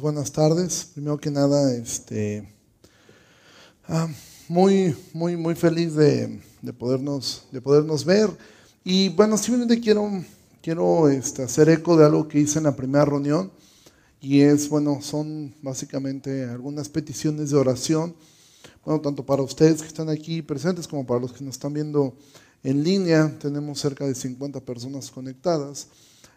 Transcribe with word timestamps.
buenas 0.00 0.32
tardes. 0.32 0.88
Primero 0.94 1.18
que 1.18 1.30
nada, 1.30 1.74
este, 1.74 2.48
ah, 3.86 4.08
muy, 4.48 4.96
muy, 5.12 5.36
muy 5.36 5.54
feliz 5.54 5.94
de, 5.94 6.40
podernos, 6.78 7.44
de 7.52 7.60
podernos 7.60 8.04
ver. 8.04 8.30
Y 8.82 9.10
bueno, 9.10 9.36
simplemente 9.36 9.80
quiero, 9.80 10.10
quiero 10.62 11.08
este, 11.08 11.42
hacer 11.42 11.68
eco 11.68 11.96
de 11.96 12.06
algo 12.06 12.28
que 12.28 12.40
hice 12.40 12.58
en 12.58 12.64
la 12.64 12.76
primera 12.76 13.04
reunión. 13.04 13.52
Y 14.20 14.40
es, 14.40 14.68
bueno, 14.68 15.00
son 15.02 15.54
básicamente 15.62 16.44
algunas 16.44 16.88
peticiones 16.88 17.50
de 17.50 17.56
oración. 17.56 18.14
Bueno, 18.84 19.00
tanto 19.00 19.24
para 19.24 19.42
ustedes 19.42 19.82
que 19.82 19.88
están 19.88 20.08
aquí 20.08 20.40
presentes 20.40 20.88
como 20.88 21.06
para 21.06 21.20
los 21.20 21.32
que 21.32 21.44
nos 21.44 21.54
están 21.54 21.74
viendo 21.74 22.16
en 22.62 22.82
línea. 22.82 23.38
Tenemos 23.38 23.78
cerca 23.80 24.06
de 24.06 24.14
50 24.14 24.60
personas 24.60 25.10
conectadas. 25.10 25.88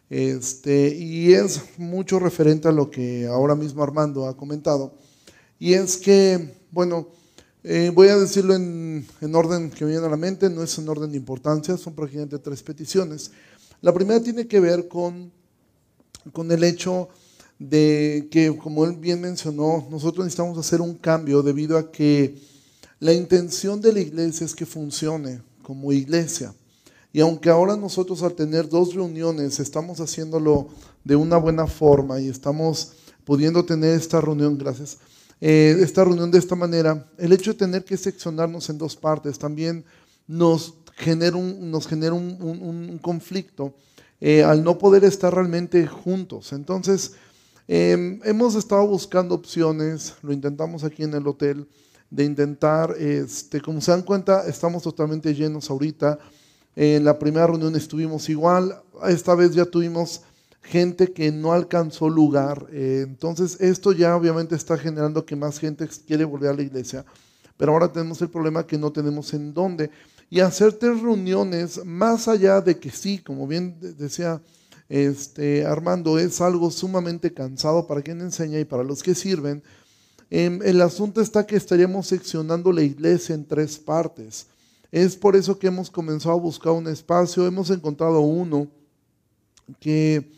Este, 0.09 0.89
y 0.95 1.33
es 1.33 1.61
mucho 1.77 2.19
referente 2.19 2.67
a 2.67 2.71
lo 2.71 2.89
que 2.89 3.25
ahora 3.27 3.55
mismo 3.55 3.83
Armando 3.83 4.27
ha 4.27 4.37
comentado. 4.37 4.93
Y 5.59 5.73
es 5.73 5.97
que, 5.97 6.55
bueno, 6.71 7.07
eh, 7.63 7.91
voy 7.93 8.09
a 8.09 8.17
decirlo 8.17 8.53
en, 8.55 9.05
orden 9.33 9.71
que 9.71 9.85
me 9.85 9.91
viene 9.91 10.05
a 10.05 10.09
la 10.09 10.17
mente, 10.17 10.49
no 10.49 10.61
es 10.63 10.77
en 10.77 10.89
orden 10.89 11.11
de 11.11 11.17
importancia, 11.17 11.77
son 11.77 11.95
prácticamente 11.95 12.37
tres 12.37 12.61
peticiones. 12.61 13.31
La 13.81 13.93
primera 13.93 14.21
tiene 14.21 14.47
que 14.47 14.59
ver 14.59 14.87
con, 14.87 15.31
con 16.33 16.51
el 16.51 16.63
hecho 16.63 17.07
de 17.57 18.27
que, 18.29 18.55
como 18.57 18.83
él 18.85 18.97
bien 18.97 19.21
mencionó, 19.21 19.87
nosotros 19.89 20.25
necesitamos 20.25 20.57
hacer 20.57 20.81
un 20.81 20.95
cambio 20.95 21.41
debido 21.41 21.77
a 21.77 21.91
que 21.91 22.35
la 22.99 23.13
intención 23.13 23.79
de 23.79 23.93
la 23.93 24.01
iglesia 24.01 24.45
es 24.45 24.53
que 24.53 24.65
funcione 24.65 25.41
como 25.61 25.93
iglesia. 25.93 26.53
Y 27.13 27.21
aunque 27.21 27.51
ahora 27.51 27.77
nosotros 27.77 28.23
al 28.23 28.33
tener 28.33 28.67
dos 28.67 28.95
reuniones 28.95 29.59
estamos 29.59 29.99
haciéndolo 29.99 30.69
de 31.03 31.15
una 31.15 31.37
buena 31.37 31.67
forma 31.67 32.19
y 32.19 32.27
estamos 32.27 32.93
pudiendo 33.23 33.63
tener 33.63 33.95
esta 33.95 34.19
reunión, 34.19 34.57
gracias, 34.57 34.97
eh, 35.39 35.77
esta 35.81 36.03
reunión 36.03 36.31
de 36.31 36.39
esta 36.39 36.55
manera, 36.55 37.07
el 37.19 37.31
hecho 37.31 37.51
de 37.51 37.59
tener 37.59 37.85
que 37.85 37.97
seccionarnos 37.97 38.67
en 38.69 38.79
dos 38.79 38.95
partes 38.95 39.37
también 39.37 39.85
nos 40.25 40.73
genera 40.95 41.37
un, 41.37 42.99
conflicto 42.99 43.75
eh, 44.19 44.43
al 44.43 44.63
no 44.63 44.79
poder 44.79 45.03
estar 45.03 45.35
realmente 45.35 45.85
juntos. 45.85 46.51
Entonces, 46.51 47.13
em, 47.67 48.21
hemos 48.23 48.55
estado 48.55 48.87
buscando 48.87 49.35
opciones, 49.35 50.15
lo 50.23 50.33
intentamos 50.33 50.83
aquí 50.83 51.03
en 51.03 51.13
el 51.13 51.27
hotel, 51.27 51.67
de 52.09 52.23
intentar, 52.23 52.95
este, 52.97 53.61
como 53.61 53.81
se 53.81 53.91
dan 53.91 54.01
cuenta, 54.01 54.47
estamos 54.47 54.81
totalmente 54.81 55.33
llenos 55.35 55.69
ahorita. 55.69 56.17
En 56.75 57.03
la 57.03 57.19
primera 57.19 57.47
reunión 57.47 57.75
estuvimos 57.75 58.29
igual, 58.29 58.81
esta 59.07 59.35
vez 59.35 59.53
ya 59.53 59.65
tuvimos 59.65 60.21
gente 60.63 61.11
que 61.11 61.31
no 61.31 61.53
alcanzó 61.53 62.09
lugar. 62.09 62.67
Eh, 62.71 63.03
entonces 63.07 63.57
esto 63.59 63.91
ya 63.91 64.15
obviamente 64.15 64.55
está 64.55 64.77
generando 64.77 65.25
que 65.25 65.35
más 65.35 65.59
gente 65.59 65.87
quiere 66.07 66.25
volver 66.25 66.49
a 66.49 66.55
la 66.55 66.63
iglesia. 66.63 67.05
Pero 67.57 67.73
ahora 67.73 67.91
tenemos 67.91 68.21
el 68.21 68.29
problema 68.29 68.65
que 68.65 68.77
no 68.77 68.91
tenemos 68.91 69.33
en 69.33 69.53
dónde. 69.53 69.91
Y 70.29 70.39
hacer 70.39 70.73
tres 70.73 71.01
reuniones, 71.01 71.85
más 71.85 72.27
allá 72.27 72.59
de 72.59 72.79
que 72.79 72.89
sí, 72.89 73.19
como 73.19 73.45
bien 73.45 73.77
decía 73.97 74.41
este, 74.89 75.65
Armando, 75.65 76.17
es 76.17 76.41
algo 76.41 76.71
sumamente 76.71 77.33
cansado 77.33 77.85
para 77.85 78.01
quien 78.01 78.21
enseña 78.21 78.59
y 78.59 78.65
para 78.65 78.83
los 78.83 79.03
que 79.03 79.13
sirven. 79.13 79.61
Em, 80.29 80.59
el 80.63 80.81
asunto 80.81 81.21
está 81.21 81.45
que 81.45 81.55
estaríamos 81.55 82.07
seccionando 82.07 82.71
la 82.71 82.81
iglesia 82.81 83.35
en 83.35 83.45
tres 83.45 83.77
partes. 83.77 84.47
Es 84.93 85.15
por 85.15 85.35
eso 85.35 85.57
que 85.57 85.65
hemos 85.65 85.89
comenzado 85.89 86.35
a 86.35 86.39
buscar 86.39 86.71
un 86.71 86.87
espacio, 86.87 87.47
hemos 87.47 87.71
encontrado 87.71 88.19
uno 88.19 88.67
que 89.79 90.31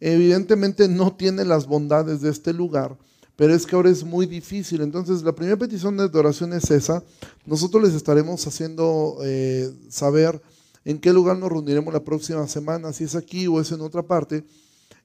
evidentemente 0.00 0.88
no 0.88 1.14
tiene 1.14 1.44
las 1.44 1.66
bondades 1.66 2.22
de 2.22 2.30
este 2.30 2.54
lugar, 2.54 2.96
pero 3.36 3.54
es 3.54 3.66
que 3.66 3.76
ahora 3.76 3.90
es 3.90 4.02
muy 4.02 4.24
difícil. 4.24 4.80
Entonces, 4.80 5.22
la 5.22 5.34
primera 5.34 5.58
petición 5.58 5.98
de 5.98 6.18
oración 6.18 6.54
es 6.54 6.70
esa. 6.70 7.04
Nosotros 7.44 7.82
les 7.82 7.92
estaremos 7.92 8.46
haciendo 8.46 9.18
eh, 9.22 9.70
saber 9.90 10.40
en 10.86 10.98
qué 10.98 11.12
lugar 11.12 11.36
nos 11.36 11.52
reuniremos 11.52 11.92
la 11.92 12.02
próxima 12.02 12.48
semana, 12.48 12.94
si 12.94 13.04
es 13.04 13.14
aquí 13.14 13.48
o 13.48 13.60
es 13.60 13.70
en 13.70 13.82
otra 13.82 14.02
parte. 14.02 14.46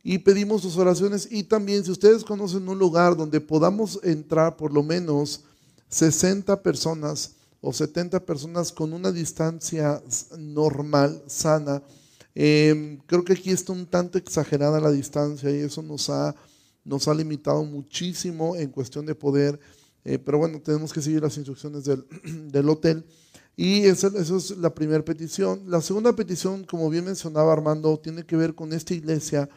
Y 0.04 0.20
pedimos 0.20 0.62
sus 0.62 0.78
oraciones 0.78 1.28
y 1.30 1.44
también 1.44 1.84
si 1.84 1.92
ustedes 1.92 2.24
conocen 2.24 2.70
un 2.70 2.80
lugar 2.80 3.18
donde 3.18 3.42
podamos 3.42 4.00
entrar 4.04 4.56
por 4.56 4.72
lo 4.72 4.84
menos 4.84 5.44
60 5.90 6.64
personas, 6.64 7.36
o 7.66 7.74
70 7.74 8.24
personas 8.28 8.72
con 8.72 8.94
una 8.94 9.12
distancia 9.12 10.00
normal, 10.38 11.24
sana. 11.26 11.82
Em, 12.36 13.00
creo 13.08 13.24
que 13.24 13.34
aquí 13.34 13.50
está 13.50 13.74
un 13.74 13.88
tanto 13.88 14.20
exagerada 14.20 14.80
la 14.80 14.92
distancia 14.92 15.50
y 15.50 15.62
eso 15.62 15.82
nos 15.82 16.12
ha, 16.12 16.36
nos 16.84 17.08
ha 17.08 17.14
limitado 17.16 17.64
muchísimo 17.66 18.56
en 18.56 18.70
cuestión 18.70 19.08
de 19.08 19.16
poder, 19.16 19.60
eh, 20.04 20.20
pero 20.20 20.38
bueno, 20.38 20.62
tenemos 20.62 20.94
que 20.94 21.02
seguir 21.02 21.24
las 21.24 21.38
instrucciones 21.38 21.86
del, 21.86 22.06
del 22.52 22.70
hotel. 22.70 23.04
Y 23.58 23.86
esa, 23.86 24.12
es 24.16 24.52
la 24.52 24.76
primera 24.76 25.04
petición. 25.04 25.64
La 25.66 25.82
segunda 25.82 26.16
petición, 26.16 26.66
como 26.66 26.88
bien 26.92 27.06
mencionaba 27.06 27.52
Armando, 27.52 27.98
tiene 27.98 28.28
que 28.28 28.36
ver 28.36 28.54
con 28.54 28.74
esta 28.74 28.94
iglesia 28.94 29.50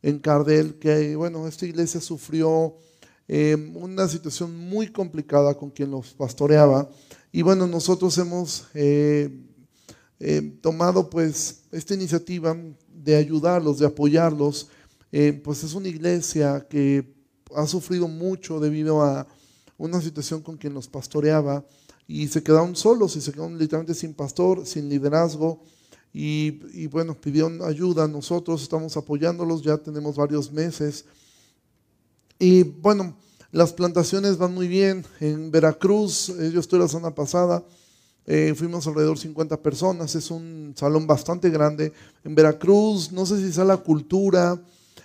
en 0.00 0.20
Cardel, 0.20 0.78
que 0.78 1.16
bueno, 1.16 1.48
esta 1.48 1.66
iglesia 1.66 2.00
sufrió 2.00 2.76
em, 3.26 3.76
una 3.76 4.06
situación 4.06 4.56
muy 4.56 4.92
complicada 4.92 5.54
con 5.54 5.70
quien 5.70 5.90
los 5.90 6.14
pastoreaba. 6.14 6.88
Y 7.30 7.42
bueno, 7.42 7.66
nosotros 7.66 8.16
hemos 8.18 8.66
eh, 8.74 9.30
eh, 10.18 10.58
tomado 10.62 11.10
pues 11.10 11.62
esta 11.70 11.94
iniciativa 11.94 12.56
de 12.92 13.16
ayudarlos, 13.16 13.78
de 13.78 13.86
apoyarlos. 13.86 14.68
Eh, 15.12 15.40
pues 15.44 15.62
es 15.64 15.74
una 15.74 15.88
iglesia 15.88 16.66
que 16.68 17.14
ha 17.54 17.66
sufrido 17.66 18.08
mucho 18.08 18.60
debido 18.60 19.02
a 19.02 19.26
una 19.76 20.00
situación 20.00 20.42
con 20.42 20.56
quien 20.56 20.74
los 20.74 20.88
pastoreaba 20.88 21.64
y 22.06 22.28
se 22.28 22.42
quedaron 22.42 22.74
solos 22.74 23.16
y 23.16 23.20
se 23.20 23.32
quedaron 23.32 23.58
literalmente 23.58 23.94
sin 23.94 24.14
pastor, 24.14 24.66
sin 24.66 24.88
liderazgo. 24.88 25.62
Y, 26.12 26.60
y, 26.72 26.86
bueno, 26.86 27.14
pidieron 27.14 27.62
ayuda, 27.62 28.08
nosotros 28.08 28.62
estamos 28.62 28.96
apoyándolos, 28.96 29.62
ya 29.62 29.76
tenemos 29.76 30.16
varios 30.16 30.50
meses. 30.50 31.04
Y 32.38 32.62
bueno, 32.62 33.14
las 33.50 33.72
plantaciones 33.72 34.36
van 34.36 34.54
muy 34.54 34.68
bien. 34.68 35.04
En 35.20 35.50
Veracruz, 35.50 36.28
eh, 36.28 36.50
yo 36.52 36.60
estuve 36.60 36.80
la 36.80 36.88
semana 36.88 37.14
pasada, 37.14 37.64
eh, 38.26 38.52
fuimos 38.54 38.86
alrededor 38.86 39.16
de 39.16 39.22
50 39.22 39.62
personas, 39.62 40.14
es 40.14 40.30
un 40.30 40.74
salón 40.76 41.06
bastante 41.06 41.48
grande. 41.48 41.92
En 42.24 42.34
Veracruz, 42.34 43.10
no 43.10 43.24
sé 43.24 43.38
si 43.38 43.52
sea 43.52 43.64
la 43.64 43.78
cultura 43.78 44.60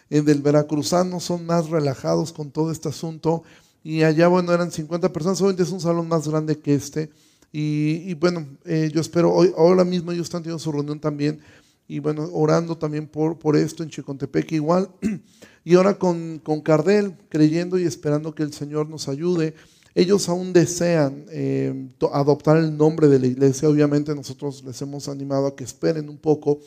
eh, 0.09 0.21
del 0.21 0.41
veracruzano, 0.41 1.21
son 1.21 1.45
más 1.45 1.69
relajados 1.69 2.33
con 2.33 2.51
todo 2.51 2.71
este 2.71 2.89
asunto. 2.89 3.43
Y 3.81 4.03
allá, 4.03 4.27
bueno, 4.27 4.53
eran 4.53 4.71
50 4.71 5.13
personas, 5.13 5.39
obviamente 5.39 5.63
es 5.63 5.71
un 5.71 5.81
salón 5.81 6.07
más 6.09 6.27
grande 6.27 6.59
que 6.59 6.75
este. 6.75 7.09
Y, 7.55 8.15
bueno, 8.15 8.47
yo 8.65 8.99
espero, 8.99 9.31
hoy, 9.31 9.53
ahora 9.55 9.83
mismo 9.83 10.11
ellos 10.11 10.25
están 10.25 10.41
teniendo 10.41 10.57
su 10.57 10.71
reunión 10.71 10.99
también. 10.99 11.39
Y 11.87 11.99
bueno, 11.99 12.27
orando 12.33 12.75
también 12.77 13.07
por, 13.07 13.37
por 13.37 13.55
esto 13.55 13.83
en 13.83 13.89
Chicontepec 13.89 14.53
igual. 14.53 14.89
Y 15.63 15.75
ahora 15.75 15.97
con, 15.97 16.40
con 16.40 16.62
Cardel, 16.62 17.16
creyendo 17.29 17.79
y 17.79 17.84
esperando 17.84 18.35
que 18.35 18.44
el 18.44 18.53
Señor 18.53 18.90
nos 18.90 19.07
ayude. 19.07 19.56
Ellos 19.96 20.28
aún 20.28 20.53
desean 20.53 21.25
eh, 21.29 21.90
adoptar 22.12 22.57
el 22.57 22.75
nombre 22.75 23.07
de 23.07 23.19
la 23.19 23.28
iglesia. 23.28 23.69
Obviamente 23.69 24.13
nosotros 24.16 24.63
les 24.63 24.81
hemos 24.81 25.07
animado 25.07 25.47
a 25.47 25.56
que 25.56 25.63
esperen 25.63 26.09
un 26.09 26.18
poco. 26.18 26.59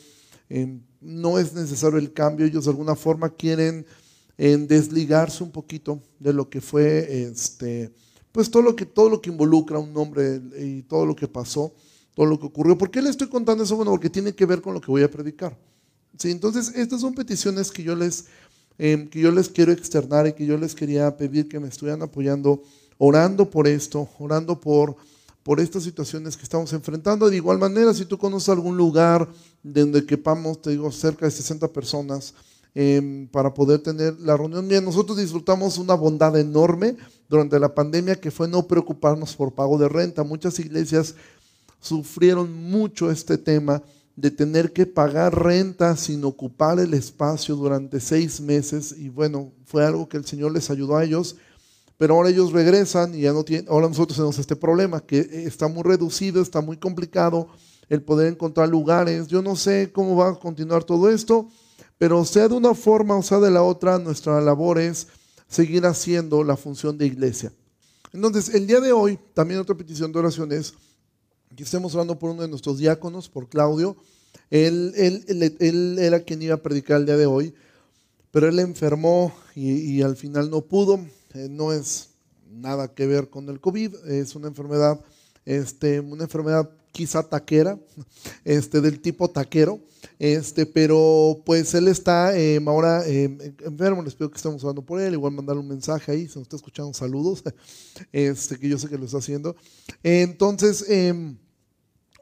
Eh, 0.49 0.79
no 1.01 1.39
es 1.39 1.53
necesario 1.53 1.99
el 1.99 2.13
cambio. 2.13 2.47
Ellos 2.47 2.65
de 2.65 2.71
alguna 2.71 2.95
forma 2.95 3.29
quieren 3.31 3.85
eh, 4.39 4.57
desligarse 4.57 5.43
un 5.43 5.51
poquito 5.51 6.01
de 6.21 6.33
lo 6.33 6.49
que 6.49 6.61
fue 6.61 7.25
este, 7.25 7.91
pues 8.33 8.51
todo 8.51 8.63
lo 8.63 8.77
que, 8.77 8.87
todo 8.87 9.09
lo 9.09 9.21
que 9.21 9.31
involucra 9.31 9.79
un 9.79 9.93
nombre 9.93 10.41
y 10.59 10.83
todo 10.83 11.07
lo 11.07 11.17
que 11.17 11.27
pasó, 11.27 11.73
todo 12.15 12.27
lo 12.27 12.39
que 12.39 12.47
ocurrió. 12.47 12.77
¿Por 12.77 12.91
qué 12.91 13.03
le 13.03 13.11
estoy 13.11 13.29
contando 13.29 13.65
eso? 13.65 13.77
Bueno, 13.77 13.91
porque 13.91 14.11
tiene 14.11 14.35
que 14.35 14.47
ver 14.47 14.61
con 14.61 14.75
lo 14.75 14.81
que 14.81 14.91
voy 14.91 15.03
a 15.03 15.11
predicar. 15.11 15.59
¿Sí? 16.19 16.31
Entonces, 16.31 16.73
estas 16.75 17.01
son 17.01 17.15
peticiones 17.15 17.71
que 17.71 17.83
yo 17.83 17.97
les 17.97 18.27
Em, 18.79 19.09
que 19.09 19.21
yo 19.21 19.31
les 19.31 19.49
quiero 19.49 19.73
externar 19.73 20.27
y 20.27 20.35
que 20.35 20.45
yo 20.45 20.59
les 20.59 20.75
quería 20.75 21.17
pedir 21.17 21.49
que 21.49 21.59
me 21.59 21.69
estuvieran 21.69 22.03
apoyando, 22.03 22.63
orando 22.99 23.49
por 23.49 23.67
esto, 23.67 24.09
orando 24.19 24.61
por, 24.61 24.97
por 25.43 25.61
estas 25.61 25.83
situaciones 25.83 26.37
que 26.37 26.43
estamos 26.43 26.73
enfrentando. 26.73 27.31
De 27.31 27.37
igual 27.37 27.59
manera, 27.59 27.95
si 27.95 28.05
tú 28.05 28.19
conoces 28.19 28.51
algún 28.51 28.77
lugar 28.77 29.29
donde 29.63 30.05
quepamos, 30.05 30.61
te 30.61 30.71
digo, 30.71 30.93
cerca 30.93 31.25
de 31.25 31.31
60 31.31 31.69
personas, 31.69 32.35
em, 32.75 33.27
para 33.29 33.55
poder 33.55 33.81
tener 33.81 34.21
la 34.21 34.37
reunión. 34.37 34.69
Bien, 34.69 34.85
nosotros 34.85 35.17
disfrutamos 35.17 35.79
una 35.79 35.95
bondad 35.95 36.39
enorme 36.39 36.97
durante 37.29 37.59
la 37.59 37.75
pandemia 37.75 38.21
que 38.21 38.31
fue 38.31 38.47
no 38.47 38.67
preocuparnos 38.67 39.35
por 39.35 39.55
pago 39.55 39.79
de 39.79 39.89
renta. 39.89 40.23
Muchas 40.23 40.59
iglesias 40.59 41.15
sufrieron 41.81 42.53
mucho 42.53 43.11
este 43.11 43.39
tema 43.39 43.83
de 44.17 44.31
tener 44.31 44.73
que 44.73 44.87
pagar 44.87 45.45
renta 45.45 45.95
sin 45.97 46.25
ocupar 46.25 46.81
el 46.81 46.95
espacio 46.95 47.55
durante 47.55 48.01
seis 48.01 48.41
meses. 48.41 48.95
Y 48.99 49.11
bueno, 49.11 49.53
fue 49.67 49.85
algo 49.85 50.09
que 50.09 50.17
el 50.17 50.25
Señor 50.25 50.53
les 50.53 50.71
ayudó 50.71 50.97
a 50.97 51.05
ellos, 51.05 51.37
pero 51.99 52.15
ahora 52.15 52.31
ellos 52.31 52.53
regresan 52.53 53.15
y 53.15 53.23
ya 53.23 53.33
no 53.33 53.45
tienen, 53.45 53.69
ahora 53.69 53.89
nosotros 53.89 54.17
tenemos 54.17 54.39
este 54.39 54.57
problema 54.57 55.01
que 55.01 55.19
está 55.47 55.69
muy 55.69 55.83
reducido, 55.83 56.43
está 56.43 56.61
muy 56.61 56.79
complicado 56.79 57.49
el 57.89 58.03
poder 58.03 58.33
encontrar 58.33 58.69
lugares, 58.69 59.29
yo 59.29 59.43
no 59.43 59.55
sé 59.55 59.91
cómo 59.93 60.17
va 60.17 60.31
a 60.31 60.35
continuar 60.35 60.83
todo 60.83 61.09
esto, 61.09 61.49
pero 61.99 62.25
sea 62.25 62.49
de 62.49 62.55
una 62.55 62.75
forma 62.75 63.17
o 63.17 63.23
sea 63.23 63.39
de 63.39 63.51
la 63.51 63.63
otra, 63.63 63.99
nuestra 63.99 64.41
labor 64.41 64.79
es 64.79 65.07
seguir 65.49 65.87
haciendo 65.87 66.43
la 66.43 66.57
función 66.57 66.99
de 66.99 67.07
iglesia. 67.07 67.53
Entonces, 68.13 68.55
el 68.55 68.67
día 68.67 68.81
de 68.81 68.93
hoy, 68.93 69.19
también 69.35 69.61
otra 69.61 69.77
petición 69.77 70.11
de 70.11 70.19
oración 70.19 70.51
es 70.53 70.75
que 71.57 71.65
estemos 71.65 71.95
orando 71.95 72.19
por 72.19 72.31
uno 72.31 72.43
de 72.43 72.49
nuestros 72.49 72.79
diáconos, 72.79 73.29
por 73.29 73.49
Claudio. 73.49 73.97
Él, 74.51 74.93
él, 74.97 75.99
era 75.99 76.21
quien 76.21 76.43
iba 76.43 76.55
a 76.55 76.63
predicar 76.63 77.01
el 77.01 77.07
día 77.07 77.17
de 77.17 77.27
hoy, 77.27 77.55
pero 78.31 78.49
él 78.49 78.59
enfermó 78.59 79.33
y, 79.55 80.03
al 80.03 80.17
final 80.17 80.51
no 80.51 80.61
pudo. 80.61 81.01
Eh, 81.35 81.49
no 81.51 81.73
es 81.73 82.11
nada 82.51 82.95
que 82.95 83.07
ver 83.07 83.29
con 83.29 83.49
el 83.49 83.61
COVID, 83.61 83.95
es 84.07 84.35
una 84.35 84.49
enfermedad, 84.49 85.01
este, 85.45 86.01
una 86.01 86.25
enfermedad 86.25 86.71
quizá 86.93 87.23
taquera, 87.23 87.79
este, 88.45 88.81
del 88.81 89.01
tipo 89.01 89.29
taquero, 89.29 89.81
este, 90.19 90.65
pero 90.65 91.43
pues 91.45 91.75
él 91.75 91.89
está 91.89 92.39
eh, 92.39 92.59
ahora 92.67 93.07
eh, 93.07 93.55
enfermo, 93.65 94.03
les 94.03 94.15
pido 94.15 94.31
que 94.31 94.37
estemos 94.37 94.63
hablando 94.63 94.81
por 94.81 95.01
él, 95.01 95.13
igual 95.13 95.35
mandarle 95.35 95.61
un 95.61 95.69
mensaje 95.69 96.13
ahí, 96.13 96.27
si 96.27 96.39
nos 96.39 96.45
está 96.45 96.57
escuchando, 96.57 96.95
saludos, 96.95 97.43
este, 98.13 98.59
que 98.59 98.69
yo 98.69 98.79
sé 98.79 98.89
que 98.89 98.97
lo 98.97 99.05
está 99.05 99.19
haciendo. 99.19 99.57
Entonces, 100.03 100.87
em, 100.89 101.37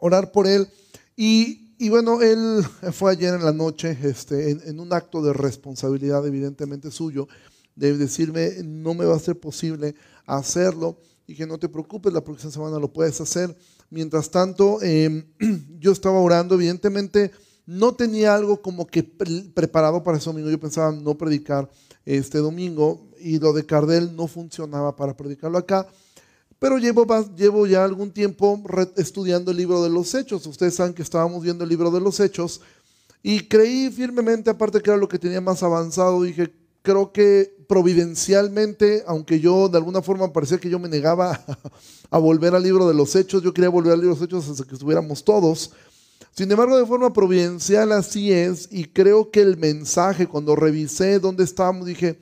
orar 0.04 0.32
por 0.32 0.46
él. 0.46 0.68
Y, 1.16 1.74
y, 1.78 1.88
bueno, 1.88 2.20
él 2.20 2.62
fue 2.92 3.12
ayer 3.12 3.34
en 3.34 3.44
la 3.44 3.52
noche 3.52 3.96
este, 4.02 4.50
en, 4.50 4.78
un 4.78 4.92
acto 4.92 5.22
de 5.22 5.32
responsabilidad 5.32 6.26
evidentemente 6.26 6.90
suyo, 6.90 7.26
de 7.74 7.96
decirme, 7.96 8.52
no 8.62 8.92
me 8.92 9.06
va 9.06 9.16
a 9.16 9.18
ser 9.18 9.40
posible 9.40 9.94
hacerlo 10.26 10.98
y 11.26 11.34
que 11.34 11.46
no 11.46 11.58
te 11.58 11.70
preocupes, 11.70 12.12
la 12.12 12.22
próxima 12.22 12.52
semana 12.52 12.78
lo 12.78 12.92
puedes 12.92 13.18
hacer. 13.20 13.56
Mientras 13.88 14.30
tanto, 14.30 14.82
em, 14.82 15.24
yo 15.80 15.92
estaba 15.92 16.20
orando, 16.20 16.54
evidentemente 16.54 17.30
no 17.64 17.94
tenía 17.94 18.34
algo 18.34 18.60
como 18.60 18.86
que 18.86 19.02
preparado 19.02 20.02
para 20.02 20.18
ese 20.18 20.28
domingo. 20.28 20.50
Yo 20.50 20.60
pensaba 20.60 20.92
no 20.92 21.16
predicar 21.16 21.70
este 22.04 22.38
domingo 22.38 23.08
y 23.18 23.38
lo 23.38 23.54
de 23.54 23.64
Cardel 23.64 24.14
no 24.14 24.26
funcionaba 24.26 24.94
para 24.96 25.16
predicarlo 25.16 25.56
acá. 25.56 25.88
Pero 26.64 26.78
llevo, 26.78 27.06
llevo 27.37 27.66
ya 27.66 27.84
algún 27.84 28.11
tiempo 28.11 28.58
estudiando 28.96 29.50
el 29.50 29.58
libro 29.58 29.82
de 29.82 29.90
los 29.90 30.14
Hechos. 30.14 30.46
Ustedes 30.46 30.75
saben 30.75 30.94
que 30.94 31.02
estábamos 31.02 31.43
viendo 31.43 31.62
el 31.62 31.69
libro 31.69 31.90
de 31.90 32.00
los 32.00 32.20
Hechos 32.20 32.62
y 33.22 33.40
creí 33.40 33.90
firmemente, 33.90 34.49
aparte 34.49 34.81
que 34.81 34.88
era 34.88 34.99
lo 34.99 35.06
que 35.06 35.19
tenía 35.19 35.43
más 35.43 35.62
avanzado, 35.62 36.22
dije, 36.22 36.55
creo 36.81 37.12
que 37.12 37.55
providencialmente, 37.69 39.05
aunque 39.06 39.40
yo 39.40 39.69
de 39.69 39.76
alguna 39.76 40.00
forma 40.00 40.32
parecía 40.32 40.56
que 40.56 40.70
yo 40.70 40.78
me 40.78 40.88
negaba 40.88 41.38
a, 42.11 42.16
volver 42.16 42.55
al 42.55 42.62
libro 42.62 42.88
de 42.88 42.94
los 42.94 43.14
hechos, 43.14 43.43
yo 43.43 43.52
quería 43.52 43.69
volver 43.69 43.93
al 43.93 44.00
libro 44.00 44.14
de 44.14 44.20
los 44.20 44.26
hechos 44.26 44.49
hasta 44.49 44.64
que 44.64 44.72
estuviéramos 44.72 45.22
todos. 45.22 45.70
Sin 46.34 46.50
embargo, 46.50 46.78
de 46.78 46.87
forma 46.87 47.12
providencial 47.12 47.93
así 47.93 48.32
es, 48.32 48.70
y 48.70 48.87
creo 48.87 49.31
que 49.31 49.43
el 49.43 49.58
mensaje, 49.58 50.26
cuando 50.26 50.56
revisé 50.56 51.19
dónde 51.19 51.44
estábamos, 51.44 51.84
dije, 51.84 52.19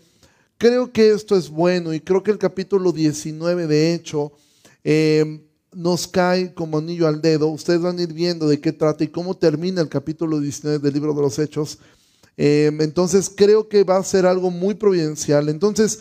creo 0.62 0.92
que 0.92 1.10
esto 1.10 1.36
es 1.36 1.50
bueno, 1.50 1.92
y 1.92 1.98
creo 1.98 2.22
que 2.22 2.30
el 2.30 2.38
capítulo 2.38 2.92
19 2.92 3.66
de 3.66 3.94
hecho 3.94 4.30
eh, 4.84 5.44
nos 5.72 6.06
cae 6.06 6.54
como 6.54 6.78
anillo 6.78 7.08
al 7.08 7.20
dedo. 7.20 7.48
Ustedes 7.48 7.80
van 7.80 7.98
a 7.98 8.02
ir 8.02 8.12
viendo 8.12 8.46
de 8.46 8.60
qué 8.60 8.70
trata 8.70 9.02
y 9.02 9.08
cómo 9.08 9.36
termina 9.36 9.80
el 9.80 9.88
capítulo 9.88 10.38
19 10.38 10.78
del 10.78 10.94
libro 10.94 11.14
de 11.14 11.20
los 11.20 11.36
hechos. 11.40 11.80
Em, 12.36 12.80
entonces 12.80 13.28
creo 13.28 13.68
que 13.68 13.82
va 13.82 13.96
a 13.96 14.04
ser 14.04 14.24
algo 14.24 14.52
muy 14.52 14.74
providencial. 14.74 15.48
Entonces 15.48 15.98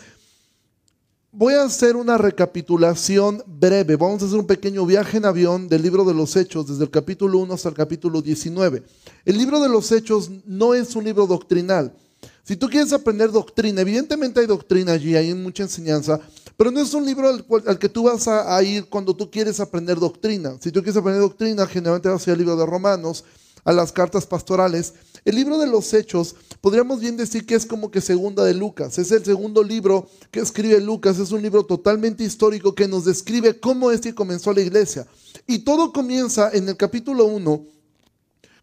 voy 1.32 1.54
a 1.54 1.64
hacer 1.64 1.96
una 1.96 2.16
recapitulación 2.16 3.42
breve. 3.44 3.96
Vamos 3.96 4.22
a 4.22 4.26
hacer 4.26 4.38
un 4.38 4.46
pequeño 4.46 4.86
viaje 4.86 5.16
en 5.16 5.24
avión 5.24 5.68
del 5.68 5.82
libro 5.82 6.04
de 6.04 6.14
los 6.14 6.36
Hechos, 6.36 6.68
desde 6.68 6.84
el 6.84 6.90
capítulo 6.90 7.38
1 7.38 7.54
hasta 7.54 7.68
el 7.68 7.74
capítulo 7.74 8.22
19. 8.22 8.84
El 9.24 9.38
libro 9.38 9.58
de 9.58 9.68
los 9.68 9.90
Hechos 9.90 10.30
no 10.46 10.72
es 10.72 10.94
un 10.94 11.02
libro 11.02 11.26
doctrinal. 11.26 11.96
Si 12.44 12.56
tú 12.56 12.68
quieres 12.68 12.92
aprender 12.92 13.30
doctrina, 13.30 13.80
evidentemente 13.80 14.40
hay 14.40 14.46
doctrina 14.46 14.92
allí, 14.92 15.14
hay 15.14 15.32
mucha 15.32 15.62
enseñanza, 15.62 16.20
pero 16.56 16.70
no 16.70 16.80
es 16.80 16.92
un 16.92 17.06
libro 17.06 17.28
al, 17.28 17.78
que 17.78 17.88
tú 17.88 18.04
vas 18.04 18.28
a, 18.28 18.62
ir 18.62 18.86
cuando 18.86 19.14
tú 19.14 19.30
quieres 19.30 19.60
aprender 19.60 19.98
doctrina. 19.98 20.56
Si 20.60 20.70
tú 20.70 20.80
quieres 20.80 20.96
aprender 20.96 21.22
doctrina, 21.22 21.66
generalmente 21.66 22.08
vas 22.08 22.26
a 22.26 22.30
ir 22.30 22.32
al 22.32 22.38
libro 22.38 22.56
de 22.56 22.66
Romanos, 22.66 23.24
a 23.64 23.72
las 23.72 23.92
cartas 23.92 24.26
pastorales. 24.26 24.94
El 25.24 25.36
libro 25.36 25.56
de 25.58 25.66
los 25.66 25.94
Hechos, 25.94 26.34
podríamos 26.60 27.00
bien 27.00 27.16
decir 27.16 27.46
que 27.46 27.54
es 27.54 27.64
como 27.64 27.90
que 27.90 28.00
segunda 28.00 28.44
de 28.44 28.54
Lucas. 28.54 28.98
Es 28.98 29.12
el 29.12 29.24
segundo 29.24 29.62
libro 29.62 30.08
que 30.30 30.40
escribe 30.40 30.80
Lucas. 30.80 31.18
Es 31.18 31.30
un 31.30 31.42
libro 31.42 31.64
totalmente 31.64 32.24
histórico 32.24 32.74
que 32.74 32.88
nos 32.88 33.04
describe 33.04 33.60
cómo 33.60 33.90
es 33.90 34.00
que 34.00 34.14
comenzó 34.14 34.52
la 34.52 34.62
iglesia. 34.62 35.06
Y 35.46 35.60
todo 35.60 35.92
comienza 35.92 36.50
en 36.52 36.68
el 36.68 36.76
capítulo 36.76 37.26
1, 37.26 37.64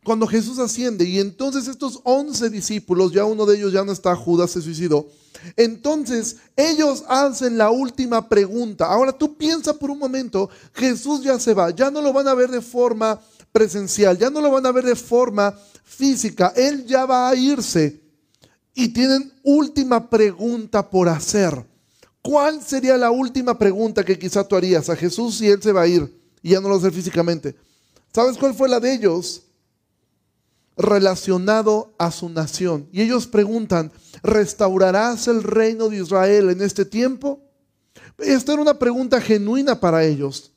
cuando 0.10 0.26
Jesús 0.26 0.58
asciende. 0.58 1.06
Y 1.06 1.20
entonces 1.20 1.68
estos 1.68 2.00
11 2.04 2.50
discípulos, 2.50 3.12
ya 3.12 3.26
uno 3.26 3.46
de 3.46 3.58
ellos 3.58 3.72
ya 3.72 3.84
no 3.84 3.92
está, 3.92 4.16
Judas 4.16 4.50
se 4.50 4.60
suicidó. 4.60 5.08
Entonces 5.56 6.38
ellos 6.56 7.04
hacen 7.08 7.60
la 7.60 7.70
última 7.70 8.28
pregunta. 8.28 8.88
Ahora 8.88 9.12
tú 9.12 9.38
piensa 9.38 9.72
por 9.72 9.92
un 9.92 10.00
momento, 10.00 10.50
Jesús 10.74 11.22
ya 11.22 11.38
se 11.38 11.54
va, 11.54 11.70
ya 11.70 11.92
no 11.92 12.02
lo 12.02 12.12
van 12.12 12.28
a 12.28 12.34
ver 12.34 12.50
de 12.50 12.60
forma 12.60 13.22
presencial, 13.52 14.18
ya 14.18 14.32
no 14.32 14.42
lo 14.42 14.50
van 14.50 14.66
a 14.66 14.72
ver 14.72 14.84
de 14.84 14.96
forma 14.96 15.56
física, 15.84 16.54
Él 16.56 16.88
ya 16.88 17.06
va 17.06 17.30
a 17.30 17.36
irse. 17.36 18.02
Y 18.74 18.88
tienen 18.88 19.32
última 19.44 20.10
pregunta 20.10 20.90
por 20.90 21.08
hacer. 21.08 21.68
¿Cuál 22.24 22.64
sería 22.64 22.98
la 22.98 23.12
última 23.12 23.60
pregunta 23.60 24.04
que 24.04 24.18
quizá 24.18 24.44
tú 24.44 24.56
harías 24.56 24.90
a 24.90 24.96
Jesús 24.96 25.38
si 25.38 25.48
Él 25.48 25.62
se 25.62 25.72
va 25.72 25.84
a 25.84 25.88
ir 25.88 26.12
y 26.42 26.50
ya 26.50 26.60
no 26.60 26.68
lo 26.68 26.78
hace 26.78 26.90
físicamente? 26.90 27.56
¿Sabes 28.12 28.40
cuál 28.40 28.56
fue 28.56 28.68
la 28.68 28.80
de 28.80 28.92
ellos? 28.92 29.44
Relacionado 30.81 31.94
a 31.98 32.10
su 32.10 32.30
nación. 32.30 32.88
Y 32.94 33.02
ellos 33.02 33.28
preguntan, 33.28 33.92
¿restaurarás 34.24 35.28
el 35.28 35.44
reino 35.44 35.90
de 35.90 35.98
Israel 35.98 36.50
en 36.50 36.62
este 36.62 36.86
tiempo? 36.86 37.44
Esta 38.18 38.54
era 38.54 38.62
una 38.62 38.80
pregunta 38.80 39.20
genuina 39.20 39.80
para 39.80 40.06
ellos. 40.06 40.54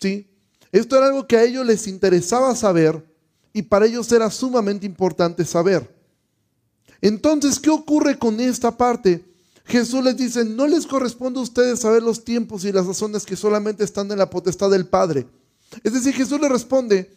¿Sí? 0.00 0.30
Esto 0.70 0.96
era 0.96 1.06
algo 1.06 1.26
que 1.26 1.36
a 1.36 1.42
ellos 1.42 1.66
les 1.66 1.86
interesaba 1.88 2.54
saber 2.54 3.04
y 3.52 3.62
para 3.62 3.86
ellos 3.86 4.10
era 4.12 4.30
sumamente 4.30 4.86
importante 4.86 5.44
saber. 5.44 5.94
Entonces, 7.00 7.58
¿qué 7.58 7.70
ocurre 7.70 8.18
con 8.18 8.38
esta 8.40 8.76
parte? 8.76 9.24
Jesús 9.64 10.02
les 10.04 10.16
dice, 10.16 10.44
no 10.44 10.66
les 10.66 10.86
corresponde 10.86 11.40
a 11.40 11.42
ustedes 11.42 11.80
saber 11.80 12.02
los 12.02 12.24
tiempos 12.24 12.64
y 12.64 12.72
las 12.72 12.86
razones 12.86 13.26
que 13.26 13.34
solamente 13.34 13.82
están 13.82 14.10
en 14.12 14.18
la 14.18 14.30
potestad 14.30 14.70
del 14.70 14.86
Padre. 14.86 15.26
Es 15.82 15.92
decir, 15.92 16.14
Jesús 16.14 16.40
les 16.40 16.50
responde, 16.50 17.10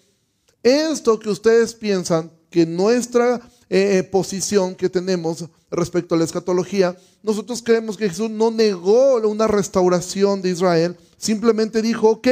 esto 0.63 1.19
que 1.19 1.29
ustedes 1.29 1.73
piensan 1.75 2.31
que 2.49 2.65
nuestra 2.65 3.35
eh, 3.69 3.97
eh, 3.99 4.03
posición 4.03 4.75
que 4.75 4.89
tenemos 4.89 5.45
respecto 5.69 6.15
a 6.15 6.17
la 6.17 6.25
escatología, 6.25 6.97
nosotros 7.21 7.61
creemos 7.63 7.97
que 7.97 8.09
Jesús 8.09 8.29
no 8.29 8.51
negó 8.51 9.17
una 9.27 9.47
restauración 9.47 10.41
de 10.41 10.49
Israel, 10.49 10.97
simplemente 11.17 11.81
dijo, 11.81 12.09
ok, 12.09 12.27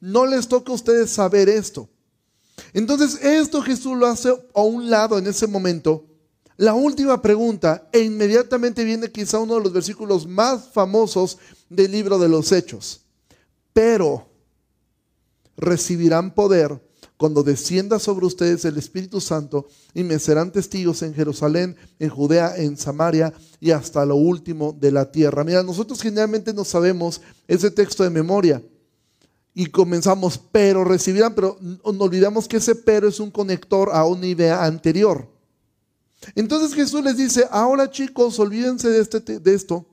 no 0.00 0.26
les 0.26 0.48
toca 0.48 0.72
a 0.72 0.74
ustedes 0.74 1.10
saber 1.10 1.48
esto. 1.48 1.88
Entonces, 2.72 3.22
esto 3.22 3.62
Jesús 3.62 3.96
lo 3.96 4.06
hace 4.06 4.30
a 4.54 4.62
un 4.62 4.90
lado 4.90 5.18
en 5.18 5.26
ese 5.26 5.46
momento. 5.46 6.04
La 6.56 6.74
última 6.74 7.22
pregunta, 7.22 7.88
e 7.92 8.00
inmediatamente 8.00 8.84
viene 8.84 9.10
quizá 9.10 9.38
uno 9.38 9.54
de 9.54 9.62
los 9.62 9.72
versículos 9.72 10.26
más 10.26 10.68
famosos 10.72 11.38
del 11.68 11.92
libro 11.92 12.18
de 12.18 12.28
los 12.28 12.52
Hechos. 12.52 13.00
Pero 13.72 14.28
recibirán 15.56 16.34
poder 16.34 16.80
cuando 17.20 17.42
descienda 17.42 17.98
sobre 17.98 18.24
ustedes 18.24 18.64
el 18.64 18.78
Espíritu 18.78 19.20
Santo 19.20 19.68
y 19.92 20.04
me 20.04 20.18
serán 20.18 20.50
testigos 20.50 21.02
en 21.02 21.12
Jerusalén, 21.12 21.76
en 21.98 22.08
Judea, 22.08 22.56
en 22.56 22.78
Samaria 22.78 23.34
y 23.60 23.72
hasta 23.72 24.06
lo 24.06 24.16
último 24.16 24.74
de 24.80 24.90
la 24.90 25.12
tierra. 25.12 25.44
Mira, 25.44 25.62
nosotros 25.62 26.00
generalmente 26.00 26.54
no 26.54 26.64
sabemos 26.64 27.20
ese 27.46 27.70
texto 27.70 28.04
de 28.04 28.08
memoria 28.08 28.62
y 29.52 29.66
comenzamos, 29.66 30.40
pero 30.50 30.82
recibirán, 30.82 31.34
pero 31.34 31.58
no 31.60 32.04
olvidamos 32.04 32.48
que 32.48 32.56
ese 32.56 32.74
pero 32.74 33.06
es 33.06 33.20
un 33.20 33.30
conector 33.30 33.90
a 33.92 34.06
una 34.06 34.26
idea 34.26 34.64
anterior. 34.64 35.28
Entonces 36.34 36.72
Jesús 36.72 37.04
les 37.04 37.18
dice, 37.18 37.46
ahora 37.50 37.90
chicos, 37.90 38.38
olvídense 38.38 38.88
de, 38.88 38.98
este, 38.98 39.20
de 39.20 39.54
esto, 39.54 39.84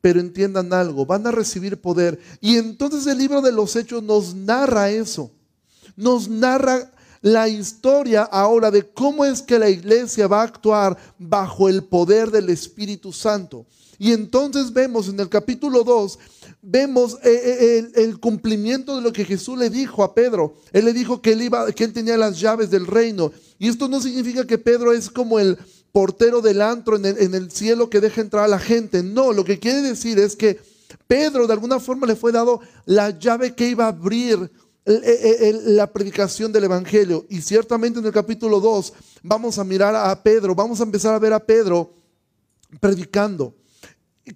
pero 0.00 0.18
entiendan 0.18 0.72
algo, 0.72 1.04
van 1.04 1.26
a 1.26 1.30
recibir 1.30 1.78
poder. 1.78 2.18
Y 2.40 2.56
entonces 2.56 3.06
el 3.06 3.18
libro 3.18 3.42
de 3.42 3.52
los 3.52 3.76
hechos 3.76 4.02
nos 4.02 4.34
narra 4.34 4.88
eso, 4.88 5.30
nos 5.96 6.28
narra 6.28 6.90
la 7.20 7.48
historia 7.48 8.22
ahora 8.22 8.70
de 8.70 8.82
cómo 8.90 9.24
es 9.24 9.42
que 9.42 9.58
la 9.58 9.70
iglesia 9.70 10.26
va 10.26 10.40
a 10.40 10.44
actuar 10.44 10.96
bajo 11.18 11.68
el 11.68 11.84
poder 11.84 12.30
del 12.30 12.50
Espíritu 12.50 13.12
Santo. 13.12 13.66
Y 13.98 14.12
entonces 14.12 14.72
vemos 14.72 15.08
en 15.08 15.20
el 15.20 15.28
capítulo 15.28 15.84
2 15.84 16.18
vemos 16.62 17.18
eh, 17.24 17.30
eh, 17.34 17.90
el, 17.96 18.20
cumplimiento 18.20 18.94
de 18.96 19.02
lo 19.02 19.12
que 19.12 19.24
Jesús 19.24 19.58
le 19.58 19.68
dijo 19.68 20.04
a 20.04 20.14
Pedro. 20.14 20.54
Él 20.72 20.84
le 20.84 20.92
dijo 20.92 21.20
que 21.20 21.32
él, 21.32 21.42
iba, 21.42 21.70
que 21.72 21.84
él 21.84 21.92
tenía 21.92 22.16
las 22.16 22.38
llaves 22.40 22.70
del 22.70 22.86
reino. 22.86 23.32
Y 23.58 23.68
esto 23.68 23.88
no 23.88 24.00
significa 24.00 24.46
que 24.46 24.58
Pedro 24.58 24.92
es 24.92 25.10
como 25.10 25.40
el 25.40 25.58
portero 25.90 26.40
del 26.40 26.62
antro 26.62 26.96
en 26.96 27.04
el, 27.04 27.18
en 27.18 27.34
el 27.34 27.50
cielo 27.50 27.90
que 27.90 28.00
deja 28.00 28.20
entrar 28.20 28.44
a 28.44 28.48
la 28.48 28.60
gente. 28.60 29.02
No, 29.02 29.32
lo 29.32 29.44
que 29.44 29.58
quiere 29.58 29.82
decir 29.82 30.18
es 30.20 30.36
que 30.36 30.60
Pedro 31.08 31.46
de 31.46 31.52
alguna 31.52 31.80
forma 31.80 32.06
le 32.06 32.16
fue 32.16 32.32
dado 32.32 32.60
la 32.86 33.10
llave 33.10 33.54
que 33.54 33.68
iba 33.68 33.86
a 33.86 33.88
abrir 33.88 34.50
la 34.84 35.92
predicación 35.92 36.52
del 36.52 36.64
Evangelio. 36.64 37.26
Y 37.28 37.40
ciertamente 37.40 38.00
en 38.00 38.06
el 38.06 38.12
capítulo 38.12 38.60
2 38.60 38.92
vamos 39.22 39.58
a 39.58 39.64
mirar 39.64 39.94
a 39.94 40.22
Pedro, 40.22 40.54
vamos 40.54 40.80
a 40.80 40.84
empezar 40.84 41.14
a 41.14 41.18
ver 41.18 41.32
a 41.32 41.44
Pedro 41.44 41.94
predicando. 42.80 43.54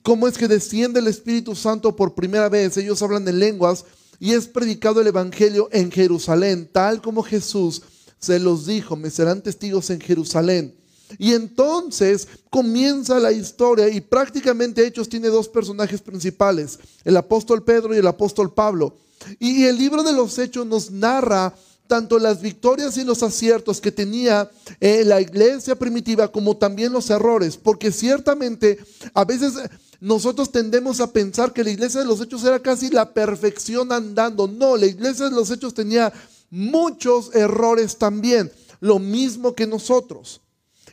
cómo 0.03 0.27
es 0.27 0.37
que 0.37 0.49
desciende 0.49 1.01
el 1.01 1.07
Espíritu 1.07 1.55
Santo 1.55 1.95
por 1.95 2.15
primera 2.15 2.49
vez. 2.49 2.77
Ellos 2.77 3.03
hablan 3.03 3.27
en 3.29 3.39
lenguas 3.39 3.85
y 4.19 4.33
es 4.33 4.47
predicado 4.47 5.01
el 5.01 5.07
Evangelio 5.07 5.69
en 5.73 5.91
Jerusalén, 5.91 6.69
tal 6.73 7.01
como 7.01 7.23
Jesús 7.23 7.83
se 8.19 8.39
los 8.39 8.67
dijo, 8.67 8.97
me 8.97 9.11
serán 9.11 9.43
testigos 9.43 9.91
en 9.91 10.01
Jerusalén. 10.01 10.75
Y 11.19 11.35
entonces 11.35 12.27
comienza 12.51 13.21
la 13.21 13.31
historia 13.31 13.89
y 13.89 14.01
prácticamente 14.01 14.85
Hechos 14.85 15.09
tiene 15.09 15.29
dos 15.29 15.49
personajes 15.49 16.01
principales, 16.01 16.79
el 17.05 17.17
apóstol 17.17 17.63
Pedro 17.63 17.95
y 17.95 17.99
el 17.99 18.07
apóstol 18.07 18.53
Pablo. 18.53 18.97
Y 19.39 19.65
el 19.65 19.79
libro 19.79 20.03
de 20.03 20.13
los 20.13 20.39
Hechos 20.39 20.67
nos 20.67 20.91
narra 20.91 21.55
tanto 21.87 22.19
las 22.19 22.41
victorias 22.41 22.97
y 22.97 23.05
los 23.05 23.23
aciertos 23.23 23.81
que 23.81 23.93
tenía 23.93 24.51
eh, 24.81 25.05
la 25.05 25.21
iglesia 25.21 25.77
primitiva 25.77 26.31
como 26.31 26.57
también 26.57 26.93
los 26.93 27.11
errores, 27.11 27.57
porque 27.57 27.93
ciertamente 27.93 28.79
a 29.15 29.25
veces 29.25 29.55
nosotros 30.01 30.53
tendemos 30.53 31.01
a 31.01 31.13
pensar 31.13 31.53
que 31.53 31.65
la 31.65 31.71
iglesia 31.71 32.01
de 32.01 32.07
los 32.07 32.21
hechos 32.21 32.45
era 32.45 32.61
casi 32.61 32.91
la 32.91 33.13
perfección 33.13 33.93
andando. 33.93 34.47
No, 34.47 34.77
la 34.77 34.87
iglesia 34.87 35.27
de 35.27 35.35
los 35.35 35.51
hechos 35.51 35.75
tenía 35.75 36.13
muchos 36.51 37.35
errores 37.35 37.97
también, 37.97 38.53
lo 38.81 38.99
mismo 38.99 39.55
que 39.55 39.67
nosotros. 39.67 40.41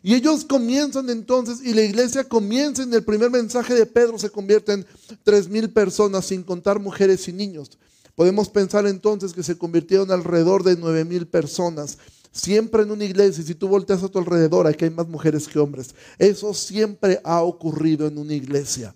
Y 0.02 0.16
ellos 0.16 0.44
comienzan 0.44 1.10
entonces, 1.10 1.60
y 1.64 1.74
la 1.74 1.82
iglesia 1.82 2.26
comienza 2.26 2.84
en 2.84 2.94
el 2.94 3.04
primer 3.04 3.30
mensaje 3.30 3.74
de 3.74 3.86
Pedro, 3.86 4.20
se 4.20 4.30
convierten 4.30 4.86
tres 5.24 5.48
mil 5.48 5.70
personas, 5.70 6.26
sin 6.26 6.44
contar 6.44 6.80
mujeres 6.80 7.28
y 7.30 7.34
niños. 7.34 7.78
Podemos 8.16 8.50
pensar 8.50 8.86
entonces 8.86 9.34
que 9.34 9.44
se 9.44 9.58
convirtieron 9.58 10.12
alrededor 10.12 10.64
de 10.64 10.78
nueve 10.78 11.04
mil 11.06 11.28
personas. 11.28 11.98
Siempre 12.32 12.84
en 12.84 12.92
una 12.92 13.06
iglesia, 13.06 13.44
si 13.44 13.56
tú 13.56 13.68
volteas 13.68 14.04
a 14.04 14.10
tu 14.10 14.20
alrededor, 14.20 14.68
aquí 14.68 14.86
hay 14.86 14.92
más 14.92 15.08
mujeres 15.08 15.48
que 15.48 15.60
hombres. 15.60 15.94
Eso 16.18 16.54
siempre 16.54 17.20
ha 17.24 17.42
ocurrido 17.42 18.08
en 18.08 18.18
una 18.18 18.34
iglesia. 18.34 18.96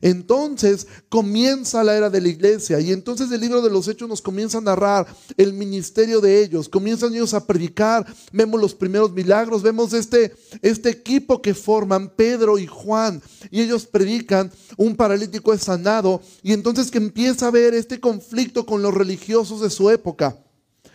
Entonces 0.00 0.86
comienza 1.08 1.84
la 1.84 1.96
era 1.96 2.10
de 2.10 2.20
la 2.20 2.28
iglesia 2.28 2.80
y 2.80 2.92
entonces 2.92 3.30
el 3.30 3.40
libro 3.40 3.62
de 3.62 3.70
los 3.70 3.88
hechos 3.88 4.08
nos 4.08 4.22
comienza 4.22 4.58
a 4.58 4.60
narrar 4.60 5.06
el 5.36 5.52
ministerio 5.52 6.20
de 6.20 6.42
ellos, 6.42 6.68
comienzan 6.68 7.14
ellos 7.14 7.34
a 7.34 7.46
predicar, 7.46 8.06
vemos 8.32 8.60
los 8.60 8.74
primeros 8.74 9.12
milagros, 9.12 9.62
vemos 9.62 9.92
este, 9.92 10.34
este 10.62 10.90
equipo 10.90 11.40
que 11.40 11.54
forman 11.54 12.10
Pedro 12.10 12.58
y 12.58 12.66
Juan 12.66 13.22
y 13.50 13.60
ellos 13.60 13.86
predican, 13.86 14.50
un 14.76 14.96
paralítico 14.96 15.52
es 15.52 15.62
sanado 15.62 16.20
y 16.42 16.52
entonces 16.52 16.90
que 16.90 16.98
empieza 16.98 17.48
a 17.48 17.50
ver 17.50 17.74
este 17.74 18.00
conflicto 18.00 18.66
con 18.66 18.82
los 18.82 18.94
religiosos 18.94 19.60
de 19.60 19.70
su 19.70 19.90
época. 19.90 20.38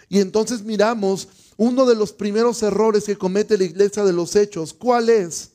Y 0.09 0.19
entonces 0.19 0.63
miramos 0.63 1.27
uno 1.57 1.85
de 1.85 1.95
los 1.95 2.13
primeros 2.13 2.63
errores 2.63 3.03
que 3.03 3.17
comete 3.17 3.57
la 3.57 3.65
iglesia 3.65 4.03
de 4.03 4.13
los 4.13 4.35
hechos. 4.35 4.73
¿Cuál 4.73 5.09
es? 5.09 5.51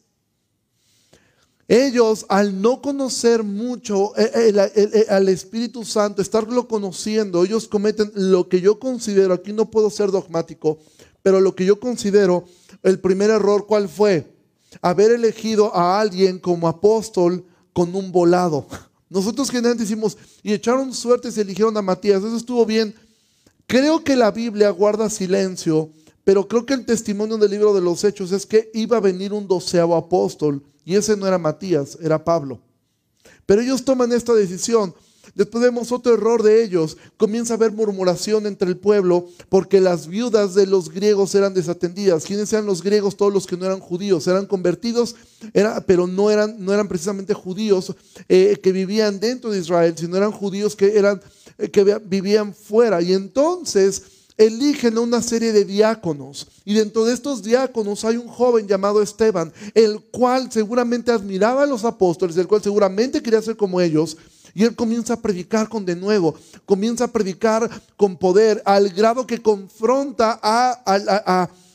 Ellos, 1.67 2.27
al 2.29 2.61
no 2.61 2.83
conocer 2.83 3.43
mucho 3.43 4.15
eh, 4.19 4.31
eh, 4.35 4.73
eh, 4.75 5.07
al 5.09 5.31
Espíritu 5.31 5.85
Santo, 5.85 6.21
estarlo 6.21 6.69
conociendo, 6.69 7.43
ellos 7.43 7.69
cometen 7.69 8.13
lo 8.15 8.49
que 8.51 8.61
yo 8.61 8.79
considero, 8.79 9.33
aquí 9.33 9.53
no 9.55 9.71
puedo 9.71 9.89
ser 9.89 10.11
dogmático, 10.11 10.79
pero 11.23 11.41
lo 11.41 11.55
que 11.55 11.65
yo 11.65 11.81
considero 11.81 12.45
el 12.83 13.01
primer 13.01 13.31
error, 13.31 13.67
¿cuál 13.67 13.89
fue? 13.89 14.31
Haber 14.83 15.13
elegido 15.13 15.75
a 15.75 16.01
alguien 16.01 16.39
como 16.39 16.69
apóstol 16.69 17.47
con 17.73 17.95
un 17.95 18.13
volado. 18.13 18.67
Nosotros 19.09 19.51
generalmente 19.51 19.85
decimos, 19.85 20.19
y 20.43 20.53
echaron 20.53 20.93
suerte 20.93 21.29
y 21.29 21.33
se 21.33 21.41
eligieron 21.41 21.75
a 21.79 21.83
Matías, 21.83 22.23
eso 22.23 22.37
estuvo 22.37 22.67
bien. 22.67 22.95
Creo 23.67 24.05
que 24.05 24.17
la 24.17 24.31
Biblia 24.31 24.69
guarda 24.69 25.09
silencio, 25.09 25.89
pero 26.25 26.47
creo 26.47 26.67
que 26.67 26.75
el 26.75 26.85
testimonio 26.85 27.39
del 27.39 27.53
libro 27.53 27.73
de 27.73 27.81
los 27.81 28.05
Hechos 28.05 28.33
es 28.33 28.45
que 28.45 28.71
iba 28.75 28.99
a 28.99 29.01
venir 29.01 29.33
un 29.33 29.49
doceavo 29.49 29.97
apóstol 29.97 30.63
y 30.85 30.97
ese 30.97 31.17
no 31.17 31.27
era 31.27 31.39
Matías, 31.39 31.99
era 32.01 32.23
Pablo. 32.23 32.61
Pero 33.47 33.63
ellos 33.63 33.85
toman 33.85 34.13
esta 34.13 34.35
decisión. 34.35 34.95
Después 35.35 35.65
vemos 35.65 35.91
otro 35.91 36.15
error 36.15 36.43
de 36.43 36.63
ellos. 36.63 36.97
Comienza 37.17 37.55
a 37.55 37.57
haber 37.57 37.73
murmuración 37.73 38.47
entre 38.47 38.69
el 38.69 38.77
pueblo 38.77 39.29
porque 39.49 39.81
las 39.81 40.07
viudas 40.07 40.55
de 40.55 40.67
los 40.67 40.91
griegos 40.91 41.35
eran 41.35 41.55
desatendidas. 41.55 42.25
¿Quiénes 42.25 42.53
eran 42.53 42.67
los 42.67 42.83
griegos? 42.83 43.17
Todos 43.17 43.33
los 43.33 43.47
que 43.47 43.57
no 43.57 43.65
eran 43.65 43.81
judíos. 43.81 44.27
Eran 44.27 44.47
convertidos, 44.47 45.17
era, 45.53 45.81
pero 45.81 46.07
no 46.07 46.31
eran, 46.31 46.57
no 46.59 46.73
eran 46.73 46.89
precisamente 46.89 47.35
judíos 47.35 47.95
eh, 48.29 48.59
que 48.63 48.73
vivían 48.73 49.19
dentro 49.19 49.51
de 49.51 49.59
Israel, 49.59 49.95
sino 49.97 50.17
eran 50.17 50.31
judíos 50.31 50.77
que, 50.77 50.97
eran, 50.99 51.21
eh, 51.59 51.71
que 51.71 51.85
vivían 52.05 52.55
fuera. 52.55 53.01
Y 53.01 53.13
entonces 53.13 54.03
eligen 54.37 54.99
una 54.99 55.23
serie 55.23 55.53
de 55.53 55.65
diáconos. 55.65 56.47
Y 56.65 56.75
dentro 56.75 57.05
de 57.05 57.15
estos 57.15 57.43
diáconos 57.43 58.05
hay 58.05 58.17
un 58.17 58.29
joven 58.29 58.67
llamado 58.67 59.03
Esteban, 59.03 59.53
el 59.75 60.01
cual 60.11 60.51
seguramente 60.51 61.13
admiraba 61.13 61.63
a 61.63 61.67
los 61.67 61.85
apóstoles, 61.85 62.37
el 62.37 62.49
cual 62.49 62.63
seguramente 62.63 63.23
quería 63.23 63.43
ser 63.43 63.57
como 63.57 63.81
ellos. 63.81 64.17
Y 64.55 64.63
él 64.63 64.77
comienza 64.77 65.15
a 65.15 65.21
predicar 65.21 65.69
con 65.69 65.85
de 65.85 65.97
nuevo, 65.97 66.35
comienza 66.65 67.05
a 67.05 67.13
predicar 67.13 67.69
con 67.97 68.17
poder, 68.17 68.63
al 68.65 68.89
grado 68.91 69.27
que 69.27 69.43
confronta 69.43 70.41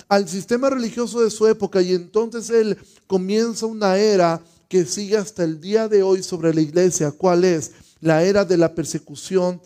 al 0.08 0.30
sistema 0.30 0.70
religioso 0.70 1.22
de 1.22 1.30
su 1.30 1.46
época. 1.48 1.82
Y 1.82 1.94
entonces 1.94 2.50
él 2.50 2.78
comienza 3.06 3.66
una 3.66 3.98
era 3.98 4.42
que 4.70 4.86
sigue 4.86 5.18
hasta 5.18 5.44
el 5.44 5.60
día 5.60 5.88
de 5.90 6.04
hoy 6.04 6.24
sobre 6.24 6.54
la 6.54 6.62
iglesia. 6.62 7.12
¿Cuál 7.12 7.44
es? 7.44 7.72
La 8.00 8.24
era 8.24 8.46
de 8.46 8.56
la 8.56 8.74
persecución 8.74 9.62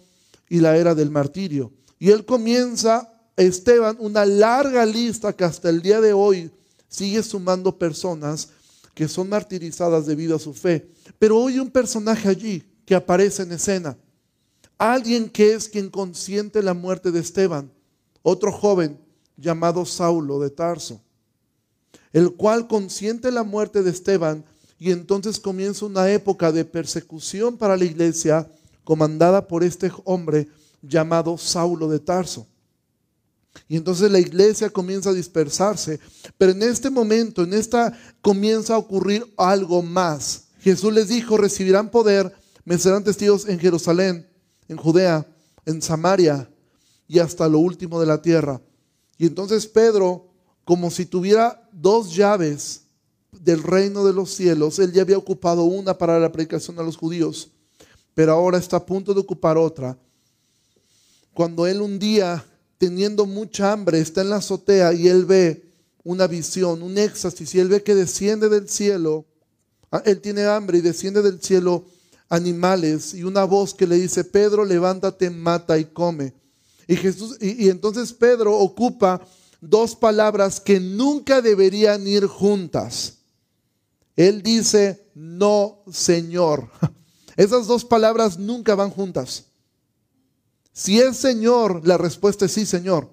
y 0.49 0.59
la 0.59 0.75
era 0.77 0.95
del 0.95 1.11
martirio. 1.11 1.71
Y 1.99 2.11
él 2.11 2.25
comienza, 2.25 3.11
Esteban, 3.35 3.97
una 3.99 4.25
larga 4.25 4.85
lista 4.85 5.33
que 5.33 5.43
hasta 5.43 5.69
el 5.69 5.81
día 5.81 6.01
de 6.01 6.13
hoy 6.13 6.51
sigue 6.87 7.23
sumando 7.23 7.77
personas 7.77 8.49
que 8.93 9.07
son 9.07 9.29
martirizadas 9.29 10.05
debido 10.05 10.35
a 10.35 10.39
su 10.39 10.53
fe. 10.53 10.87
Pero 11.17 11.39
hoy 11.39 11.59
un 11.59 11.71
personaje 11.71 12.29
allí 12.29 12.63
que 12.85 12.95
aparece 12.95 13.43
en 13.43 13.53
escena. 13.53 13.97
Alguien 14.77 15.29
que 15.29 15.53
es 15.53 15.67
quien 15.67 15.89
consiente 15.89 16.61
la 16.61 16.73
muerte 16.73 17.11
de 17.11 17.19
Esteban. 17.19 17.71
Otro 18.21 18.51
joven 18.51 18.99
llamado 19.37 19.85
Saulo 19.85 20.39
de 20.39 20.49
Tarso. 20.49 21.01
El 22.11 22.33
cual 22.33 22.67
consiente 22.67 23.31
la 23.31 23.43
muerte 23.43 23.81
de 23.81 23.89
Esteban 23.89 24.45
y 24.77 24.91
entonces 24.91 25.39
comienza 25.39 25.85
una 25.85 26.11
época 26.11 26.51
de 26.51 26.65
persecución 26.65 27.57
para 27.57 27.77
la 27.77 27.85
iglesia 27.85 28.47
comandada 28.83 29.47
por 29.47 29.63
este 29.63 29.91
hombre 30.03 30.47
llamado 30.83 31.37
Saulo 31.37 31.87
de 31.87 31.99
Tarso. 31.99 32.45
Y 33.67 33.77
entonces 33.77 34.11
la 34.11 34.19
iglesia 34.19 34.69
comienza 34.69 35.09
a 35.09 35.13
dispersarse. 35.13 35.99
Pero 36.37 36.51
en 36.51 36.63
este 36.63 36.89
momento, 36.89 37.43
en 37.43 37.53
esta 37.53 37.97
comienza 38.21 38.75
a 38.75 38.77
ocurrir 38.77 39.25
algo 39.37 39.81
más. 39.81 40.45
Jesús 40.59 40.93
les 40.93 41.07
dijo, 41.07 41.37
recibirán 41.37 41.89
poder, 41.89 42.33
me 42.65 42.77
serán 42.77 43.03
testigos 43.03 43.47
en 43.47 43.59
Jerusalén, 43.59 44.27
en 44.67 44.77
Judea, 44.77 45.27
en 45.65 45.81
Samaria 45.81 46.49
y 47.07 47.19
hasta 47.19 47.47
lo 47.47 47.59
último 47.59 47.99
de 47.99 48.05
la 48.05 48.21
tierra. 48.21 48.61
Y 49.17 49.27
entonces 49.27 49.67
Pedro, 49.67 50.29
como 50.63 50.89
si 50.89 51.05
tuviera 51.05 51.67
dos 51.71 52.15
llaves 52.15 52.83
del 53.31 53.61
reino 53.61 54.05
de 54.05 54.13
los 54.13 54.29
cielos, 54.31 54.79
él 54.79 54.91
ya 54.93 55.01
había 55.01 55.17
ocupado 55.17 55.63
una 55.63 55.97
para 55.97 56.19
la 56.19 56.31
predicación 56.31 56.79
a 56.79 56.83
los 56.83 56.97
judíos, 56.97 57.51
pero 58.13 58.33
ahora 58.33 58.57
está 58.57 58.77
a 58.77 58.85
punto 58.85 59.13
de 59.13 59.19
ocupar 59.19 59.57
otra 59.57 59.97
cuando 61.33 61.67
él 61.67 61.81
un 61.81 61.99
día, 61.99 62.45
teniendo 62.77 63.25
mucha 63.25 63.71
hambre, 63.71 63.99
está 63.99 64.21
en 64.21 64.29
la 64.29 64.37
azotea 64.37 64.93
y 64.93 65.07
él 65.07 65.25
ve 65.25 65.63
una 66.03 66.27
visión, 66.27 66.83
un 66.83 66.97
éxtasis, 66.97 67.55
y 67.55 67.59
él 67.59 67.69
ve 67.69 67.81
que 67.81 67.95
desciende 67.95 68.49
del 68.49 68.67
cielo, 68.67 69.25
ah, 69.91 70.03
él 70.05 70.19
tiene 70.21 70.45
hambre 70.45 70.79
y 70.79 70.81
desciende 70.81 71.21
del 71.21 71.41
cielo 71.41 71.85
animales 72.29 73.13
y 73.13 73.23
una 73.23 73.43
voz 73.43 73.73
que 73.73 73.87
le 73.87 73.95
dice, 73.95 74.23
Pedro, 74.23 74.65
levántate, 74.65 75.29
mata 75.29 75.77
y 75.77 75.85
come. 75.85 76.33
Y, 76.87 76.95
Jesús, 76.95 77.37
y, 77.39 77.65
y 77.65 77.69
entonces 77.69 78.11
Pedro 78.11 78.57
ocupa 78.57 79.25
dos 79.61 79.95
palabras 79.95 80.59
que 80.59 80.79
nunca 80.79 81.41
deberían 81.41 82.05
ir 82.07 82.27
juntas. 82.27 83.19
Él 84.15 84.43
dice, 84.43 85.09
no, 85.15 85.83
Señor. 85.91 86.69
Esas 87.37 87.65
dos 87.67 87.85
palabras 87.85 88.37
nunca 88.37 88.75
van 88.75 88.89
juntas. 88.89 89.45
Si 90.73 90.99
es 90.99 91.17
Señor, 91.17 91.87
la 91.87 91.97
respuesta 91.97 92.45
es 92.45 92.51
sí, 92.51 92.65
Señor. 92.65 93.09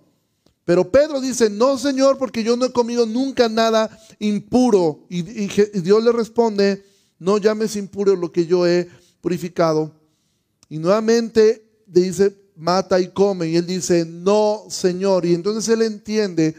Pero 0.64 0.90
Pedro 0.90 1.21
dice, 1.21 1.50
no, 1.50 1.76
Señor, 1.79 2.17
porque 2.17 2.43
yo 2.43 2.57
no 2.57 2.67
he 2.67 2.73
comido 2.73 3.05
nunca 3.05 3.49
nada 3.49 3.90
impuro. 4.19 5.05
Y, 5.09 5.23
Dios 5.23 6.02
le 6.02 6.12
responde, 6.12 6.85
no 7.19 7.38
llames 7.38 7.76
impuro 7.76 8.17
lo 8.17 8.33
que 8.33 8.47
yo 8.47 8.67
he 8.67 8.88
purificado. 9.21 9.93
Y 10.69 10.79
nuevamente 10.79 11.83
dice, 11.87 12.35
mata 12.57 12.99
y 12.99 13.09
come. 13.09 13.49
Y 13.49 13.57
él 13.57 13.67
dice, 13.67 14.07
no, 14.07 14.64
Señor. 14.69 15.26
Y 15.26 15.35
entonces 15.35 15.69
él 15.69 15.83
entiende 15.83 16.55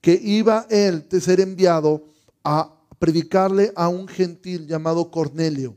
que 0.00 0.18
iba 0.22 0.66
él 0.70 1.06
de 1.10 1.20
ser 1.20 1.40
enviado 1.40 2.04
a 2.44 2.72
predicarle 2.98 3.72
a 3.74 3.88
un 3.88 4.08
gentil 4.08 4.66
llamado 4.66 5.10
Cornelio. 5.10 5.76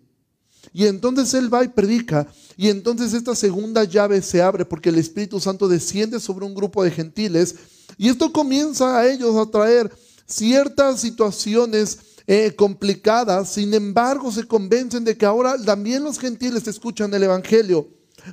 Y 0.73 0.85
entonces 0.85 1.33
él 1.33 1.53
va 1.53 1.63
y 1.63 1.67
predica. 1.69 2.27
Y 2.57 2.69
entonces 2.69 3.13
esta 3.13 3.35
segunda 3.35 3.83
llave 3.83 4.21
se 4.21 4.41
abre 4.41 4.65
porque 4.65 4.89
el 4.89 4.97
Espíritu 4.97 5.39
Santo 5.39 5.67
desciende 5.67 6.19
sobre 6.19 6.45
un 6.45 6.53
grupo 6.53 6.83
de 6.83 6.91
gentiles. 6.91 7.55
Y 7.97 8.09
esto 8.09 8.31
comienza 8.31 8.97
a 8.97 9.07
ellos 9.07 9.35
a 9.35 9.49
traer 9.49 9.91
ciertas 10.25 11.01
situaciones 11.01 11.97
eh, 12.27 12.53
complicadas, 12.55 13.49
sin 13.49 13.73
embargo 13.73 14.31
se 14.31 14.43
convencen 14.43 15.03
de 15.03 15.17
que 15.17 15.25
ahora 15.25 15.57
también 15.57 16.03
los 16.03 16.19
gentiles 16.19 16.67
escuchan 16.67 17.11
el 17.13 17.23
Evangelio. 17.23 17.88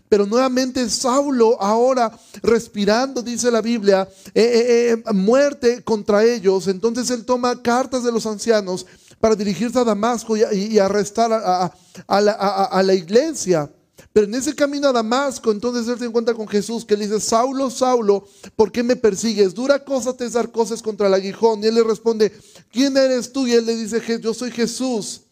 Pero 0.09 0.27
nuevamente 0.27 0.89
Saulo 0.91 1.61
ahora 1.63 2.13
respirando, 2.43 3.23
dice 3.23 3.51
la 3.51 3.63
Biblia, 3.63 4.07
eh, 4.35 4.93
eh, 5.07 5.13
muerte 5.15 5.83
contra 5.83 6.25
ellos. 6.25 6.69
Entonces 6.69 7.09
él 7.11 7.25
toma 7.25 7.63
cartas 7.63 8.05
de 8.05 8.13
los 8.13 8.27
ancianos 8.27 8.85
para 9.21 9.35
dirigirse 9.35 9.79
a 9.79 9.85
Damasco 9.85 10.37
y, 10.37 10.79
arrestar 10.79 11.33
a, 11.33 12.83
la, 12.83 12.95
iglesia. 12.95 13.71
Pero 14.13 14.27
en 14.27 14.35
ese 14.35 14.55
camino 14.55 14.89
a 14.89 14.93
Damasco, 14.93 15.51
entonces 15.51 15.89
él 15.89 15.99
se 15.99 16.05
encuentra 16.05 16.35
con 16.35 16.47
Jesús 16.47 16.85
que 16.85 16.97
le 16.97 17.07
dice, 17.07 17.21
Saulo, 17.21 17.71
Saulo, 17.71 18.27
¿por 18.55 18.71
qué 18.71 18.83
me 18.83 18.97
persigues? 18.97 19.55
Dura 19.55 19.85
cosa 19.85 20.17
te 20.17 20.29
dar 20.29 20.51
cosas 20.51 20.83
contra 20.83 21.07
el 21.07 21.15
aguijón. 21.15 21.63
Y 21.63 21.67
él 21.67 21.75
le 21.75 21.83
responde, 21.83 22.33
¿quién 22.71 22.97
eres 22.97 23.33
tú? 23.33 23.47
Y 23.47 23.53
él 23.53 23.67
le 23.67 23.77
dice, 23.77 24.01
yo 24.21 24.35
soy 24.35 24.51
Jesús, 24.51 25.23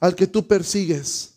al 0.00 0.14
que 0.14 0.26
tú 0.26 0.46
persigues. 0.46 1.34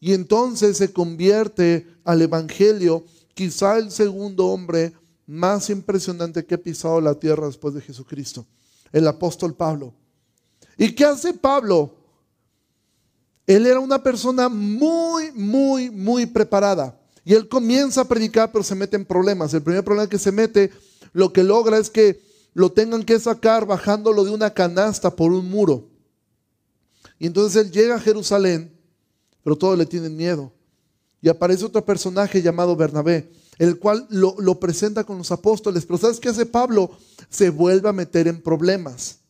Y 0.00 0.12
entonces 0.12 0.76
se 0.76 0.92
convierte 0.92 1.86
al 2.04 2.20
Evangelio, 2.20 3.04
quizá 3.34 3.78
el 3.78 3.90
segundo 3.90 4.48
hombre 4.48 4.92
más 5.26 5.70
impresionante 5.70 6.44
que 6.44 6.56
ha 6.56 6.62
pisado 6.62 7.00
la 7.00 7.14
tierra 7.14 7.46
después 7.46 7.74
de 7.74 7.80
Jesucristo, 7.80 8.46
el 8.92 9.08
apóstol 9.08 9.54
Pablo. 9.54 9.94
¿Y 10.76 10.92
qué 10.94 11.04
hace 11.04 11.34
Pablo? 11.34 11.94
Él 13.46 13.66
era 13.66 13.80
una 13.80 14.02
persona 14.02 14.48
muy, 14.48 15.30
muy, 15.32 15.90
muy 15.90 16.26
preparada. 16.26 16.98
Y 17.24 17.34
él 17.34 17.48
comienza 17.48 18.02
a 18.02 18.08
predicar, 18.08 18.52
pero 18.52 18.64
se 18.64 18.74
mete 18.74 18.96
en 18.96 19.04
problemas. 19.04 19.52
El 19.54 19.62
primer 19.62 19.84
problema 19.84 20.08
que 20.08 20.18
se 20.18 20.32
mete, 20.32 20.70
lo 21.12 21.32
que 21.32 21.42
logra 21.42 21.78
es 21.78 21.90
que 21.90 22.20
lo 22.52 22.72
tengan 22.72 23.02
que 23.02 23.18
sacar 23.18 23.66
bajándolo 23.66 24.24
de 24.24 24.30
una 24.30 24.50
canasta 24.50 25.14
por 25.14 25.32
un 25.32 25.48
muro. 25.48 25.88
Y 27.18 27.26
entonces 27.26 27.64
él 27.64 27.72
llega 27.72 27.96
a 27.96 28.00
Jerusalén, 28.00 28.78
pero 29.42 29.56
todos 29.56 29.78
le 29.78 29.86
tienen 29.86 30.16
miedo. 30.16 30.52
Y 31.20 31.28
aparece 31.28 31.64
otro 31.64 31.84
personaje 31.84 32.42
llamado 32.42 32.76
Bernabé, 32.76 33.32
el 33.58 33.78
cual 33.78 34.06
lo, 34.10 34.60
presenta 34.60 35.04
con 35.04 35.18
los 35.18 35.30
apóstoles. 35.32 35.86
Pero 35.86 35.98
¿sabes 35.98 36.20
qué 36.20 36.28
hace 36.28 36.44
Pablo? 36.44 36.90
Se 37.30 37.50
vuelve 37.50 37.88
a 37.88 37.92
meter 37.92 38.28
en 38.28 38.42
problemas. 38.42 39.20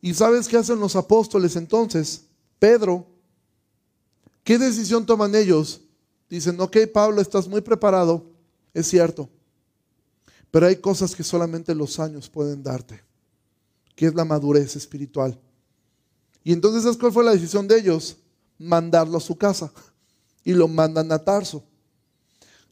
¿Y 0.00 0.14
sabes 0.14 0.48
qué 0.48 0.56
hacen 0.56 0.78
los 0.78 0.96
apóstoles 0.96 1.56
entonces? 1.56 2.22
Pedro, 2.58 3.06
¿qué 4.44 4.58
decisión 4.58 5.04
toman 5.04 5.34
ellos? 5.34 5.80
Dicen, 6.28 6.60
ok, 6.60 6.76
Pablo, 6.92 7.20
estás 7.20 7.48
muy 7.48 7.60
preparado, 7.60 8.26
es 8.74 8.86
cierto, 8.86 9.28
pero 10.50 10.66
hay 10.66 10.76
cosas 10.76 11.14
que 11.14 11.24
solamente 11.24 11.74
los 11.74 11.98
años 11.98 12.28
pueden 12.28 12.62
darte, 12.62 13.02
que 13.94 14.06
es 14.06 14.14
la 14.14 14.24
madurez 14.24 14.76
espiritual. 14.76 15.38
Y 16.44 16.52
entonces, 16.52 16.82
¿sabes 16.82 16.96
cuál 16.96 17.12
fue 17.12 17.24
la 17.24 17.32
decisión 17.32 17.68
de 17.68 17.78
ellos? 17.78 18.16
Mandarlo 18.58 19.18
a 19.18 19.20
su 19.20 19.36
casa. 19.36 19.70
Y 20.44 20.54
lo 20.54 20.66
mandan 20.66 21.12
a 21.12 21.18
Tarso. 21.18 21.62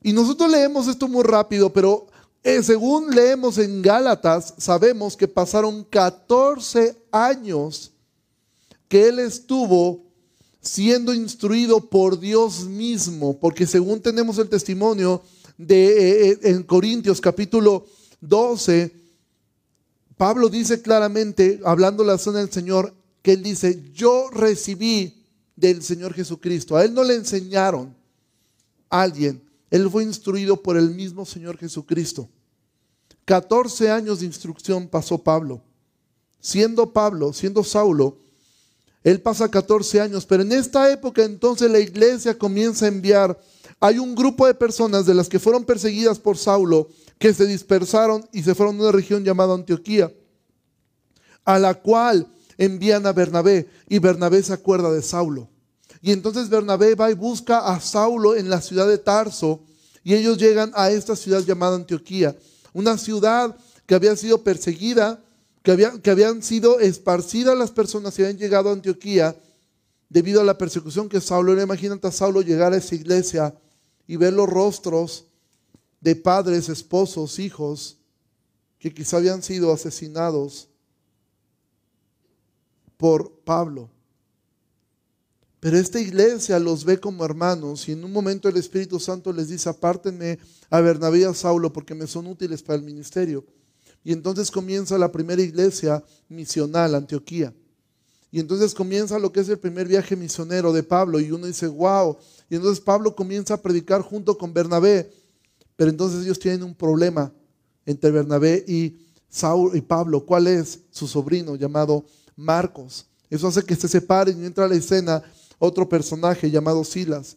Y 0.02 0.12
nosotros 0.12 0.50
leemos 0.50 0.88
esto 0.88 1.09
muy 1.09 1.23
rápido, 1.23 1.73
pero 1.73 2.06
según 2.62 3.10
leemos 3.10 3.58
en 3.58 3.82
Gálatas, 3.82 4.54
sabemos 4.56 5.16
que 5.16 5.26
pasaron 5.26 5.82
14 5.82 6.96
años 7.10 7.90
que 8.88 9.08
él 9.08 9.18
estuvo 9.18 10.04
siendo 10.60 11.12
instruido 11.12 11.80
por 11.80 12.20
Dios 12.20 12.64
mismo, 12.64 13.38
porque 13.38 13.66
según 13.66 14.00
tenemos 14.00 14.38
el 14.38 14.48
testimonio 14.48 15.22
de 15.58 15.86
eh, 15.86 16.30
eh, 16.30 16.38
en 16.42 16.62
Corintios 16.62 17.20
capítulo 17.20 17.86
12, 18.20 18.94
Pablo 20.16 20.48
dice 20.48 20.80
claramente, 20.80 21.61
hablando 21.64 22.04
la 22.04 22.16
zona 22.16 22.38
del 22.38 22.52
Señor, 22.52 22.94
que 23.22 23.32
él 23.32 23.42
dice, 23.42 23.90
yo 23.92 24.30
recibí 24.30 25.24
del 25.56 25.82
Señor 25.82 26.14
Jesucristo. 26.14 26.76
A 26.76 26.85
él 26.85 26.94
no 26.94 27.02
le 27.02 27.14
enseñaron 27.14 27.94
a 28.88 29.02
alguien, 29.02 29.42
él 29.70 29.90
fue 29.90 30.04
instruido 30.04 30.62
por 30.62 30.76
el 30.76 30.90
mismo 30.90 31.26
Señor 31.26 31.59
Jesucristo. 31.59 32.28
14 33.26 33.90
años 33.90 34.20
de 34.20 34.26
instrucción 34.26 34.88
pasó 34.88 35.18
Pablo. 35.18 35.60
Siendo 36.40 36.92
Pablo, 36.92 37.32
siendo 37.32 37.64
Saulo, 37.64 38.18
él 39.02 39.20
pasa 39.20 39.50
14 39.50 40.00
años, 40.00 40.24
pero 40.24 40.42
en 40.42 40.52
esta 40.52 40.90
época 40.90 41.24
entonces 41.24 41.70
la 41.70 41.80
iglesia 41.80 42.38
comienza 42.38 42.84
a 42.84 42.88
enviar. 42.88 43.38
Hay 43.80 43.98
un 43.98 44.14
grupo 44.14 44.46
de 44.46 44.54
personas 44.54 45.06
de 45.06 45.14
las 45.14 45.28
que 45.28 45.40
fueron 45.40 45.64
perseguidas 45.64 46.20
por 46.20 46.38
Saulo 46.38 46.88
que 47.18 47.34
se 47.34 47.46
dispersaron 47.46 48.28
y 48.32 48.42
se 48.42 48.54
fueron 48.54 48.76
a 48.76 48.82
una 48.84 48.92
región 48.92 49.24
llamada 49.24 49.54
Antioquía, 49.54 50.12
a 51.44 51.58
la 51.58 51.74
cual 51.74 52.28
envían 52.58 53.06
a 53.06 53.12
Bernabé 53.12 53.68
y 53.88 53.98
Bernabé 53.98 54.40
se 54.42 54.52
acuerda 54.52 54.92
de 54.92 55.02
Saulo. 55.02 55.48
Y 56.00 56.12
entonces 56.12 56.48
Bernabé 56.48 56.94
va 56.94 57.10
y 57.10 57.14
busca 57.14 57.58
a 57.58 57.80
Saulo 57.80 58.36
en 58.36 58.48
la 58.48 58.60
ciudad 58.60 58.86
de 58.86 58.98
Tarso 58.98 59.64
y 60.04 60.14
ellos 60.14 60.38
llegan 60.38 60.70
a 60.74 60.90
esta 60.90 61.16
ciudad 61.16 61.40
llamada 61.40 61.74
Antioquía 61.74 62.36
una 62.76 62.98
ciudad 62.98 63.56
que 63.86 63.94
había 63.94 64.14
sido 64.16 64.44
perseguida, 64.44 65.24
que, 65.62 65.90
que 66.02 66.10
habían 66.10 66.42
sido 66.42 66.78
esparcidas 66.78 67.56
las 67.56 67.70
personas 67.70 68.14
que 68.14 68.22
habían 68.22 68.36
llegado 68.36 68.68
a 68.68 68.74
Antioquía 68.74 69.34
debido 70.10 70.42
a 70.42 70.44
la 70.44 70.58
persecución 70.58 71.08
que 71.08 71.22
Saulo 71.22 71.54
era. 71.54 71.62
Imagínate 71.62 72.06
a 72.06 72.12
Saulo 72.12 72.42
llegar 72.42 72.74
a 72.74 72.76
esa 72.76 72.94
iglesia 72.94 73.54
y 74.06 74.16
ver 74.16 74.34
los 74.34 74.46
rostros 74.46 75.24
de 76.02 76.16
padres, 76.16 76.68
esposos, 76.68 77.38
hijos 77.38 77.96
que 78.78 78.92
quizá 78.92 79.16
habían 79.16 79.42
sido 79.42 79.72
asesinados 79.72 80.68
por 82.98 83.40
Pablo. 83.40 83.88
Pero 85.66 85.79
esta 85.79 85.98
iglesia 85.98 86.61
los 86.61 86.85
ve 86.85 87.00
como 87.00 87.24
hermanos 87.24 87.88
y 87.88 87.92
en 87.92 88.05
un 88.05 88.12
momento 88.12 88.48
el 88.48 88.57
Espíritu 88.57 89.00
Santo 89.00 89.33
les 89.33 89.48
dice, 89.48 89.68
apártenme 89.68 90.38
a 90.70 90.81
Bernabé 90.81 91.18
y 91.18 91.24
a 91.24 91.35
Saulo 91.35 91.72
porque 91.72 91.92
me 91.92 92.07
son 92.07 92.29
útiles 92.29 92.62
para 92.62 92.79
el 92.79 92.85
ministerio. 92.85 93.44
Y 94.05 94.12
entonces 94.12 94.48
comienza 94.52 94.96
la 94.96 95.11
primera 95.11 95.42
iglesia 95.42 96.05
misional, 96.29 96.94
Antioquía. 96.94 97.52
Y 98.31 98.38
entonces 98.38 98.74
comienza 98.74 99.18
lo 99.18 99.33
que 99.33 99.40
es 99.40 99.48
el 99.48 99.59
primer 99.59 99.88
viaje 99.88 100.14
misionero 100.14 100.72
de 100.72 100.85
Pablo 100.85 101.18
y 101.18 101.33
uno 101.33 101.48
dice, 101.48 101.66
wow. 101.66 102.16
Y 102.48 102.55
entonces 102.55 102.81
Pablo 102.81 103.16
comienza 103.16 103.55
a 103.55 103.61
predicar 103.61 104.02
junto 104.02 104.38
con 104.38 104.55
Bernabé. 104.55 105.11
Pero 105.74 105.90
entonces 105.90 106.22
ellos 106.22 106.38
tienen 106.38 106.62
un 106.62 106.76
problema 106.76 107.33
entre 107.85 108.12
Bernabé 108.12 108.64
y, 108.68 109.05
Saulo, 109.29 109.74
y 109.74 109.81
Pablo. 109.81 110.24
¿Cuál 110.24 110.46
es? 110.46 110.79
Su 110.92 111.09
sobrino 111.09 111.57
llamado 111.57 112.05
Marcos. 112.37 113.07
Eso 113.29 113.48
hace 113.48 113.64
que 113.64 113.74
se 113.74 113.88
separen 113.88 114.40
y 114.40 114.46
entra 114.46 114.66
a 114.66 114.68
la 114.68 114.76
escena 114.76 115.24
otro 115.59 115.88
personaje 115.88 116.51
llamado 116.51 116.85
Silas. 116.85 117.37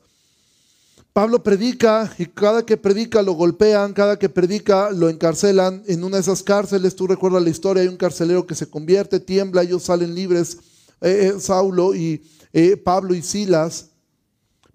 Pablo 1.13 1.41
predica 1.43 2.13
y 2.17 2.27
cada 2.27 2.65
que 2.65 2.77
predica 2.77 3.21
lo 3.21 3.33
golpean, 3.33 3.93
cada 3.93 4.17
que 4.17 4.29
predica 4.29 4.91
lo 4.91 5.09
encarcelan. 5.09 5.83
En 5.87 6.03
una 6.03 6.17
de 6.17 6.21
esas 6.21 6.43
cárceles, 6.43 6.95
tú 6.95 7.07
recuerdas 7.07 7.43
la 7.43 7.49
historia, 7.49 7.81
hay 7.81 7.89
un 7.89 7.97
carcelero 7.97 8.45
que 8.45 8.55
se 8.55 8.69
convierte, 8.69 9.19
tiembla, 9.19 9.63
ellos 9.63 9.83
salen 9.83 10.13
libres, 10.13 10.57
eh, 11.01 11.33
eh, 11.33 11.39
Saulo 11.39 11.95
y 11.95 12.23
eh, 12.53 12.77
Pablo 12.77 13.15
y 13.15 13.21
Silas. 13.21 13.87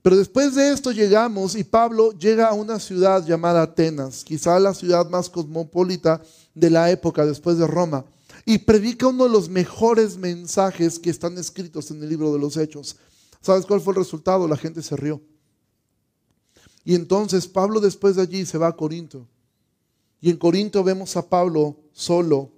Pero 0.02 0.16
después 0.16 0.54
de 0.54 0.70
esto 0.70 0.92
llegamos 0.92 1.54
y 1.54 1.64
Pablo 1.64 2.12
llega 2.12 2.48
a 2.48 2.52
una 2.52 2.78
ciudad 2.78 3.24
llamada 3.24 3.62
Atenas, 3.62 4.22
quizá 4.22 4.60
la 4.60 4.74
ciudad 4.74 5.08
más 5.08 5.30
cosmopolita 5.30 6.20
de 6.54 6.68
la 6.68 6.90
época 6.90 7.24
después 7.24 7.56
de 7.56 7.66
Roma, 7.66 8.04
y 8.44 8.58
predica 8.58 9.06
uno 9.06 9.24
de 9.24 9.30
los 9.30 9.48
mejores 9.48 10.18
mensajes 10.18 10.98
que 10.98 11.08
están 11.08 11.38
escritos 11.38 11.90
en 11.90 12.02
el 12.02 12.10
libro 12.10 12.34
de 12.34 12.38
los 12.38 12.58
Hechos. 12.58 12.96
¿Sabes 13.44 13.66
cuál 13.66 13.82
fue 13.82 13.92
el 13.92 13.98
resultado? 13.98 14.48
La 14.48 14.56
gente 14.56 14.80
se 14.80 14.96
rió. 14.96 15.20
Y 16.82 16.94
entonces 16.94 17.46
Pablo 17.46 17.78
después 17.78 18.16
de 18.16 18.22
allí 18.22 18.46
se 18.46 18.56
va 18.56 18.68
a 18.68 18.76
Corinto. 18.76 19.28
Y 20.18 20.30
en 20.30 20.38
Corinto 20.38 20.82
vemos 20.82 21.14
a 21.18 21.28
Pablo 21.28 21.76
solo 21.92 22.52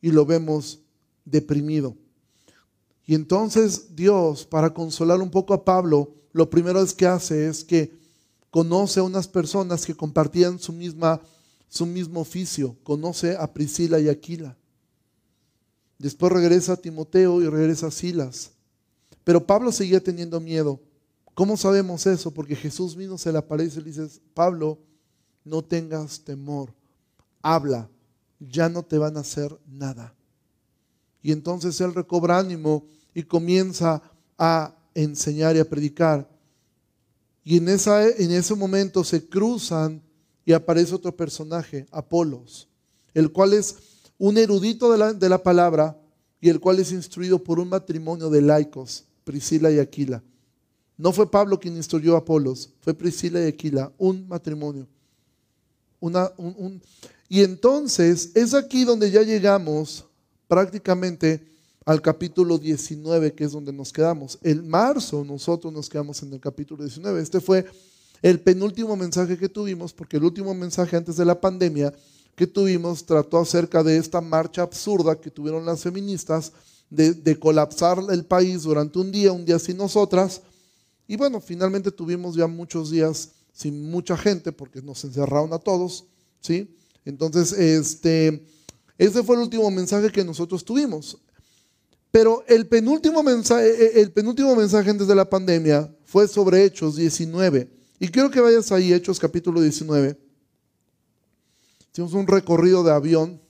y 0.00 0.10
lo 0.10 0.26
vemos 0.26 0.80
deprimido. 1.24 1.96
Y 3.06 3.14
entonces 3.14 3.94
Dios, 3.94 4.44
para 4.44 4.74
consolar 4.74 5.20
un 5.20 5.30
poco 5.30 5.54
a 5.54 5.64
Pablo, 5.64 6.12
lo 6.32 6.50
primero 6.50 6.84
que 6.96 7.06
hace 7.06 7.46
es 7.46 7.62
que 7.62 7.92
conoce 8.50 8.98
a 8.98 9.04
unas 9.04 9.28
personas 9.28 9.86
que 9.86 9.94
compartían 9.94 10.58
su, 10.58 10.72
misma, 10.72 11.20
su 11.68 11.86
mismo 11.86 12.18
oficio. 12.18 12.74
Conoce 12.82 13.36
a 13.36 13.54
Priscila 13.54 14.00
y 14.00 14.08
Aquila. 14.08 14.56
Después 16.00 16.32
regresa 16.32 16.72
a 16.72 16.78
Timoteo 16.78 17.40
y 17.40 17.48
regresa 17.48 17.86
a 17.86 17.92
Silas. 17.92 18.53
Pero 19.24 19.44
Pablo 19.44 19.72
seguía 19.72 20.02
teniendo 20.02 20.38
miedo. 20.38 20.78
¿Cómo 21.34 21.56
sabemos 21.56 22.06
eso? 22.06 22.30
Porque 22.30 22.54
Jesús 22.54 22.94
mismo 22.96 23.18
se 23.18 23.32
le 23.32 23.38
aparece 23.38 23.80
y 23.80 23.84
le 23.84 23.90
dice, 23.90 24.20
Pablo, 24.34 24.78
no 25.44 25.62
tengas 25.62 26.20
temor, 26.20 26.72
habla, 27.42 27.88
ya 28.38 28.68
no 28.68 28.82
te 28.82 28.98
van 28.98 29.16
a 29.16 29.20
hacer 29.20 29.58
nada. 29.66 30.14
Y 31.22 31.32
entonces 31.32 31.80
él 31.80 31.94
recobra 31.94 32.38
ánimo 32.38 32.86
y 33.14 33.22
comienza 33.22 34.02
a 34.38 34.76
enseñar 34.94 35.56
y 35.56 35.58
a 35.58 35.68
predicar. 35.68 36.28
Y 37.42 37.58
en, 37.58 37.68
ese 37.68 38.54
momento 38.54 39.04
se 39.04 39.28
cruzan 39.28 40.02
y 40.44 40.52
aparece 40.52 40.94
otro 40.94 41.14
personaje, 41.14 41.86
Apolos, 41.90 42.68
el 43.12 43.32
cual 43.32 43.52
es 43.52 43.76
un 44.18 44.38
erudito 44.38 44.92
de 44.92 45.28
la 45.28 45.42
palabra 45.42 45.98
y 46.40 46.48
el 46.48 46.60
cual 46.60 46.78
es 46.78 46.92
instruido 46.92 47.42
por 47.42 47.58
un 47.58 47.68
matrimonio 47.68 48.30
de 48.30 48.42
laicos, 48.42 49.06
Priscila 49.24 49.70
y 49.70 49.78
Aquila. 49.78 50.22
No 50.96 51.12
fue 51.12 51.30
Pablo 51.30 51.58
quien 51.58 51.76
instruyó 51.76 52.14
a 52.14 52.18
Apolos, 52.18 52.70
fue 52.80 52.94
Priscila 52.94 53.40
y 53.42 53.48
Aquila, 53.48 53.92
un 53.98 54.28
matrimonio. 54.28 54.86
Una, 55.98 56.30
y 57.28 57.40
entonces 57.40 58.30
es 58.34 58.54
aquí 58.54 58.84
donde 58.84 59.10
ya 59.10 59.22
llegamos 59.22 60.04
prácticamente 60.46 61.54
al 61.84 62.00
capítulo 62.00 62.58
19, 62.58 63.34
que 63.34 63.44
es 63.44 63.52
donde 63.52 63.72
nos 63.72 63.92
quedamos. 63.92 64.38
En 64.42 64.68
marzo 64.68 65.24
nosotros 65.24 65.72
nos 65.72 65.88
quedamos 65.88 66.22
en 66.22 66.32
el 66.32 66.40
capítulo 66.40 66.84
19. 66.84 67.20
Este 67.20 67.40
fue 67.40 67.64
el 68.22 68.40
penúltimo 68.40 68.96
mensaje 68.96 69.36
que 69.36 69.48
tuvimos, 69.48 69.92
porque 69.92 70.16
el 70.16 70.24
último 70.24 70.54
mensaje 70.54 70.96
antes 70.96 71.16
de 71.16 71.24
la 71.24 71.40
pandemia 71.40 71.92
que 72.34 72.46
tuvimos 72.46 73.04
trató 73.04 73.38
acerca 73.38 73.82
de 73.82 73.96
esta 73.96 74.20
marcha 74.20 74.62
absurda 74.62 75.20
que 75.20 75.30
tuvieron 75.30 75.64
las 75.64 75.82
feministas 75.82 76.52
de, 76.90 77.38
colapsar 77.38 77.98
el 78.10 78.24
país 78.24 78.62
durante 78.62 78.98
un 78.98 79.10
día, 79.10 79.32
un 79.32 79.44
día 79.44 79.58
sin 79.58 79.76
nosotras 79.76 80.42
y 81.06 81.16
bueno, 81.16 81.40
finalmente 81.40 81.90
tuvimos 81.90 82.34
ya 82.34 82.46
muchos 82.46 82.90
días 82.90 83.30
sin 83.52 83.90
mucha 83.90 84.16
gente 84.16 84.52
porque 84.52 84.80
nos 84.80 85.04
encerraron 85.04 85.52
a 85.52 85.58
todos, 85.58 86.04
¿sí? 86.40 86.74
Entonces, 87.04 87.52
este, 87.52 88.46
ese 88.96 89.22
fue 89.22 89.36
el 89.36 89.42
último 89.42 89.70
mensaje 89.70 90.10
que 90.10 90.24
nosotros 90.24 90.64
tuvimos. 90.64 91.18
Pero 92.10 92.44
el 92.46 92.66
penúltimo 92.66 93.22
mensaje, 93.22 93.68
eh, 93.68 93.74
eh, 93.78 94.00
el 94.00 94.12
penúltimo 94.12 94.54
mensaje 94.56 94.88
antes 94.88 95.06
de 95.06 95.14
la 95.14 95.28
pandemia 95.28 95.92
fue 96.04 96.26
sobre 96.28 96.64
Hechos 96.64 96.96
19. 96.96 97.68
Y 97.98 98.08
quiero 98.08 98.30
que 98.30 98.40
vayas 98.40 98.72
ahí, 98.72 98.92
Hechos 98.92 99.18
capítulo 99.18 99.60
19. 99.60 100.18
Hicimos 101.92 102.12
un 102.14 102.26
recorrido 102.26 102.82
de 102.82 102.92
avión. 102.92 103.40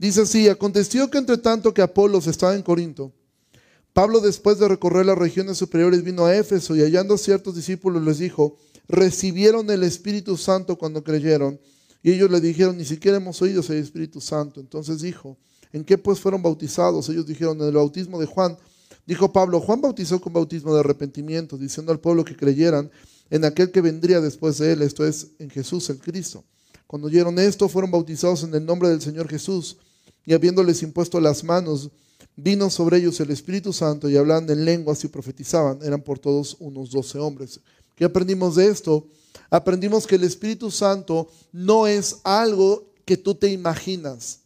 Dice 0.00 0.22
así, 0.22 0.48
aconteció 0.48 1.10
que 1.10 1.18
entre 1.18 1.36
tanto 1.36 1.74
que 1.74 1.82
Apolos 1.82 2.26
estaba 2.26 2.54
en 2.54 2.62
Corinto, 2.62 3.12
Pablo 3.92 4.20
después 4.20 4.58
de 4.58 4.66
recorrer 4.66 5.04
las 5.04 5.18
regiones 5.18 5.58
superiores 5.58 6.02
vino 6.02 6.24
a 6.24 6.34
Éfeso 6.34 6.74
y 6.74 6.80
hallando 6.80 7.18
ciertos 7.18 7.54
discípulos 7.54 8.02
les 8.02 8.16
dijo, 8.16 8.56
recibieron 8.88 9.68
el 9.70 9.82
Espíritu 9.82 10.38
Santo 10.38 10.78
cuando 10.78 11.04
creyeron. 11.04 11.60
Y 12.02 12.12
ellos 12.12 12.30
le 12.30 12.40
dijeron, 12.40 12.78
ni 12.78 12.86
siquiera 12.86 13.18
hemos 13.18 13.42
oído 13.42 13.62
el 13.68 13.76
Espíritu 13.76 14.22
Santo. 14.22 14.58
Entonces 14.58 15.02
dijo, 15.02 15.36
¿en 15.70 15.84
qué 15.84 15.98
pues 15.98 16.18
fueron 16.18 16.40
bautizados? 16.40 17.06
Ellos 17.10 17.26
dijeron, 17.26 17.60
en 17.60 17.66
el 17.66 17.74
bautismo 17.74 18.18
de 18.18 18.24
Juan. 18.24 18.56
Dijo 19.04 19.34
Pablo, 19.34 19.60
Juan 19.60 19.82
bautizó 19.82 20.18
con 20.18 20.32
bautismo 20.32 20.72
de 20.72 20.80
arrepentimiento, 20.80 21.58
diciendo 21.58 21.92
al 21.92 22.00
pueblo 22.00 22.24
que 22.24 22.34
creyeran 22.34 22.90
en 23.28 23.44
aquel 23.44 23.70
que 23.70 23.82
vendría 23.82 24.22
después 24.22 24.56
de 24.56 24.72
él, 24.72 24.80
esto 24.80 25.06
es, 25.06 25.32
en 25.38 25.50
Jesús 25.50 25.90
el 25.90 25.98
Cristo. 25.98 26.42
Cuando 26.86 27.08
oyeron 27.08 27.38
esto, 27.38 27.68
fueron 27.68 27.90
bautizados 27.90 28.44
en 28.44 28.54
el 28.54 28.64
nombre 28.64 28.88
del 28.88 29.02
Señor 29.02 29.28
Jesús, 29.28 29.76
y 30.30 30.32
habiéndoles 30.32 30.84
impuesto 30.84 31.18
las 31.18 31.42
manos, 31.42 31.90
vino 32.36 32.70
sobre 32.70 32.98
ellos 32.98 33.18
el 33.18 33.32
Espíritu 33.32 33.72
Santo 33.72 34.08
y 34.08 34.16
hablaban 34.16 34.48
en 34.48 34.64
lenguas 34.64 35.02
y 35.02 35.08
profetizaban. 35.08 35.80
Eran 35.82 36.02
por 36.02 36.20
todos 36.20 36.56
unos 36.60 36.92
doce 36.92 37.18
hombres. 37.18 37.58
¿Qué 37.96 38.04
aprendimos 38.04 38.54
de 38.54 38.68
esto? 38.68 39.08
Aprendimos 39.50 40.06
que 40.06 40.14
el 40.14 40.22
Espíritu 40.22 40.70
Santo 40.70 41.28
no 41.50 41.88
es 41.88 42.18
algo 42.22 42.92
que 43.04 43.16
tú 43.16 43.34
te 43.34 43.48
imaginas, 43.48 44.38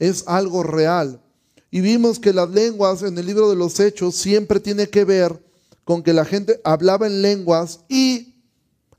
es 0.00 0.24
algo 0.26 0.64
real. 0.64 1.22
Y 1.70 1.82
vimos 1.82 2.18
que 2.18 2.32
las 2.32 2.50
lenguas 2.50 3.02
en 3.02 3.16
el 3.16 3.26
libro 3.26 3.48
de 3.48 3.54
los 3.54 3.78
Hechos 3.78 4.16
siempre 4.16 4.58
tiene 4.58 4.88
que 4.88 5.04
ver 5.04 5.40
con 5.84 6.02
que 6.02 6.12
la 6.12 6.24
gente 6.24 6.60
hablaba 6.64 7.06
en 7.06 7.22
lenguas 7.22 7.78
y 7.88 8.34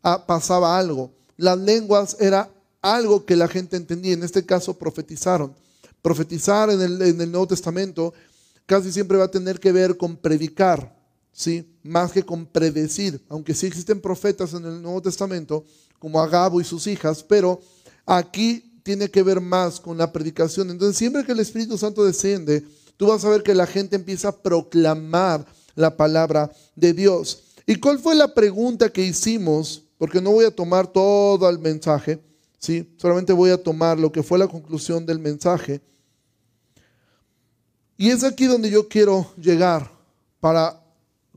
ah, 0.04 0.26
pasaba 0.26 0.80
algo. 0.80 1.12
Las 1.36 1.58
lenguas 1.58 2.16
era 2.22 2.50
algo 2.82 3.26
que 3.26 3.36
la 3.36 3.50
gente 3.50 3.76
entendía, 3.76 4.14
en 4.14 4.24
este 4.24 4.46
caso 4.46 4.74
profetizaron. 4.74 5.54
Profetizar 6.02 6.70
en 6.70 6.82
el, 6.82 7.32
Nuevo 7.32 7.48
Testamento 7.48 8.14
casi 8.66 8.92
siempre 8.92 9.18
va 9.18 9.26
a 9.26 9.32
tener 9.32 9.60
que 9.60 9.72
ver 9.72 9.98
con 9.98 10.18
predicar, 10.18 10.96
¿sí? 11.32 11.68
más 11.84 12.12
que 12.12 12.24
con 12.24 12.46
predecir, 12.46 13.24
aunque 13.30 13.54
sí 13.54 13.66
existen 13.66 14.02
profetas 14.02 14.54
en 14.54 14.66
el 14.66 14.82
Nuevo 14.82 15.02
Testamento, 15.02 15.64
como 16.00 16.22
Agabo 16.22 16.62
y 16.62 16.64
sus 16.64 16.88
hijas, 16.88 17.24
pero 17.24 17.60
aquí 18.06 18.80
tiene 18.84 19.10
que 19.10 19.24
ver 19.24 19.42
más 19.42 19.80
con 19.80 19.98
la 19.98 20.12
predicación. 20.12 20.70
Entonces, 20.70 20.98
siempre 20.98 21.26
que 21.26 21.32
el 21.32 21.40
Espíritu 21.40 21.78
Santo 21.78 22.06
desciende, 22.06 22.64
tú 22.96 23.08
vas 23.08 23.26
a 23.26 23.30
ver 23.30 23.44
que 23.44 23.56
la 23.56 23.68
gente 23.68 23.96
empieza 23.96 24.30
a 24.30 24.38
proclamar 24.38 25.46
la 25.76 25.96
palabra 25.96 26.52
de 26.76 26.94
Dios. 26.94 27.44
¿Y 27.66 27.76
cuál 27.76 28.00
fue 28.00 28.16
la 28.16 28.34
pregunta 28.34 28.90
que 28.90 29.04
hicimos? 29.04 29.84
Porque 29.98 30.22
no 30.22 30.32
voy 30.32 30.46
a 30.46 30.56
tomar 30.56 30.88
todo 30.88 31.50
el 31.50 31.60
mensaje, 31.60 32.20
¿sí? 32.58 32.94
solamente 32.98 33.34
voy 33.34 33.52
a 33.52 33.62
tomar 33.62 34.00
lo 34.00 34.12
que 34.12 34.24
fue 34.24 34.40
la 34.40 34.48
conclusión 34.48 35.06
del 35.06 35.20
mensaje. 35.20 35.82
Y 37.98 38.10
es 38.10 38.24
aquí 38.24 38.46
donde 38.46 38.70
yo 38.70 38.88
quiero 38.88 39.28
llegar 39.38 39.92
para 40.40 40.84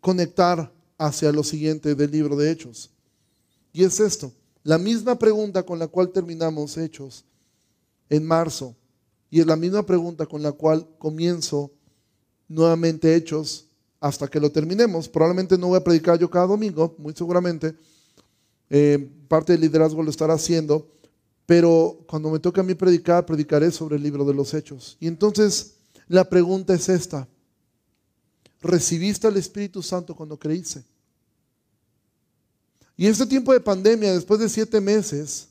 conectar 0.00 0.70
hacia 0.98 1.32
lo 1.32 1.42
siguiente 1.42 1.94
del 1.94 2.10
libro 2.10 2.36
de 2.36 2.50
Hechos. 2.50 2.90
Y 3.72 3.84
es 3.84 4.00
esto, 4.00 4.32
la 4.62 4.76
misma 4.76 5.18
pregunta 5.18 5.62
con 5.62 5.78
la 5.78 5.86
cual 5.88 6.10
terminamos 6.10 6.76
Hechos 6.76 7.24
en 8.10 8.26
marzo. 8.26 8.76
Y 9.30 9.40
es 9.40 9.46
la 9.46 9.56
misma 9.56 9.86
pregunta 9.86 10.26
con 10.26 10.42
la 10.42 10.52
cual 10.52 10.86
comienzo 10.98 11.70
nuevamente 12.48 13.14
Hechos 13.14 13.66
hasta 14.00 14.28
que 14.28 14.40
lo 14.40 14.50
terminemos. 14.50 15.08
Probablemente 15.08 15.56
no 15.56 15.68
voy 15.68 15.78
a 15.78 15.84
predicar 15.84 16.18
yo 16.18 16.28
cada 16.28 16.46
domingo, 16.46 16.94
muy 16.98 17.14
seguramente. 17.14 17.74
Eh, 18.68 19.10
parte 19.28 19.52
del 19.52 19.62
liderazgo 19.62 20.02
lo 20.02 20.10
estará 20.10 20.34
haciendo. 20.34 20.86
Pero 21.50 22.04
cuando 22.06 22.30
me 22.30 22.38
toca 22.38 22.60
a 22.60 22.64
mí 22.64 22.76
predicar, 22.76 23.26
predicaré 23.26 23.72
sobre 23.72 23.96
el 23.96 24.04
libro 24.04 24.24
de 24.24 24.32
los 24.32 24.54
Hechos. 24.54 24.96
Y 25.00 25.08
entonces 25.08 25.78
la 26.06 26.22
pregunta 26.22 26.74
es 26.74 26.88
esta. 26.88 27.26
¿Recibiste 28.60 29.26
al 29.26 29.36
Espíritu 29.36 29.82
Santo 29.82 30.14
cuando 30.14 30.38
creíste? 30.38 30.84
Y 32.96 33.04
este 33.08 33.26
tiempo 33.26 33.52
de 33.52 33.58
pandemia, 33.58 34.14
después 34.14 34.38
de 34.38 34.48
siete 34.48 34.80
meses, 34.80 35.48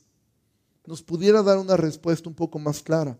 nos 0.86 1.02
pudiera 1.02 1.42
dar 1.42 1.58
una 1.58 1.76
respuesta 1.76 2.30
un 2.30 2.34
poco 2.34 2.58
más 2.58 2.82
clara. 2.82 3.18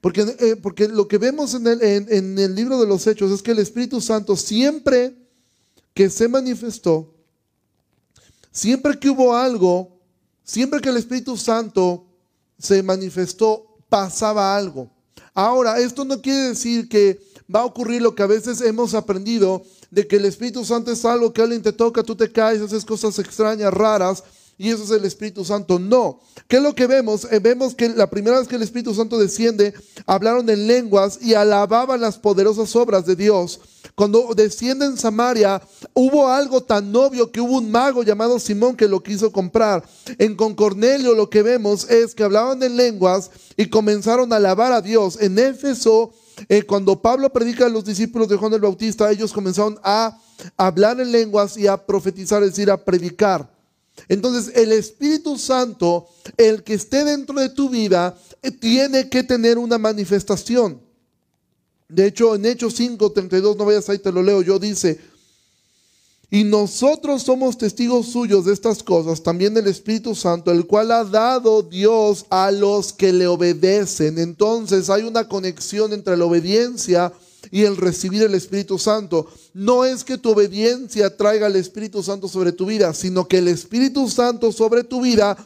Porque, 0.00 0.22
eh, 0.22 0.56
porque 0.56 0.88
lo 0.88 1.06
que 1.06 1.18
vemos 1.18 1.52
en 1.52 1.66
el, 1.66 1.82
en 1.82 2.38
el 2.38 2.54
libro 2.54 2.80
de 2.80 2.86
los 2.86 3.06
Hechos 3.06 3.30
es 3.30 3.42
que 3.42 3.50
el 3.50 3.58
Espíritu 3.58 4.00
Santo 4.00 4.34
siempre 4.34 5.14
que 5.92 6.08
se 6.08 6.26
manifestó, 6.26 7.14
siempre 8.50 8.98
que 8.98 9.10
hubo 9.10 9.36
algo, 9.36 9.95
siempre 10.46 10.80
que 10.80 10.88
el 10.88 10.96
Espíritu 10.96 11.36
Santo 11.36 12.06
se 12.58 12.82
manifestó, 12.82 13.76
pasaba 13.90 14.56
algo. 14.56 14.88
Ahora, 15.34 15.78
esto 15.78 16.06
no 16.06 16.22
quiere 16.22 16.48
decir 16.48 16.88
que 16.88 17.20
va 17.54 17.60
a 17.60 17.66
ocurrir 17.66 18.00
lo 18.00 18.14
que 18.14 18.22
a 18.22 18.26
veces 18.26 18.62
hemos 18.62 18.94
aprendido, 18.94 19.62
de 19.90 20.06
que 20.06 20.16
el 20.16 20.24
Espíritu 20.24 20.64
Santo 20.64 20.90
es 20.90 21.04
algo 21.04 21.32
que 21.32 21.42
alguien 21.42 21.62
te 21.62 21.72
toca, 21.72 22.02
tú 22.02 22.16
te 22.16 22.32
caes, 22.32 22.62
haces 22.62 22.84
cosas 22.84 23.18
extrañas, 23.18 23.72
raras, 23.72 24.24
y 24.58 24.70
eso 24.70 24.84
es 24.84 24.90
el 24.90 25.04
Espíritu 25.04 25.44
Santo. 25.44 25.78
No. 25.78 26.20
¿Qué 26.48 26.56
es 26.56 26.62
lo 26.62 26.74
que 26.74 26.86
vemos? 26.86 27.26
Eh, 27.30 27.38
vemos 27.40 27.74
que 27.74 27.90
la 27.90 28.08
primera 28.08 28.38
vez 28.38 28.48
que 28.48 28.56
el 28.56 28.62
Espíritu 28.62 28.94
Santo 28.94 29.18
desciende, 29.18 29.74
hablaron 30.06 30.48
en 30.48 30.66
lenguas 30.66 31.18
y 31.20 31.34
alababan 31.34 32.00
las 32.00 32.18
poderosas 32.18 32.74
obras 32.74 33.04
de 33.04 33.16
Dios. 33.16 33.60
Cuando 33.96 34.34
desciende 34.36 34.84
en 34.84 34.98
Samaria, 34.98 35.62
hubo 35.94 36.28
algo 36.28 36.62
tan 36.62 36.94
obvio 36.94 37.32
que 37.32 37.40
hubo 37.40 37.56
un 37.56 37.70
mago 37.70 38.02
llamado 38.02 38.38
Simón 38.38 38.76
que 38.76 38.88
lo 38.88 39.02
quiso 39.02 39.32
comprar. 39.32 39.82
En 40.18 40.36
Concornelio 40.36 41.14
lo 41.14 41.30
que 41.30 41.42
vemos 41.42 41.88
es 41.88 42.14
que 42.14 42.22
hablaban 42.22 42.62
en 42.62 42.76
lenguas 42.76 43.30
y 43.56 43.70
comenzaron 43.70 44.30
a 44.34 44.36
alabar 44.36 44.70
a 44.72 44.82
Dios. 44.82 45.16
En 45.18 45.38
Éfeso, 45.38 46.12
eh, 46.50 46.62
cuando 46.64 47.00
Pablo 47.00 47.32
predica 47.32 47.64
a 47.64 47.70
los 47.70 47.86
discípulos 47.86 48.28
de 48.28 48.36
Juan 48.36 48.52
el 48.52 48.60
Bautista, 48.60 49.10
ellos 49.10 49.32
comenzaron 49.32 49.78
a 49.82 50.20
hablar 50.58 51.00
en 51.00 51.10
lenguas 51.10 51.56
y 51.56 51.66
a 51.66 51.78
profetizar, 51.78 52.42
es 52.42 52.50
decir, 52.50 52.70
a 52.70 52.84
predicar. 52.84 53.50
Entonces 54.08 54.54
el 54.54 54.72
Espíritu 54.72 55.38
Santo, 55.38 56.06
el 56.36 56.62
que 56.64 56.74
esté 56.74 57.02
dentro 57.02 57.40
de 57.40 57.48
tu 57.48 57.70
vida, 57.70 58.14
eh, 58.42 58.50
tiene 58.50 59.08
que 59.08 59.22
tener 59.22 59.56
una 59.56 59.78
manifestación. 59.78 60.84
De 61.88 62.06
hecho, 62.06 62.34
en 62.34 62.46
Hechos 62.46 62.74
5, 62.74 63.12
32, 63.12 63.56
no 63.56 63.64
vayas 63.64 63.88
ahí, 63.88 63.98
te 63.98 64.10
lo 64.10 64.22
leo, 64.22 64.42
yo 64.42 64.58
dice, 64.58 64.98
y 66.28 66.42
nosotros 66.42 67.22
somos 67.22 67.56
testigos 67.56 68.06
suyos 68.06 68.44
de 68.44 68.52
estas 68.52 68.82
cosas, 68.82 69.22
también 69.22 69.56
el 69.56 69.68
Espíritu 69.68 70.14
Santo, 70.16 70.50
el 70.50 70.66
cual 70.66 70.90
ha 70.90 71.04
dado 71.04 71.62
Dios 71.62 72.26
a 72.30 72.50
los 72.50 72.92
que 72.92 73.12
le 73.12 73.28
obedecen. 73.28 74.18
Entonces 74.18 74.90
hay 74.90 75.04
una 75.04 75.28
conexión 75.28 75.92
entre 75.92 76.16
la 76.16 76.24
obediencia 76.24 77.12
y 77.52 77.62
el 77.62 77.76
recibir 77.76 78.22
el 78.22 78.34
Espíritu 78.34 78.76
Santo. 78.76 79.28
No 79.54 79.84
es 79.84 80.02
que 80.02 80.18
tu 80.18 80.30
obediencia 80.30 81.16
traiga 81.16 81.46
el 81.46 81.54
Espíritu 81.54 82.02
Santo 82.02 82.26
sobre 82.26 82.50
tu 82.50 82.66
vida, 82.66 82.92
sino 82.92 83.28
que 83.28 83.38
el 83.38 83.46
Espíritu 83.46 84.10
Santo 84.10 84.50
sobre 84.50 84.82
tu 84.82 85.02
vida 85.02 85.36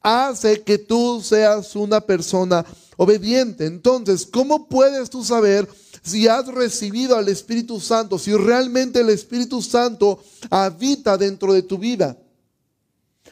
hace 0.00 0.62
que 0.62 0.78
tú 0.78 1.20
seas 1.20 1.74
una 1.74 2.00
persona 2.00 2.64
obediente. 2.96 3.66
Entonces, 3.66 4.24
¿cómo 4.24 4.68
puedes 4.68 5.10
tú 5.10 5.24
saber 5.24 5.68
si 6.08 6.26
has 6.26 6.46
recibido 6.48 7.16
al 7.16 7.28
Espíritu 7.28 7.78
Santo, 7.80 8.18
si 8.18 8.34
realmente 8.34 9.00
el 9.00 9.10
Espíritu 9.10 9.62
Santo 9.62 10.22
habita 10.50 11.16
dentro 11.16 11.52
de 11.52 11.62
tu 11.62 11.78
vida? 11.78 12.16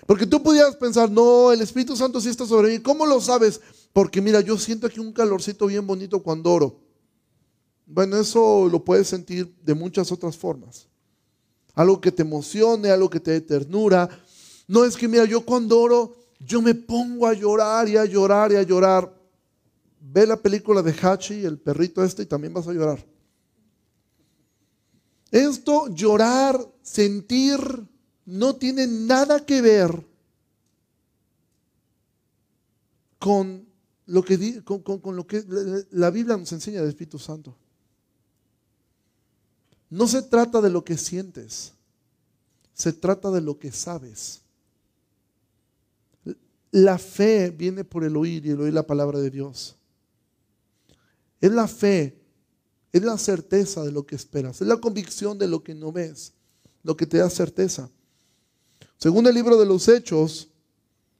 Porque 0.06 0.26
tú 0.26 0.42
pudieras 0.42 0.76
pensar, 0.76 1.10
no, 1.10 1.50
el 1.50 1.60
Espíritu 1.60 1.96
Santo 1.96 2.20
sí 2.20 2.28
está 2.28 2.46
sobre 2.46 2.70
mí. 2.70 2.78
¿Cómo 2.78 3.06
lo 3.06 3.20
sabes? 3.20 3.60
Porque 3.92 4.20
mira, 4.20 4.40
yo 4.40 4.56
siento 4.58 4.86
aquí 4.86 5.00
un 5.00 5.12
calorcito 5.12 5.66
bien 5.66 5.86
bonito 5.86 6.22
cuando 6.22 6.52
oro. 6.52 6.80
Bueno, 7.86 8.16
eso 8.18 8.68
lo 8.70 8.84
puedes 8.84 9.08
sentir 9.08 9.54
de 9.62 9.74
muchas 9.74 10.12
otras 10.12 10.36
formas. 10.36 10.86
Algo 11.74 12.00
que 12.00 12.12
te 12.12 12.22
emocione, 12.22 12.90
algo 12.90 13.10
que 13.10 13.20
te 13.20 13.32
dé 13.32 13.40
ternura. 13.40 14.08
No 14.68 14.84
es 14.84 14.96
que, 14.96 15.08
mira, 15.08 15.24
yo 15.24 15.44
cuando 15.44 15.80
oro, 15.80 16.16
yo 16.38 16.60
me 16.60 16.74
pongo 16.74 17.26
a 17.26 17.32
llorar 17.32 17.88
y 17.88 17.96
a 17.96 18.04
llorar 18.04 18.52
y 18.52 18.56
a 18.56 18.62
llorar. 18.62 19.15
Ve 20.08 20.26
la 20.26 20.40
película 20.40 20.82
de 20.82 20.92
Hachi, 20.92 21.44
el 21.44 21.58
perrito 21.58 22.02
este, 22.04 22.22
y 22.22 22.26
también 22.26 22.54
vas 22.54 22.68
a 22.68 22.72
llorar. 22.72 23.04
Esto, 25.32 25.88
llorar, 25.88 26.58
sentir, 26.80 27.58
no 28.24 28.54
tiene 28.56 28.86
nada 28.86 29.44
que 29.44 29.60
ver 29.60 30.06
con 33.18 33.66
lo 34.06 34.22
que, 34.22 34.62
con, 34.62 35.16
lo 35.16 35.26
que 35.26 35.44
la 35.90 36.10
Biblia 36.10 36.36
nos 36.36 36.52
enseña 36.52 36.80
del 36.80 36.90
Espíritu 36.90 37.18
Santo. 37.18 37.56
No 39.90 40.06
se 40.06 40.22
trata 40.22 40.60
de 40.60 40.70
lo 40.70 40.84
que 40.84 40.96
sientes, 40.96 41.72
se 42.72 42.92
trata 42.92 43.30
de 43.32 43.40
lo 43.40 43.58
que 43.58 43.72
sabes. 43.72 44.42
La 46.70 46.98
fe 46.98 47.50
viene 47.50 47.84
por 47.84 48.04
el 48.04 48.16
oír 48.16 48.46
y 48.46 48.50
el 48.50 48.60
oír 48.60 48.72
la 48.72 48.86
palabra 48.86 49.18
de 49.18 49.30
Dios. 49.30 49.75
Es 51.40 51.52
la 51.52 51.68
fe, 51.68 52.18
es 52.92 53.02
la 53.02 53.18
certeza 53.18 53.84
de 53.84 53.92
lo 53.92 54.06
que 54.06 54.16
esperas, 54.16 54.60
es 54.60 54.66
la 54.66 54.78
convicción 54.78 55.38
de 55.38 55.48
lo 55.48 55.62
que 55.62 55.74
no 55.74 55.92
ves, 55.92 56.32
lo 56.82 56.96
que 56.96 57.06
te 57.06 57.18
da 57.18 57.28
certeza. 57.30 57.90
Según 58.98 59.26
el 59.26 59.34
libro 59.34 59.58
de 59.58 59.66
los 59.66 59.88
Hechos, 59.88 60.48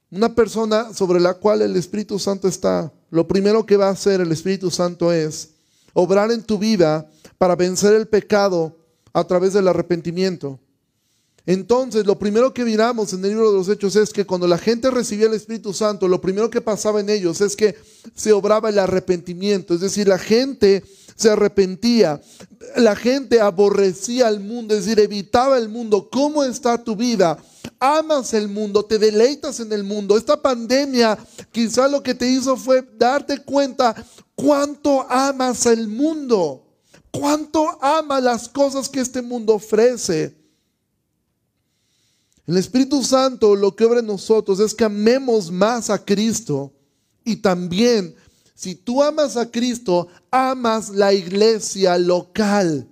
una 0.09 0.33
persona 0.33 0.93
sobre 0.93 1.19
la 1.19 1.35
cual 1.35 1.61
el 1.61 1.75
Espíritu 1.75 2.17
Santo 2.17 2.47
está, 2.47 2.91
lo 3.09 3.27
primero 3.27 3.65
que 3.65 3.77
va 3.77 3.87
a 3.87 3.91
hacer 3.91 4.21
el 4.21 4.31
Espíritu 4.31 4.71
Santo 4.71 5.11
es 5.11 5.51
obrar 5.93 6.31
en 6.31 6.43
tu 6.43 6.57
vida 6.57 7.09
para 7.37 7.55
vencer 7.55 7.93
el 7.93 8.07
pecado 8.07 8.77
a 9.13 9.25
través 9.25 9.53
del 9.53 9.67
arrepentimiento. 9.67 10.59
Entonces, 11.47 12.05
lo 12.05 12.19
primero 12.19 12.53
que 12.53 12.65
miramos 12.65 13.13
en 13.13 13.23
el 13.23 13.29
libro 13.29 13.49
de 13.49 13.57
los 13.57 13.69
Hechos 13.69 13.95
es 13.95 14.11
que 14.11 14.25
cuando 14.25 14.47
la 14.47 14.57
gente 14.57 14.91
recibía 14.91 15.27
el 15.27 15.33
Espíritu 15.33 15.73
Santo, 15.73 16.09
lo 16.09 16.19
primero 16.19 16.49
que 16.49 16.59
pasaba 16.59 16.99
en 16.99 17.09
ellos 17.09 17.39
es 17.39 17.55
que 17.55 17.73
se 18.13 18.33
obraba 18.33 18.67
el 18.67 18.77
arrepentimiento. 18.77 19.73
Es 19.73 19.79
decir, 19.79 20.09
la 20.09 20.19
gente 20.19 20.83
se 21.15 21.29
arrepentía, 21.29 22.21
la 22.75 22.97
gente 22.97 23.39
aborrecía 23.39 24.27
al 24.27 24.41
mundo, 24.41 24.75
es 24.75 24.83
decir, 24.83 24.99
evitaba 24.99 25.57
el 25.57 25.69
mundo. 25.69 26.09
¿Cómo 26.11 26.43
está 26.43 26.83
tu 26.83 26.97
vida? 26.97 27.37
Amas 27.79 28.33
el 28.33 28.49
mundo, 28.49 28.83
te 28.83 28.99
deleitas 28.99 29.61
en 29.61 29.71
el 29.71 29.85
mundo. 29.85 30.17
Esta 30.17 30.41
pandemia 30.41 31.17
quizá 31.53 31.87
lo 31.87 32.03
que 32.03 32.13
te 32.13 32.27
hizo 32.29 32.57
fue 32.57 32.85
darte 32.97 33.41
cuenta 33.41 33.95
cuánto 34.35 35.09
amas 35.09 35.65
el 35.65 35.87
mundo, 35.87 36.61
cuánto 37.09 37.81
amas 37.81 38.21
las 38.21 38.49
cosas 38.49 38.89
que 38.89 38.99
este 38.99 39.21
mundo 39.21 39.53
ofrece. 39.53 40.36
El 42.47 42.57
Espíritu 42.57 43.03
Santo 43.03 43.55
lo 43.55 43.75
que 43.75 43.83
obra 43.83 43.99
en 43.99 44.07
nosotros 44.07 44.61
es 44.61 44.73
que 44.73 44.85
amemos 44.85 45.51
más 45.51 45.89
a 45.89 46.03
Cristo 46.03 46.71
y 47.25 47.35
también, 47.35 48.15
si 48.55 48.73
tú 48.73 49.03
amas 49.03 49.35
a 49.35 49.51
Cristo, 49.51 50.07
amas 50.31 50.89
la 50.89 51.13
iglesia 51.13 51.97
local. 51.97 52.87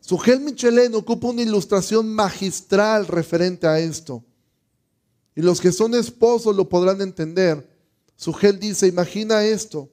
Sugel 0.00 0.40
Michelén 0.40 0.94
ocupa 0.94 1.28
una 1.28 1.42
ilustración 1.42 2.08
magistral 2.08 3.06
referente 3.06 3.66
a 3.66 3.78
esto. 3.78 4.24
Y 5.36 5.42
los 5.42 5.60
que 5.60 5.70
son 5.70 5.94
esposos 5.94 6.56
lo 6.56 6.68
podrán 6.68 7.02
entender. 7.02 7.68
Sugel 8.16 8.58
dice, 8.58 8.86
imagina 8.86 9.44
esto. 9.44 9.90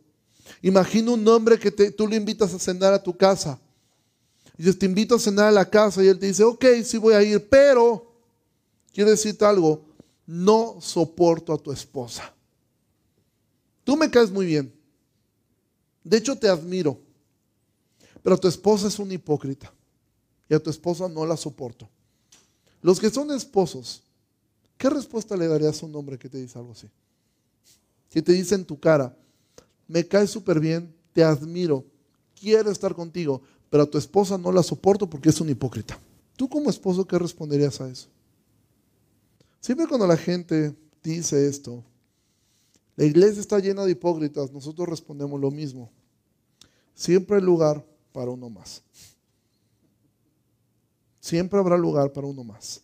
Imagina 0.61 1.11
un 1.11 1.27
hombre 1.27 1.59
que 1.59 1.71
tú 1.71 2.07
le 2.07 2.15
invitas 2.15 2.53
a 2.53 2.59
cenar 2.59 2.93
a 2.93 3.03
tu 3.03 3.15
casa. 3.15 3.59
Y 4.57 4.63
dices, 4.63 4.79
te 4.79 4.85
invito 4.85 5.15
a 5.15 5.19
cenar 5.19 5.47
a 5.47 5.51
la 5.51 5.69
casa 5.69 6.03
y 6.03 6.07
él 6.07 6.17
te 6.17 6.25
dice, 6.25 6.43
ok, 6.43 6.65
sí 6.83 6.97
voy 6.97 7.13
a 7.13 7.21
ir, 7.21 7.47
pero 7.47 8.11
quiero 8.91 9.11
decirte 9.11 9.45
algo, 9.45 9.85
no 10.25 10.77
soporto 10.81 11.53
a 11.53 11.57
tu 11.57 11.71
esposa. 11.71 12.33
Tú 13.83 13.95
me 13.95 14.09
caes 14.09 14.31
muy 14.31 14.45
bien. 14.45 14.73
De 16.03 16.17
hecho, 16.17 16.37
te 16.37 16.49
admiro. 16.49 16.99
Pero 18.23 18.37
tu 18.37 18.47
esposa 18.47 18.87
es 18.87 18.99
un 18.99 19.11
hipócrita. 19.11 19.71
Y 20.49 20.53
a 20.53 20.59
tu 20.59 20.69
esposa 20.69 21.07
no 21.07 21.25
la 21.25 21.37
soporto. 21.37 21.89
Los 22.81 22.99
que 22.99 23.09
son 23.09 23.31
esposos, 23.31 24.03
¿qué 24.77 24.89
respuesta 24.89 25.37
le 25.37 25.47
darías 25.47 25.81
a 25.81 25.85
un 25.85 25.95
hombre 25.95 26.17
que 26.17 26.29
te 26.29 26.37
dice 26.37 26.57
algo 26.57 26.71
así? 26.71 26.89
Que 28.09 28.21
te 28.21 28.33
dice 28.33 28.55
en 28.55 28.65
tu 28.65 28.79
cara, 28.79 29.15
me 29.87 30.05
caes 30.07 30.29
súper 30.29 30.59
bien, 30.59 30.93
te 31.13 31.23
admiro, 31.23 31.85
quiero 32.39 32.71
estar 32.71 32.93
contigo, 32.93 33.41
pero 33.69 33.83
a 33.83 33.85
tu 33.85 33.97
esposa 33.97 34.37
no 34.37 34.51
la 34.51 34.63
soporto 34.63 35.09
porque 35.09 35.29
es 35.29 35.41
un 35.41 35.49
hipócrita. 35.49 35.99
¿Tú 36.35 36.47
como 36.47 36.69
esposo 36.69 37.05
qué 37.05 37.17
responderías 37.17 37.81
a 37.81 37.89
eso? 37.89 38.07
Siempre 39.59 39.87
cuando 39.87 40.07
la 40.07 40.17
gente 40.17 40.75
dice 41.03 41.47
esto, 41.47 41.83
la 42.95 43.05
iglesia 43.05 43.41
está 43.41 43.59
llena 43.59 43.85
de 43.85 43.91
hipócritas, 43.91 44.51
nosotros 44.51 44.87
respondemos 44.87 45.39
lo 45.39 45.51
mismo. 45.51 45.91
Siempre 46.95 47.37
hay 47.37 47.43
lugar 47.43 47.85
para 48.11 48.31
uno 48.31 48.49
más. 48.49 48.81
Siempre 51.19 51.59
habrá 51.59 51.77
lugar 51.77 52.11
para 52.13 52.25
uno 52.25 52.43
más. 52.43 52.81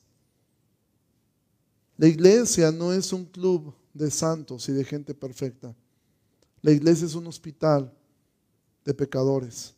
La 1.97 2.07
iglesia 2.07 2.71
no 2.71 2.91
es 2.91 3.13
un 3.13 3.25
club 3.25 3.73
de 3.93 4.11
santos 4.11 4.67
y 4.67 4.73
de 4.73 4.83
gente 4.83 5.13
perfecta. 5.13 5.75
La 6.61 6.71
iglesia 6.71 7.05
es 7.05 7.15
un 7.15 7.27
hospital 7.27 7.91
de 8.83 8.93
pecadores. 8.93 9.73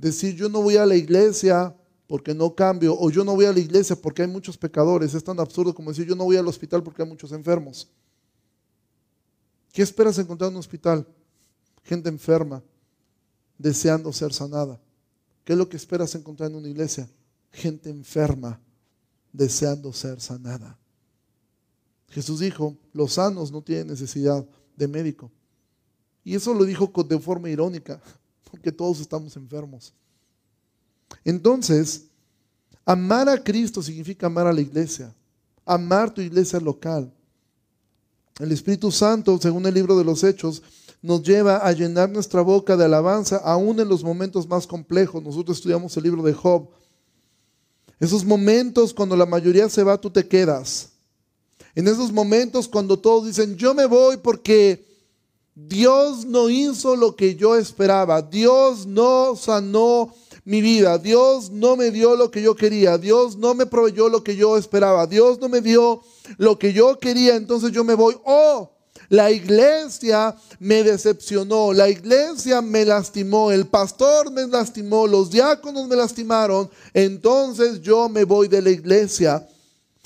Decir 0.00 0.34
yo 0.34 0.48
no 0.48 0.62
voy 0.62 0.78
a 0.78 0.86
la 0.86 0.96
iglesia 0.96 1.76
porque 2.06 2.34
no 2.34 2.54
cambio, 2.54 2.96
o 2.98 3.10
yo 3.10 3.22
no 3.22 3.34
voy 3.34 3.44
a 3.44 3.52
la 3.52 3.60
iglesia 3.60 3.94
porque 3.94 4.22
hay 4.22 4.28
muchos 4.28 4.56
pecadores, 4.56 5.12
es 5.12 5.22
tan 5.22 5.38
absurdo 5.38 5.74
como 5.74 5.90
decir 5.90 6.06
yo 6.06 6.16
no 6.16 6.24
voy 6.24 6.38
al 6.38 6.48
hospital 6.48 6.82
porque 6.82 7.02
hay 7.02 7.08
muchos 7.08 7.32
enfermos. 7.32 7.86
¿Qué 9.70 9.82
esperas 9.82 10.18
encontrar 10.18 10.48
en 10.48 10.54
un 10.54 10.60
hospital? 10.60 11.06
Gente 11.82 12.08
enferma, 12.08 12.62
deseando 13.58 14.10
ser 14.10 14.32
sanada. 14.32 14.80
¿Qué 15.44 15.52
es 15.52 15.58
lo 15.58 15.68
que 15.68 15.76
esperas 15.76 16.14
encontrar 16.14 16.50
en 16.50 16.56
una 16.56 16.68
iglesia? 16.68 17.06
Gente 17.52 17.90
enferma, 17.90 18.58
deseando 19.34 19.92
ser 19.92 20.18
sanada. 20.18 20.78
Jesús 22.08 22.40
dijo, 22.40 22.74
los 22.94 23.12
sanos 23.12 23.52
no 23.52 23.60
tienen 23.60 23.88
necesidad 23.88 24.48
de 24.76 24.88
médico, 24.88 25.30
y 26.24 26.34
eso 26.34 26.54
lo 26.54 26.64
dijo 26.64 26.90
de 27.06 27.18
forma 27.18 27.50
irónica, 27.50 28.00
porque 28.50 28.72
todos 28.72 29.00
estamos 29.00 29.36
enfermos. 29.36 29.92
Entonces, 31.24 32.06
amar 32.84 33.28
a 33.28 33.42
Cristo 33.42 33.82
significa 33.82 34.26
amar 34.26 34.46
a 34.46 34.52
la 34.52 34.60
iglesia, 34.60 35.14
amar 35.64 36.12
tu 36.12 36.20
iglesia 36.20 36.60
local. 36.60 37.12
El 38.38 38.52
Espíritu 38.52 38.90
Santo, 38.90 39.38
según 39.40 39.66
el 39.66 39.74
libro 39.74 39.96
de 39.98 40.04
los 40.04 40.24
Hechos, 40.24 40.62
nos 41.02 41.22
lleva 41.22 41.58
a 41.58 41.72
llenar 41.72 42.10
nuestra 42.10 42.42
boca 42.42 42.76
de 42.76 42.84
alabanza, 42.84 43.36
aún 43.36 43.80
en 43.80 43.88
los 43.88 44.02
momentos 44.02 44.48
más 44.48 44.66
complejos. 44.66 45.22
Nosotros 45.22 45.58
estudiamos 45.58 45.96
el 45.96 46.02
libro 46.02 46.22
de 46.22 46.32
Job. 46.32 46.68
Esos 47.98 48.24
momentos 48.24 48.94
cuando 48.94 49.16
la 49.16 49.26
mayoría 49.26 49.68
se 49.68 49.82
va, 49.82 50.00
tú 50.00 50.10
te 50.10 50.26
quedas. 50.26 50.90
En 51.74 51.86
esos 51.86 52.12
momentos 52.12 52.66
cuando 52.66 52.98
todos 52.98 53.26
dicen, 53.26 53.56
yo 53.56 53.74
me 53.74 53.86
voy 53.86 54.16
porque 54.16 54.89
Dios 55.68 56.24
no 56.24 56.48
hizo 56.50 56.96
lo 56.96 57.16
que 57.16 57.36
yo 57.36 57.56
esperaba. 57.56 58.22
Dios 58.22 58.86
no 58.86 59.36
sanó 59.36 60.14
mi 60.44 60.60
vida. 60.60 60.98
Dios 60.98 61.50
no 61.50 61.76
me 61.76 61.90
dio 61.90 62.16
lo 62.16 62.30
que 62.30 62.42
yo 62.42 62.56
quería. 62.56 62.98
Dios 62.98 63.36
no 63.36 63.54
me 63.54 63.66
proveyó 63.66 64.08
lo 64.08 64.24
que 64.24 64.36
yo 64.36 64.56
esperaba. 64.56 65.06
Dios 65.06 65.38
no 65.40 65.48
me 65.48 65.60
dio 65.60 66.02
lo 66.38 66.58
que 66.58 66.72
yo 66.72 66.98
quería. 66.98 67.36
Entonces 67.36 67.72
yo 67.72 67.84
me 67.84 67.94
voy. 67.94 68.16
Oh, 68.24 68.70
la 69.08 69.30
iglesia 69.30 70.34
me 70.58 70.82
decepcionó. 70.82 71.72
La 71.72 71.88
iglesia 71.88 72.62
me 72.62 72.84
lastimó. 72.84 73.52
El 73.52 73.66
pastor 73.66 74.30
me 74.32 74.46
lastimó. 74.46 75.06
Los 75.06 75.30
diáconos 75.30 75.88
me 75.88 75.96
lastimaron. 75.96 76.70
Entonces 76.94 77.80
yo 77.82 78.08
me 78.08 78.24
voy 78.24 78.48
de 78.48 78.62
la 78.62 78.70
iglesia. 78.70 79.46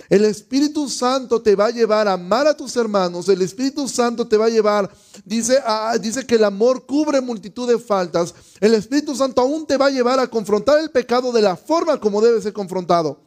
El 0.08 0.24
Espíritu 0.24 0.88
Santo 0.88 1.40
te 1.40 1.56
va 1.56 1.66
a 1.66 1.70
llevar 1.70 2.08
a 2.08 2.14
amar 2.14 2.46
a 2.46 2.56
tus 2.56 2.76
hermanos. 2.76 3.28
El 3.28 3.42
Espíritu 3.42 3.88
Santo 3.88 4.26
te 4.26 4.36
va 4.36 4.46
a 4.46 4.50
llevar, 4.50 4.90
dice, 5.24 5.62
dice 6.00 6.26
que 6.26 6.34
el 6.34 6.44
amor 6.44 6.84
cubre 6.84 7.20
multitud 7.20 7.68
de 7.68 7.78
faltas. 7.78 8.34
El 8.60 8.74
Espíritu 8.74 9.14
Santo 9.14 9.40
aún 9.40 9.66
te 9.66 9.76
va 9.76 9.86
a 9.86 9.90
llevar 9.90 10.18
a 10.20 10.26
confrontar 10.26 10.80
el 10.80 10.90
pecado 10.90 11.32
de 11.32 11.42
la 11.42 11.56
forma 11.56 11.98
como 11.98 12.20
debe 12.20 12.42
ser 12.42 12.52
confrontado. 12.52 13.20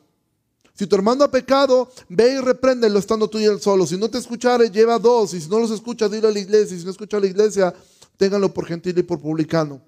Si 0.77 0.85
tu 0.85 0.95
hermano 0.95 1.23
ha 1.23 1.31
pecado, 1.31 1.89
ve 2.07 2.33
y 2.33 2.37
repréndelo 2.39 2.99
estando 2.99 3.27
tú 3.27 3.39
y 3.39 3.45
él 3.45 3.59
solo. 3.59 3.87
Si 3.87 3.97
no 3.97 4.09
te 4.09 4.19
escuchare, 4.19 4.69
lleva 4.69 4.99
dos. 4.99 5.33
Y 5.33 5.41
si 5.41 5.49
no 5.49 5.57
los 5.57 5.71
escucha, 5.71 6.07
dile 6.07 6.27
a 6.27 6.31
la 6.31 6.37
iglesia. 6.37 6.75
Y 6.75 6.79
si 6.79 6.85
no 6.85 6.91
escucha 6.91 7.17
a 7.17 7.19
la 7.19 7.25
iglesia, 7.25 7.73
ténganlo 8.15 8.53
por 8.53 8.67
gentil 8.67 8.95
y 8.95 9.01
por 9.01 9.19
publicano. 9.19 9.81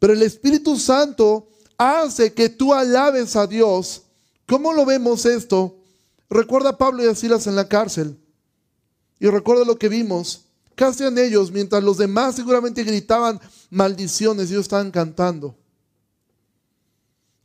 Pero 0.00 0.12
el 0.12 0.22
Espíritu 0.22 0.76
Santo 0.76 1.46
hace 1.78 2.32
que 2.32 2.48
tú 2.48 2.74
alabes 2.74 3.36
a 3.36 3.46
Dios 3.46 4.03
¿Cómo 4.46 4.72
lo 4.72 4.84
vemos 4.84 5.24
esto? 5.26 5.76
Recuerda 6.28 6.70
a 6.70 6.78
Pablo 6.78 7.04
y 7.04 7.08
a 7.08 7.14
Silas 7.14 7.46
en 7.46 7.56
la 7.56 7.68
cárcel. 7.68 8.18
Y 9.18 9.28
recuerdo 9.28 9.64
lo 9.64 9.78
que 9.78 9.88
vimos. 9.88 10.44
¿Qué 10.74 10.84
hacían 10.84 11.16
ellos? 11.18 11.52
Mientras 11.52 11.82
los 11.82 11.98
demás 11.98 12.34
seguramente 12.34 12.82
gritaban 12.82 13.40
maldiciones, 13.70 14.50
ellos 14.50 14.62
estaban 14.62 14.90
cantando. 14.90 15.56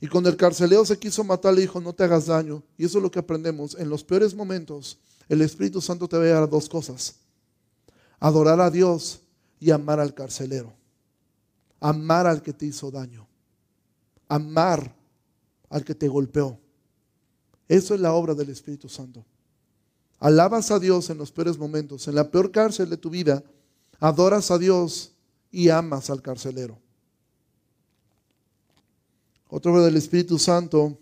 Y 0.02 0.08
cuando 0.08 0.30
el 0.30 0.38
carcelero 0.38 0.86
se 0.86 0.98
quiso 0.98 1.24
matar, 1.24 1.54
le 1.54 1.62
dijo, 1.62 1.82
no 1.82 1.94
te 1.94 2.04
hagas 2.04 2.28
daño. 2.28 2.64
Y 2.78 2.86
eso 2.86 2.98
es 2.98 3.04
lo 3.04 3.12
que 3.12 3.20
aprendemos. 3.20 3.76
En 3.76 3.90
los 3.90 4.04
peores 4.04 4.34
momentos, 4.34 4.98
el 5.28 5.42
Espíritu 5.42 5.82
Santo 5.82 6.08
te 6.08 6.18
va 6.18 6.24
a 6.24 6.28
dar 6.28 6.50
dos 6.50 6.70
cosas. 6.70 7.16
Adorar 8.20 8.60
a 8.62 8.72
Dios 8.72 9.22
y 9.60 9.72
amar 9.72 10.00
al 10.00 10.14
carcelero. 10.14 10.74
Amar 11.80 12.28
al 12.28 12.42
que 12.42 12.54
te 12.54 12.66
hizo 12.66 12.90
daño. 12.90 13.28
Amar 14.28 14.96
al 15.70 15.84
que 15.84 15.96
te 15.96 16.08
golpeó. 16.08 16.60
Eso 17.70 17.94
es 17.94 18.02
la 18.02 18.14
obra 18.14 18.34
del 18.34 18.50
Espíritu 18.50 18.90
Santo. 18.90 19.24
Alabas 20.20 20.72
a 20.72 20.80
Dios 20.80 21.10
en 21.12 21.20
los 21.20 21.32
peores 21.32 21.58
momentos, 21.58 22.08
en 22.08 22.16
la 22.16 22.30
peor 22.30 22.52
cárcel 22.52 22.90
de 22.90 22.98
tu 22.98 23.12
vida, 23.12 23.44
adoras 24.00 24.50
a 24.52 24.58
Dios 24.58 25.12
y 25.52 25.70
amas 25.70 26.10
al 26.10 26.22
carcelero. 26.22 26.78
Otra 29.48 29.72
obra 29.72 29.84
del 29.84 29.98
Espíritu 29.98 30.38
Santo 30.40 30.98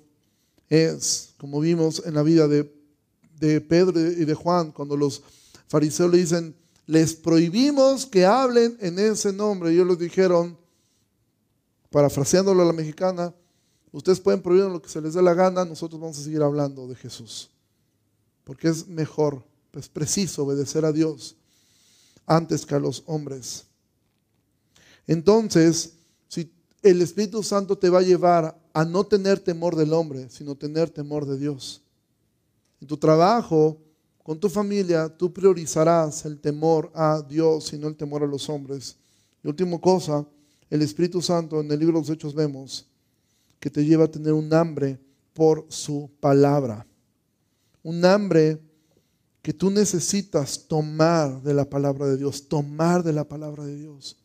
es, 0.70 1.34
como 1.38 1.62
vimos 1.62 2.04
en 2.06 2.14
la 2.14 2.22
vida 2.22 2.48
de, 2.48 2.72
de 3.40 3.62
Pedro 3.62 4.00
y 4.00 4.26
de 4.26 4.34
Juan, 4.34 4.72
cuando 4.72 4.98
los 4.98 5.24
fariseos 5.68 6.12
le 6.12 6.18
dicen, 6.18 6.56
les 6.86 7.16
prohibimos 7.16 8.06
que 8.06 8.26
hablen 8.26 8.78
en 8.82 9.00
ese 9.00 9.32
nombre. 9.32 9.72
Y 9.72 9.76
ellos 9.76 9.88
les 9.88 10.00
dijeron, 10.00 10.58
parafraseándolo 11.92 12.62
a 12.62 12.66
la 12.66 12.74
mexicana, 12.74 13.34
ustedes 13.98 14.20
pueden 14.20 14.42
prohibir 14.42 14.70
lo 14.70 14.80
que 14.80 14.90
se 14.90 15.02
les 15.02 15.16
dé 15.16 15.22
la 15.24 15.34
gana, 15.34 15.66
nosotros 15.66 16.00
vamos 16.00 16.20
a 16.20 16.24
seguir 16.24 16.44
hablando 16.44 16.88
de 16.88 16.96
Jesús. 16.96 17.50
Porque 18.44 18.68
es 18.70 18.88
mejor, 18.88 19.44
es 19.74 19.90
preciso 19.90 20.44
obedecer 20.44 20.86
a 20.86 20.92
Dios 20.92 21.36
antes 22.28 22.64
que 22.66 22.76
a 22.76 22.80
los 22.80 23.04
hombres. 23.08 23.66
Entonces, 25.08 25.94
si 26.28 26.52
el 26.84 27.02
Espíritu 27.02 27.42
Santo 27.42 27.76
te 27.76 27.90
va 27.90 28.00
a 28.00 28.04
llevar 28.04 28.60
a 28.72 28.86
no 28.86 29.04
tener 29.04 29.40
temor 29.40 29.76
del 29.76 29.92
hombre, 29.94 30.30
sino 30.30 30.56
tener 30.56 30.92
temor 30.92 31.26
de 31.26 31.40
Dios. 31.40 31.82
En 32.80 32.88
tu 32.88 32.98
trabajo, 32.98 33.80
con 34.22 34.40
tu 34.40 34.48
familia, 34.48 35.10
tú 35.10 35.34
priorizarás 35.34 36.24
el 36.26 36.40
temor 36.40 36.92
a 36.94 37.24
Dios 37.28 37.74
y 37.74 37.80
no 37.80 37.88
el 37.88 37.96
temor 37.96 38.22
a 38.22 38.28
los 38.28 38.48
hombres. 38.48 38.96
Y 39.44 39.48
última 39.48 39.82
cosa, 39.82 40.24
el 40.70 40.84
Espíritu 40.84 41.20
Santo 41.20 41.62
en 41.62 41.72
el 41.72 41.80
libro 41.80 41.96
de 41.96 42.02
los 42.02 42.10
Hechos 42.12 42.36
vemos 42.36 42.86
que 43.60 43.70
te 43.70 43.84
lleva 43.86 44.06
a 44.06 44.12
tener 44.12 44.34
un 44.34 44.54
hambre 44.54 45.00
por 45.34 45.66
su 45.70 46.10
palabra. 46.20 46.86
Un 47.84 48.04
hambre 48.06 48.62
que 49.42 49.54
tú 49.54 49.70
necesitas 49.70 50.68
tomar 50.68 51.42
de 51.42 51.54
la 51.54 51.70
palabra 51.70 52.06
de 52.08 52.18
Dios, 52.18 52.48
tomar 52.48 53.04
de 53.04 53.14
la 53.14 53.28
palabra 53.28 53.64
de 53.66 53.78
Dios. 53.78 54.18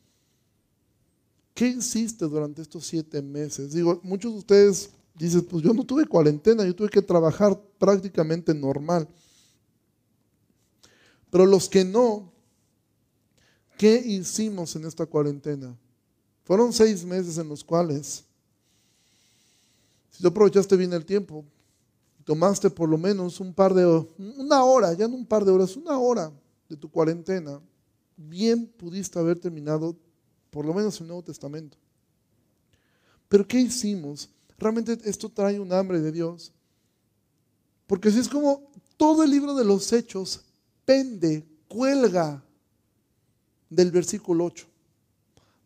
¿Qué 1.54 1.68
hiciste 1.68 2.24
durante 2.24 2.62
estos 2.62 2.86
siete 2.86 3.22
meses? 3.22 3.72
Digo, 3.72 4.00
muchos 4.02 4.32
de 4.32 4.38
ustedes 4.38 4.90
dicen, 5.14 5.44
pues 5.44 5.62
yo 5.62 5.72
no 5.72 5.84
tuve 5.84 6.06
cuarentena, 6.06 6.64
yo 6.64 6.74
tuve 6.74 6.88
que 6.88 7.02
trabajar 7.02 7.60
prácticamente 7.78 8.54
normal. 8.54 9.06
Pero 11.30 11.46
los 11.46 11.68
que 11.68 11.84
no, 11.84 12.32
¿qué 13.78 14.02
hicimos 14.04 14.74
en 14.76 14.86
esta 14.86 15.06
cuarentena? 15.06 15.78
Fueron 16.44 16.72
seis 16.72 17.04
meses 17.04 17.38
en 17.38 17.48
los 17.48 17.62
cuales, 17.62 18.24
si 20.12 20.22
tú 20.22 20.29
aprovechaste 20.29 20.77
bien 20.77 20.92
el 20.92 21.05
tiempo, 21.05 21.44
tomaste 22.25 22.70
por 22.70 22.88
lo 22.88 22.98
menos 22.98 23.40
un 23.40 23.53
par 23.53 23.75
de, 23.75 23.85
una 24.18 24.62
hora, 24.62 24.92
ya 24.92 25.09
no 25.09 25.16
un 25.16 25.27
par 25.27 25.44
de 25.44 25.51
horas, 25.51 25.77
una 25.77 25.98
hora 25.98 26.31
de 26.68 26.77
tu 26.77 26.90
cuarentena, 26.90 27.61
bien 28.16 28.66
pudiste 28.66 29.18
haber 29.18 29.40
terminado 29.40 29.96
por 30.51 30.64
lo 30.64 30.75
menos 30.75 31.01
el 31.01 31.07
Nuevo 31.07 31.25
Testamento. 31.25 31.79
Pero 33.29 33.48
¿qué 33.48 33.59
hicimos? 33.59 34.29
Realmente 34.59 34.98
esto 35.05 35.31
trae 35.31 35.59
un 35.59 35.72
hambre 35.72 36.01
de 36.01 36.12
Dios. 36.12 36.53
Porque 37.87 38.11
si 38.11 38.18
es 38.18 38.29
como 38.29 38.70
todo 38.98 39.25
el 39.25 39.31
libro 39.31 39.55
de 39.55 39.64
los 39.64 39.92
hechos 39.92 40.44
pende, 40.85 41.44
cuelga 41.66 42.44
del 43.70 43.90
versículo 43.90 44.44
8, 44.44 44.66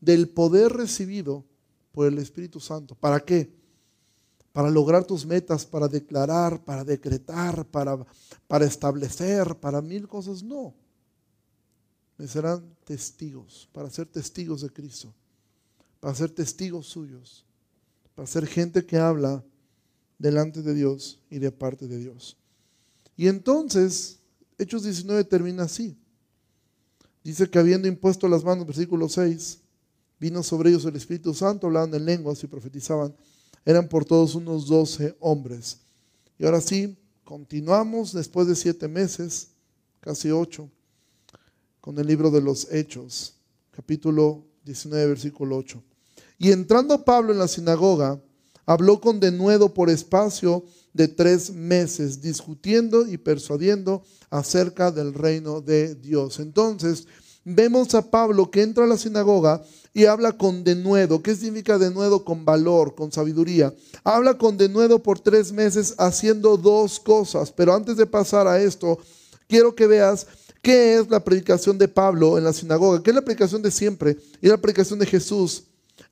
del 0.00 0.28
poder 0.28 0.72
recibido 0.72 1.44
por 1.90 2.06
el 2.06 2.18
Espíritu 2.18 2.60
Santo. 2.60 2.94
¿Para 2.94 3.18
qué? 3.18 3.55
Para 4.56 4.70
lograr 4.70 5.04
tus 5.04 5.26
metas, 5.26 5.66
para 5.66 5.86
declarar, 5.86 6.64
para 6.64 6.82
decretar, 6.82 7.66
para, 7.66 8.06
para 8.48 8.64
establecer, 8.64 9.54
para 9.56 9.82
mil 9.82 10.08
cosas. 10.08 10.42
No. 10.42 10.72
Me 12.16 12.26
serán 12.26 12.64
testigos, 12.86 13.68
para 13.70 13.90
ser 13.90 14.06
testigos 14.06 14.62
de 14.62 14.70
Cristo, 14.70 15.12
para 16.00 16.14
ser 16.14 16.30
testigos 16.30 16.86
suyos, 16.86 17.44
para 18.14 18.26
ser 18.26 18.46
gente 18.46 18.86
que 18.86 18.96
habla 18.96 19.44
delante 20.18 20.62
de 20.62 20.72
Dios 20.72 21.20
y 21.28 21.38
de 21.38 21.52
parte 21.52 21.86
de 21.86 21.98
Dios. 21.98 22.38
Y 23.14 23.28
entonces 23.28 24.20
Hechos 24.56 24.84
19 24.84 25.24
termina 25.24 25.64
así. 25.64 25.98
Dice 27.22 27.50
que 27.50 27.58
habiendo 27.58 27.88
impuesto 27.88 28.26
las 28.26 28.42
manos, 28.42 28.66
versículo 28.66 29.06
6, 29.06 29.58
vino 30.18 30.42
sobre 30.42 30.70
ellos 30.70 30.86
el 30.86 30.96
Espíritu 30.96 31.34
Santo, 31.34 31.66
hablaban 31.66 31.92
en 31.92 32.06
lenguas 32.06 32.42
y 32.42 32.46
profetizaban. 32.46 33.14
Eran 33.66 33.88
por 33.88 34.04
todos 34.04 34.36
unos 34.36 34.68
doce 34.68 35.16
hombres. 35.20 35.78
Y 36.38 36.46
ahora 36.46 36.60
sí, 36.60 36.96
continuamos 37.24 38.12
después 38.12 38.46
de 38.46 38.54
siete 38.54 38.86
meses, 38.86 39.48
casi 40.00 40.30
ocho, 40.30 40.70
con 41.80 41.98
el 41.98 42.06
libro 42.06 42.30
de 42.30 42.40
los 42.40 42.72
Hechos, 42.72 43.34
capítulo 43.72 44.46
19, 44.64 45.08
versículo 45.08 45.56
8. 45.56 45.82
Y 46.38 46.52
entrando 46.52 47.04
Pablo 47.04 47.32
en 47.32 47.38
la 47.38 47.48
sinagoga, 47.48 48.20
habló 48.66 49.00
con 49.00 49.18
denuedo 49.18 49.74
por 49.74 49.90
espacio 49.90 50.64
de 50.92 51.08
tres 51.08 51.50
meses, 51.50 52.20
discutiendo 52.20 53.06
y 53.06 53.18
persuadiendo 53.18 54.04
acerca 54.30 54.92
del 54.92 55.12
reino 55.12 55.60
de 55.60 55.96
Dios. 55.96 56.38
Entonces, 56.38 57.06
vemos 57.46 57.94
a 57.94 58.02
Pablo 58.02 58.50
que 58.50 58.62
entra 58.62 58.84
a 58.84 58.88
la 58.88 58.98
sinagoga 58.98 59.62
y 59.94 60.04
habla 60.06 60.32
con 60.32 60.64
denuedo. 60.64 61.22
¿Qué 61.22 61.34
significa 61.36 61.78
denuedo? 61.78 62.24
Con 62.24 62.44
valor, 62.44 62.94
con 62.96 63.12
sabiduría. 63.12 63.72
Habla 64.02 64.36
con 64.36 64.58
denuedo 64.58 65.00
por 65.02 65.20
tres 65.20 65.52
meses 65.52 65.94
haciendo 65.96 66.56
dos 66.56 66.98
cosas. 66.98 67.52
Pero 67.52 67.72
antes 67.72 67.96
de 67.96 68.04
pasar 68.04 68.48
a 68.48 68.60
esto, 68.60 68.98
quiero 69.48 69.74
que 69.76 69.86
veas 69.86 70.26
qué 70.60 70.96
es 70.96 71.08
la 71.08 71.22
predicación 71.22 71.78
de 71.78 71.86
Pablo 71.86 72.36
en 72.36 72.44
la 72.44 72.52
sinagoga. 72.52 73.00
¿Qué 73.02 73.10
es 73.10 73.16
la 73.16 73.24
predicación 73.24 73.62
de 73.62 73.70
siempre? 73.70 74.18
Y 74.42 74.48
la 74.48 74.56
predicación 74.56 74.98
de 74.98 75.06
Jesús 75.06 75.62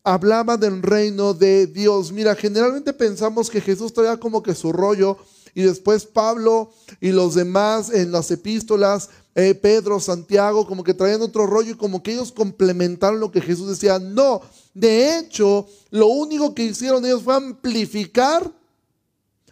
hablaba 0.05 0.57
del 0.57 0.83
reino 0.83 1.35
de 1.35 1.67
Dios. 1.67 2.13
Mira, 2.13 2.37
generalmente 2.37 2.93
pensamos 2.93 3.51
que 3.51 3.61
Jesús 3.61 3.93
traía 3.93 4.19
como 4.19 4.43
que 4.43 4.55
su 4.55 4.73
rollo 4.73 5.19
y 5.55 5.63
después 5.63 6.05
Pablo 6.05 6.71
y 7.01 7.11
los 7.11 7.35
demás 7.35 7.91
en 7.91 8.13
las 8.13 8.31
epístolas, 8.31 9.11
eh, 9.35 9.55
Pedro, 9.55 9.99
Santiago, 9.99 10.67
como 10.67 10.85
que 10.85 10.95
traían 10.95 11.23
otro 11.23 11.47
rollo 11.47 11.73
y 11.73 11.77
como 11.77 12.03
que 12.03 12.13
ellos 12.13 12.31
complementaron 12.31 13.19
lo 13.19 13.33
que 13.33 13.41
Jesús 13.41 13.69
decía. 13.69 13.99
No, 13.99 14.43
de 14.75 15.19
hecho, 15.19 15.67
lo 15.91 16.07
único 16.07 16.55
que 16.55 16.65
hicieron 16.65 17.05
ellos 17.05 17.23
fue 17.23 17.35
amplificar 17.35 18.53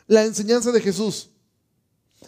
la 0.07 0.25
enseñanza 0.25 0.71
de 0.71 0.81
Jesús. 0.81 1.31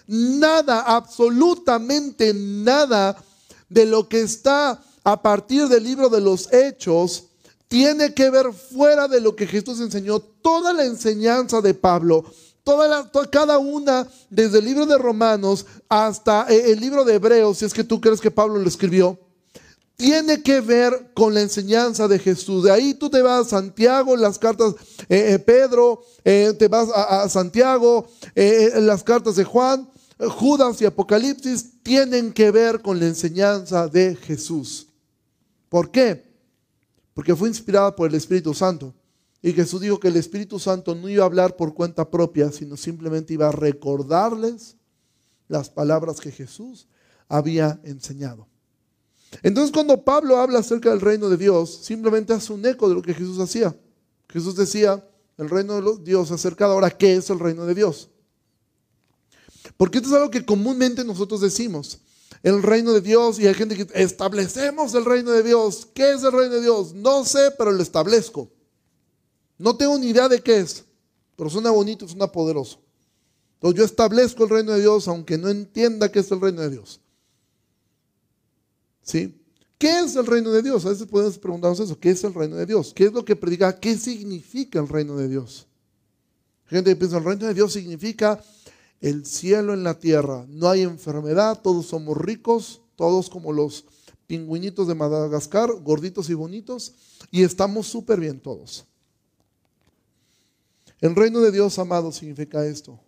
Nada, 0.06 0.80
absolutamente 0.80 2.32
nada 2.34 3.16
de 3.68 3.86
lo 3.86 4.08
que 4.08 4.20
está 4.20 4.82
a 5.04 5.22
partir 5.22 5.68
del 5.68 5.84
libro 5.84 6.08
de 6.08 6.20
los 6.20 6.52
hechos 6.52 7.24
tiene 7.68 8.14
que 8.14 8.30
ver 8.30 8.52
fuera 8.52 9.08
de 9.08 9.20
lo 9.20 9.34
que 9.34 9.46
Jesús 9.46 9.80
enseñó. 9.80 10.20
Toda 10.20 10.72
la 10.72 10.84
enseñanza 10.84 11.60
de 11.60 11.74
Pablo, 11.74 12.24
toda, 12.64 13.10
cada 13.30 13.58
una, 13.58 14.08
desde 14.30 14.58
el 14.58 14.64
libro 14.64 14.86
de 14.86 14.98
Romanos 14.98 15.66
hasta 15.88 16.46
eh, 16.48 16.72
el 16.72 16.80
libro 16.80 17.04
de 17.04 17.14
Hebreos, 17.14 17.58
si 17.58 17.64
es 17.64 17.72
que 17.72 17.84
tú 17.84 18.00
crees 18.00 18.20
que 18.20 18.30
Pablo 18.30 18.58
lo 18.58 18.68
escribió, 18.68 19.18
tiene 19.96 20.42
que 20.42 20.60
ver 20.60 21.12
con 21.14 21.34
la 21.34 21.42
enseñanza 21.42 22.08
de 22.08 22.18
Jesús. 22.18 22.64
De 22.64 22.72
ahí 22.72 22.94
tú 22.94 23.08
te 23.08 23.22
vas 23.22 23.46
a 23.46 23.50
Santiago, 23.50 24.16
las 24.16 24.38
cartas 24.38 24.74
eh, 25.08 25.34
eh, 25.34 25.38
Pedro, 25.38 26.02
te 26.24 26.68
vas 26.68 26.88
a, 26.88 27.22
a 27.22 27.28
Santiago, 27.28 28.08
las 28.34 29.04
cartas 29.04 29.36
de 29.36 29.44
Juan, 29.44 29.88
Judas 30.18 30.80
y 30.80 30.86
Apocalipsis 30.86 31.82
tienen 31.82 32.32
que 32.32 32.50
ver 32.50 32.82
con 32.82 32.98
la 32.98 33.06
enseñanza 33.06 33.86
de 33.86 34.16
Jesús. 34.16 34.88
¿Por 35.68 35.90
qué? 35.92 36.34
porque 37.14 37.34
fue 37.34 37.48
inspirada 37.48 37.94
por 37.94 38.10
el 38.10 38.16
Espíritu 38.16 38.52
Santo. 38.52 38.92
Y 39.44 39.52
Jesús 39.52 39.82
dijo 39.82 40.00
que 40.00 40.08
el 40.08 40.16
Espíritu 40.16 40.58
Santo 40.58 40.94
no 40.94 41.06
iba 41.06 41.22
a 41.22 41.26
hablar 41.26 41.54
por 41.54 41.74
cuenta 41.74 42.10
propia, 42.10 42.50
sino 42.50 42.78
simplemente 42.78 43.34
iba 43.34 43.46
a 43.46 43.52
recordarles 43.52 44.74
las 45.48 45.68
palabras 45.68 46.18
que 46.18 46.32
Jesús 46.32 46.88
había 47.28 47.78
enseñado. 47.84 48.48
Entonces 49.42 49.70
cuando 49.70 50.02
Pablo 50.02 50.38
habla 50.38 50.60
acerca 50.60 50.88
del 50.88 51.02
reino 51.02 51.28
de 51.28 51.36
Dios, 51.36 51.80
simplemente 51.82 52.32
hace 52.32 52.54
un 52.54 52.64
eco 52.64 52.88
de 52.88 52.94
lo 52.94 53.02
que 53.02 53.12
Jesús 53.12 53.38
hacía. 53.38 53.76
Jesús 54.30 54.56
decía, 54.56 55.06
el 55.36 55.50
reino 55.50 55.78
de 55.78 56.02
Dios 56.02 56.30
ha 56.30 56.36
acercado. 56.36 56.72
Ahora, 56.72 56.88
¿qué 56.88 57.14
es 57.14 57.28
el 57.28 57.38
reino 57.38 57.66
de 57.66 57.74
Dios? 57.74 58.08
Porque 59.76 59.98
esto 59.98 60.08
es 60.08 60.14
algo 60.14 60.30
que 60.30 60.46
comúnmente 60.46 61.04
nosotros 61.04 61.42
decimos. 61.42 62.00
el 62.42 62.62
reino 62.62 62.94
de 62.94 63.02
Dios 63.02 63.38
y 63.38 63.46
hay 63.46 63.52
gente 63.52 63.76
que 63.76 63.88
establecemos 63.92 64.94
el 64.94 65.04
reino 65.04 65.32
de 65.32 65.42
Dios. 65.42 65.86
¿Qué 65.94 66.12
es 66.12 66.22
el 66.24 66.32
reino 66.32 66.54
de 66.54 66.62
Dios? 66.62 66.94
No 66.94 67.26
sé, 67.26 67.50
pero 67.58 67.72
lo 67.72 67.82
establezco. 67.82 68.50
No 69.64 69.74
tengo 69.74 69.98
ni 69.98 70.08
idea 70.08 70.28
de 70.28 70.42
qué 70.42 70.58
es, 70.58 70.84
pero 71.36 71.48
suena 71.48 71.70
bonito, 71.70 72.06
suena 72.06 72.30
poderoso. 72.30 72.80
Entonces 73.54 73.78
yo 73.78 73.84
establezco 73.86 74.44
el 74.44 74.50
reino 74.50 74.72
de 74.72 74.82
Dios 74.82 75.08
aunque 75.08 75.38
no 75.38 75.48
entienda 75.48 76.12
qué 76.12 76.18
es 76.18 76.30
el 76.30 76.42
reino 76.42 76.60
de 76.60 76.68
Dios. 76.68 77.00
¿Sí? 79.00 79.40
¿Qué 79.78 80.00
es 80.00 80.16
el 80.16 80.26
reino 80.26 80.50
de 80.50 80.60
Dios? 80.60 80.84
A 80.84 80.90
veces 80.90 81.06
podemos 81.06 81.38
preguntarnos 81.38 81.80
eso. 81.80 81.98
¿Qué 81.98 82.10
es 82.10 82.22
el 82.24 82.34
reino 82.34 82.56
de 82.56 82.66
Dios? 82.66 82.92
¿Qué 82.94 83.04
es 83.04 83.12
lo 83.14 83.24
que 83.24 83.36
predica? 83.36 83.80
¿Qué 83.80 83.96
significa 83.96 84.80
el 84.80 84.86
reino 84.86 85.16
de 85.16 85.28
Dios? 85.28 85.66
Gente 86.66 86.90
que 86.90 86.96
piensa, 86.96 87.16
el 87.16 87.24
reino 87.24 87.46
de 87.46 87.54
Dios 87.54 87.72
significa 87.72 88.44
el 89.00 89.24
cielo 89.24 89.72
en 89.72 89.82
la 89.82 89.98
tierra. 89.98 90.44
No 90.46 90.68
hay 90.68 90.82
enfermedad, 90.82 91.62
todos 91.62 91.86
somos 91.86 92.18
ricos, 92.18 92.82
todos 92.96 93.30
como 93.30 93.50
los 93.50 93.86
pingüinitos 94.26 94.88
de 94.88 94.94
Madagascar, 94.94 95.72
gorditos 95.80 96.28
y 96.28 96.34
bonitos, 96.34 96.92
y 97.30 97.44
estamos 97.44 97.86
súper 97.86 98.20
bien 98.20 98.38
todos. 98.40 98.84
El 101.00 101.14
reino 101.14 101.40
de 101.40 101.52
Dios, 101.52 101.78
amado, 101.78 102.12
significa 102.12 102.64
esto. 102.64 103.00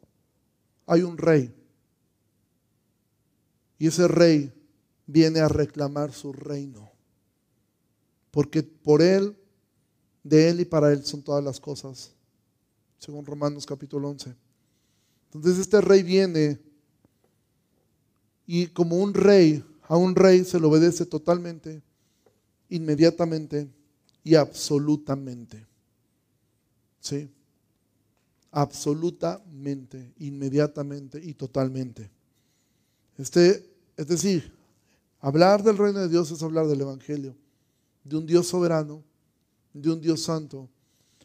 Hay 0.87 1.03
un 1.03 1.17
rey. 1.17 1.55
Y 3.79 3.87
ese 3.89 4.09
rey 4.09 4.53
viene 5.07 5.41
a 5.41 5.49
reclamar 5.49 6.13
su 6.13 6.33
reino. 6.33 6.91
Porque 8.31 8.63
por 8.63 9.03
él, 9.03 9.37
de 10.23 10.51
él 10.51 10.61
y 10.61 10.65
para 10.65 10.93
él 10.93 11.05
son 11.05 11.23
todas 11.23 11.43
las 11.43 11.61
cosas. 11.61 12.13
Según 12.99 13.25
Romanos 13.25 13.65
capítulo 13.67 14.09
11. 14.11 14.35
Entonces 15.27 15.59
este 15.59 15.81
rey 15.81 16.03
viene 16.03 16.59
y 18.47 18.69
como 18.69 18.97
un 18.97 19.13
rey, 19.13 19.65
a 19.83 19.97
un 19.97 20.15
rey 20.15 20.45
se 20.45 20.59
le 20.61 20.67
obedece 20.67 21.05
totalmente, 21.05 21.83
inmediatamente 22.69 23.69
y 24.23 24.35
absolutamente. 24.35 25.67
¿Sí? 27.01 27.29
Absolutamente, 28.57 30.15
inmediatamente 30.19 31.21
y 31.23 31.35
totalmente. 31.35 32.11
Este, 33.19 33.71
es 33.99 34.07
decir, 34.07 34.51
hablar 35.21 35.63
del 35.63 35.77
reino 35.77 35.99
de 35.99 36.09
Dios 36.09 36.31
es 36.31 36.43
hablar 36.43 36.67
del 36.67 36.81
Evangelio, 36.81 37.37
de 38.03 38.17
un 38.17 38.25
Dios 38.25 38.47
soberano, 38.47 39.05
de 39.75 39.91
un 39.91 40.01
Dios 40.01 40.23
santo, 40.23 40.71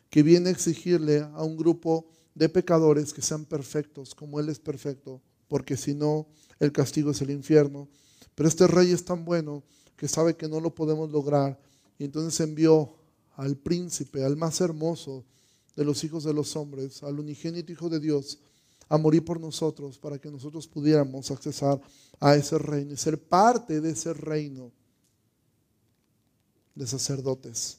que 0.10 0.24
viene 0.24 0.50
a 0.50 0.52
exigirle 0.52 1.20
a 1.22 1.42
un 1.46 1.56
grupo 1.56 2.06
de 2.36 2.50
pecadores 2.50 3.14
que 3.14 3.22
sean 3.22 3.46
perfectos, 3.46 4.14
como 4.14 4.42
Él 4.42 4.50
es 4.50 4.60
perfecto, 4.60 5.22
porque 5.48 5.78
si 5.78 5.94
no, 5.94 6.28
el 6.60 6.74
castigo 6.74 7.12
es 7.12 7.22
el 7.22 7.30
infierno. 7.30 7.88
Pero 8.36 8.50
este 8.50 8.68
rey 8.68 8.92
es 8.92 9.06
tan 9.06 9.24
bueno 9.24 9.64
que 9.96 10.10
sabe 10.10 10.36
que 10.36 10.50
no 10.50 10.60
lo 10.60 10.76
podemos 10.76 11.10
lograr 11.10 11.58
y 11.98 12.04
entonces 12.04 12.38
envió 12.42 12.94
al 13.38 13.56
príncipe, 13.56 14.22
al 14.22 14.36
más 14.36 14.60
hermoso 14.60 15.24
de 15.76 15.86
los 15.86 16.04
hijos 16.04 16.24
de 16.24 16.34
los 16.34 16.56
hombres, 16.56 17.04
al 17.04 17.20
unigénito 17.20 17.72
Hijo 17.72 17.90
de 17.90 18.00
Dios, 18.00 18.40
a 18.90 18.98
morir 18.98 19.24
por 19.24 19.40
nosotros 19.40 19.98
para 19.98 20.20
que 20.20 20.30
nosotros 20.30 20.68
pudiéramos 20.68 21.32
accesar 21.32 21.80
a 22.20 22.36
ese 22.36 22.58
reino 22.58 22.94
y 22.94 22.98
ser 22.98 23.18
parte 23.18 23.80
de 23.80 23.92
ese 23.92 24.14
reino 24.14 24.72
de 26.76 26.86
sacerdotes. 26.86 27.78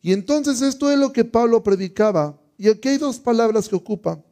Y 0.00 0.12
entonces 0.12 0.62
esto 0.62 0.90
es 0.90 0.98
lo 0.98 1.12
que 1.12 1.24
Pablo 1.24 1.62
predicaba 1.62 2.40
y 2.56 2.68
aquí 2.68 2.88
hay 2.88 2.98
dos 2.98 3.18
palabras 3.18 3.68
que 3.68 3.76
ocupa, 3.76 4.22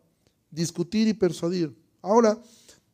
discutir 0.51 1.09
y 1.09 1.15
persuadir. 1.15 1.77
Ahora, 2.01 2.41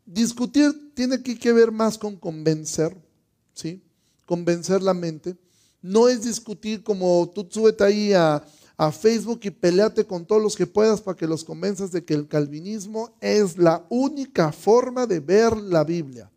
discutir 0.04 0.92
tiene 0.94 1.22
que 1.22 1.52
ver 1.52 1.70
más 1.70 1.96
con 1.96 2.16
convencer, 2.16 2.96
¿sí? 3.54 3.82
Convencer 4.24 4.82
la 4.82 4.92
mente. 4.92 5.36
No 5.80 6.08
es 6.08 6.22
discutir 6.22 6.82
como 6.82 7.30
tú 7.34 7.46
súbete 7.48 7.84
ahí 7.84 8.12
a, 8.12 8.44
a 8.76 8.92
Facebook 8.92 9.40
y 9.42 9.50
peleate 9.50 10.04
con 10.04 10.26
todos 10.26 10.42
los 10.42 10.54
que 10.54 10.66
puedas 10.66 11.00
para 11.00 11.16
que 11.16 11.26
los 11.26 11.44
convenzas 11.44 11.92
de 11.92 12.04
que 12.04 12.14
el 12.14 12.28
calvinismo 12.28 13.16
es 13.20 13.56
la 13.56 13.86
única 13.88 14.52
forma 14.52 15.06
de 15.06 15.20
ver 15.20 15.56
la 15.56 15.82
Biblia. 15.82 16.30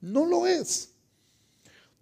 No 0.00 0.26
lo 0.26 0.46
es. 0.46 0.90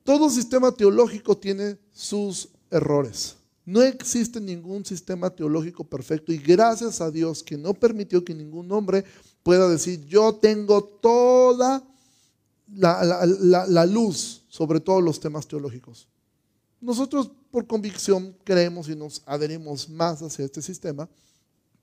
Todo 0.03 0.31
sistema 0.31 0.73
teológico 0.73 1.37
tiene 1.37 1.79
sus 1.93 2.49
errores. 2.71 3.37
No 3.67 3.83
existe 3.83 4.41
ningún 4.41 4.85
sistema 4.85 5.31
teológico 5.31 5.85
perfecto 5.85 6.33
y 6.33 6.39
gracias 6.39 7.01
a 7.01 7.11
Dios 7.11 7.43
que 7.43 7.59
no 7.59 7.75
permitió 7.75 8.25
que 8.25 8.35
ningún 8.35 8.73
hombre 8.73 9.05
pueda 9.43 9.69
decir, 9.69 10.05
yo 10.07 10.35
tengo 10.35 10.83
toda 10.83 11.83
la, 12.75 13.87
luz 13.87 14.43
sobre 14.49 14.81
todos 14.81 15.03
los 15.03 15.21
temas 15.21 15.47
teológicos. 15.47 16.09
Nosotros 16.81 17.31
por 17.51 17.67
convicción 17.67 18.37
creemos 18.45 18.89
y 18.89 18.97
nos 18.97 19.23
adherimos 19.27 19.89
más 19.89 20.23
hacia 20.23 20.45
este 20.45 20.63
sistema, 20.63 21.09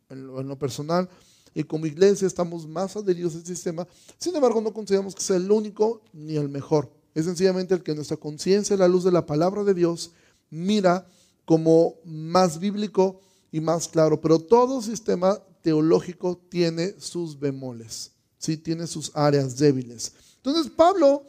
en 0.10 0.28
lo, 0.28 0.58
personal, 0.58 1.10
y 1.54 1.64
como 1.64 1.86
iglesia 1.86 2.28
estamos 2.28 2.68
más 2.68 2.96
adheridos 2.96 3.36
a 3.36 3.40
este 3.40 3.56
sistema. 3.56 3.88
Sin 4.18 4.36
embargo, 4.36 4.62
no 4.62 4.74
consideramos 4.74 5.14
que 5.14 5.22
sea 5.22 5.36
el 5.36 5.52
único 5.52 6.02
ni 6.14 6.36
el 6.36 6.50
mejor. 6.50 6.92
Es 7.14 7.26
sencillamente 7.26 7.74
el 7.74 7.84
que 7.84 7.96
nuestra 7.96 8.18
conciencia, 8.18 8.78
la 8.78 8.88
luz 8.88 9.04
de 9.04 9.12
la 9.12 9.26
palabra 9.26 9.64
de 9.64 9.74
Dios, 9.74 10.12
mira 10.50 11.08
como 11.46 11.96
más 12.06 12.60
bíblico 12.60 13.20
y 13.52 13.60
más 13.60 13.88
claro. 13.88 14.22
Pero 14.22 14.40
todo 14.40 14.82
sistema 14.82 15.42
teológico 15.62 16.38
tiene 16.50 16.96
sus 17.00 17.38
bemoles, 17.40 18.12
¿sí? 18.38 18.58
tiene 18.58 18.88
sus 18.88 19.12
áreas 19.14 19.58
débiles. 19.58 20.14
Entonces 20.38 20.72
Pablo 20.72 21.26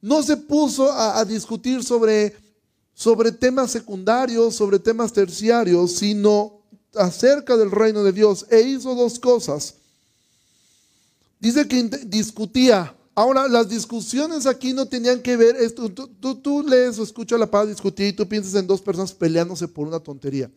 no 0.00 0.22
se 0.22 0.36
puso 0.36 0.90
a, 0.90 1.24
discutir 1.24 1.84
sobre, 1.84 2.34
sobre 2.94 3.32
temas 3.32 3.70
secundarios, 3.70 4.54
sobre 4.54 4.78
temas 4.78 5.12
terciarios, 5.12 5.92
sino 5.92 6.60
acerca 6.94 7.56
del 7.56 7.70
reino 7.70 8.02
de 8.04 8.12
Dios. 8.12 8.46
E 8.50 8.60
hizo 8.60 8.94
dos 8.94 9.18
cosas. 9.18 9.74
Dice 11.40 11.66
que 11.66 11.82
discutía 12.06 12.94
Ahora, 13.14 13.46
las 13.46 13.68
discusiones 13.68 14.46
aquí 14.46 14.72
no 14.72 14.86
tenían 14.86 15.20
que 15.20 15.36
ver, 15.36 15.56
esto, 15.56 15.90
tú, 15.90 16.64
lees 16.66 16.98
o 16.98 17.02
escuchas 17.02 17.38
la 17.38 17.50
palabra 17.50 17.70
discutir 17.70 18.06
y 18.06 18.12
tú 18.14 18.26
piensas 18.26 18.54
en 18.54 18.66
dos 18.66 18.80
personas 18.80 19.12
peleándose 19.12 19.68
por 19.68 19.86
una 19.86 20.00
tontería. 20.00 20.50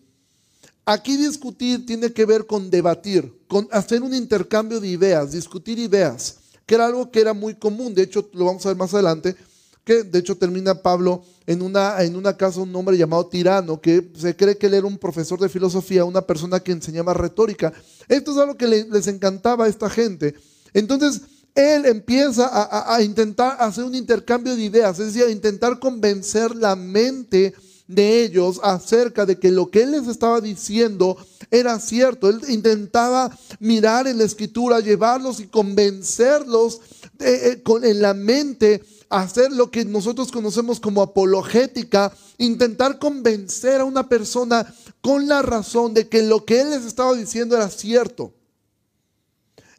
Aquí 0.86 1.18
discutir 1.18 1.86
tiene 1.86 2.14
que 2.14 2.26
ver 2.26 2.46
con 2.46 2.70
debatir, 2.70 3.34
con 3.48 3.68
hacer 3.72 4.04
un 4.04 4.14
intercambio 4.14 4.80
de 4.80 4.88
ideas, 4.88 5.34
discutir 5.34 5.80
ideas, 5.80 6.38
que 6.66 6.76
era 6.76 6.86
algo 6.86 7.12
que 7.12 7.20
era 7.20 7.34
muy 7.34 7.56
común. 7.56 7.94
De 7.94 8.04
hecho, 8.04 8.30
lo 8.34 8.46
vamos 8.46 8.66
a 8.66 8.70
ver 8.70 8.78
más 8.78 8.94
adelante, 8.94 9.36
que 9.84 10.04
de 10.04 10.20
hecho 10.20 10.38
termina 10.38 10.82
Pablo 10.82 11.26
en 11.48 11.62
una, 11.62 12.02
en 12.02 12.22
casa, 12.34 12.60
un 12.60 12.76
hombre 12.76 12.98
llamado 12.98 13.28
Tirano, 13.28 13.80
que 13.80 14.10
se 14.18 14.36
cree 14.36 14.58
que 14.58 14.68
él 14.68 14.74
era 14.74 14.88
un 14.88 14.98
profesor 14.98 15.40
de 15.40 15.50
filosofía, 15.50 16.06
una 16.06 16.22
persona 16.22 16.60
que 16.60 16.72
enseñaba 16.72 17.14
retórica. 17.14 17.72
Esto 18.08 18.32
es 18.32 18.38
algo 18.38 18.56
que 18.56 18.68
les 18.68 19.08
encantaba 19.08 19.66
a 19.66 19.68
esta 19.68 19.90
gente. 19.90 20.36
Entonces, 20.74 21.22
él 21.56 21.86
empieza 21.86 22.50
a, 22.94 23.02
intentar 23.02 23.56
hacer 23.60 23.86
un 23.86 23.96
intercambio 23.96 24.56
de 24.58 24.64
ideas, 24.64 25.00
es 25.00 25.14
decir, 25.14 25.24
a 25.24 25.32
intentar 25.32 25.80
convencer 25.80 26.54
la 26.54 26.76
mente 26.76 27.54
de 27.88 28.24
ellos 28.24 28.60
acerca 28.62 29.26
de 29.26 29.40
que 29.40 29.52
lo 29.52 29.70
que 29.70 29.84
él 29.84 29.92
les 29.92 30.08
estaba 30.08 30.42
diciendo 30.42 31.16
era 31.50 31.80
cierto. 31.80 32.30
Él 32.30 32.42
intentaba 32.50 33.32
mirar 33.60 34.06
en 34.08 34.18
la 34.18 34.26
escritura, 34.26 34.82
llevarlos 34.82 35.40
y 35.40 35.48
convencerlos 35.48 36.82
eh, 37.20 37.64
en 37.84 38.02
la 38.02 38.14
mente, 38.14 38.84
hacer 39.10 39.52
lo 39.52 39.72
que 39.72 39.86
nosotros 39.86 40.32
conocemos 40.32 40.80
como 40.80 41.02
apologética, 41.02 42.12
intentar 42.38 43.00
convencer 43.00 43.82
a 43.82 43.86
una 43.86 44.08
persona 44.08 44.74
con 45.02 45.28
la 45.28 45.42
razón 45.42 45.94
de 45.94 46.08
que 46.08 46.24
lo 46.24 46.46
que 46.46 46.62
él 46.62 46.72
les 46.72 46.86
estaba 46.86 47.14
diciendo 47.14 47.56
era 47.56 47.70
cierto. 47.70 48.34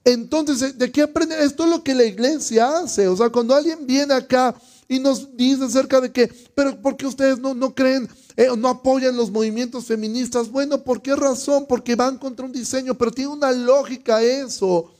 Entonces, 0.04 0.78
¿de 0.78 0.92
qué 0.92 1.02
aprende? 1.02 1.42
Esto 1.42 1.64
es 1.64 1.70
lo 1.70 1.82
que 1.82 1.94
la 1.94 2.04
iglesia 2.04 2.78
hace. 2.78 3.08
O 3.08 3.16
sea, 3.16 3.28
cuando 3.28 3.54
alguien 3.54 3.86
viene 3.86 4.14
acá 4.14 4.54
y 4.88 5.00
nos 5.00 5.36
dice 5.36 5.64
acerca 5.64 6.00
de 6.00 6.12
que, 6.12 6.32
pero 6.54 6.80
¿por 6.80 6.96
qué 6.96 7.06
ustedes 7.06 7.40
no, 7.40 7.54
no 7.54 7.74
creen 7.74 8.08
eh, 8.36 8.48
no 8.56 8.68
apoyan 8.68 9.16
los 9.16 9.30
movimientos 9.30 9.86
feministas? 9.86 10.50
Bueno, 10.50 10.84
¿por 10.84 11.00
qué 11.00 11.16
razón? 11.16 11.66
Porque 11.66 11.96
van 11.96 12.18
contra 12.18 12.44
un 12.44 12.52
diseño, 12.52 12.94
pero 12.94 13.10
tiene 13.10 13.32
una 13.32 13.50
lógica 13.50 14.22
eso. 14.22 14.92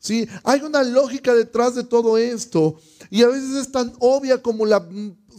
¿Sí? 0.00 0.28
Hay 0.42 0.62
una 0.62 0.82
lógica 0.82 1.32
detrás 1.32 1.76
de 1.76 1.84
todo 1.84 2.18
esto. 2.18 2.80
Y 3.10 3.22
a 3.22 3.28
veces 3.28 3.54
es 3.54 3.70
tan 3.70 3.92
obvia 4.00 4.42
como 4.42 4.66
la 4.66 4.84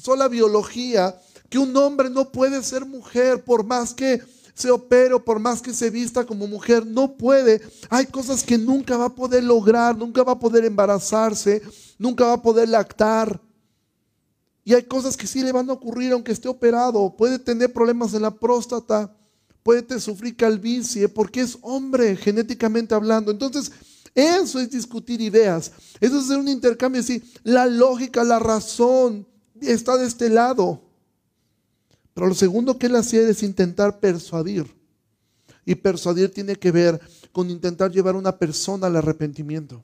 sola 0.01 0.29
biología 0.29 1.19
que 1.49 1.59
un 1.59 1.75
hombre 1.75 2.09
no 2.09 2.31
puede 2.31 2.63
ser 2.63 2.85
mujer 2.85 3.43
por 3.43 3.65
más 3.65 3.93
que 3.93 4.21
se 4.53 4.69
opere 4.69 5.19
por 5.19 5.39
más 5.39 5.61
que 5.61 5.73
se 5.73 5.89
vista 5.89 6.25
como 6.25 6.47
mujer, 6.47 6.85
no 6.85 7.17
puede. 7.17 7.61
Hay 7.89 8.05
cosas 8.05 8.43
que 8.43 8.57
nunca 8.57 8.95
va 8.95 9.05
a 9.05 9.15
poder 9.15 9.43
lograr, 9.43 9.97
nunca 9.97 10.23
va 10.23 10.33
a 10.33 10.39
poder 10.39 10.65
embarazarse, 10.65 11.61
nunca 11.97 12.25
va 12.25 12.33
a 12.33 12.41
poder 12.41 12.69
lactar. 12.69 13.41
Y 14.63 14.73
hay 14.73 14.83
cosas 14.83 15.17
que 15.17 15.25
sí 15.25 15.41
le 15.41 15.51
van 15.51 15.69
a 15.69 15.73
ocurrir 15.73 16.11
aunque 16.11 16.31
esté 16.31 16.47
operado. 16.47 17.15
Puede 17.17 17.39
tener 17.39 17.73
problemas 17.73 18.13
en 18.13 18.21
la 18.21 18.31
próstata, 18.31 19.11
puede 19.63 19.99
sufrir 19.99 20.35
calvicie 20.35 21.09
porque 21.09 21.41
es 21.41 21.57
hombre 21.61 22.15
genéticamente 22.15 22.93
hablando. 22.93 23.31
Entonces, 23.31 23.71
Eso 24.13 24.59
es 24.59 24.69
discutir 24.69 25.21
ideas. 25.21 25.71
Eso 25.99 26.19
es 26.19 26.29
un 26.29 26.47
intercambio. 26.47 27.01
Sí, 27.01 27.23
la 27.43 27.65
lógica, 27.65 28.23
la 28.23 28.39
razón 28.39 29.27
está 29.61 29.97
de 29.97 30.07
este 30.07 30.29
lado. 30.29 30.81
Pero 32.13 32.27
lo 32.27 32.33
segundo 32.33 32.77
que 32.77 32.87
él 32.87 32.95
hacía 32.95 33.21
es 33.21 33.41
intentar 33.43 33.99
persuadir. 33.99 34.65
Y 35.65 35.75
persuadir 35.75 36.33
tiene 36.33 36.55
que 36.55 36.71
ver 36.71 36.99
con 37.31 37.49
intentar 37.49 37.91
llevar 37.91 38.15
a 38.15 38.19
una 38.19 38.37
persona 38.37 38.87
al 38.87 38.97
arrepentimiento. 38.97 39.83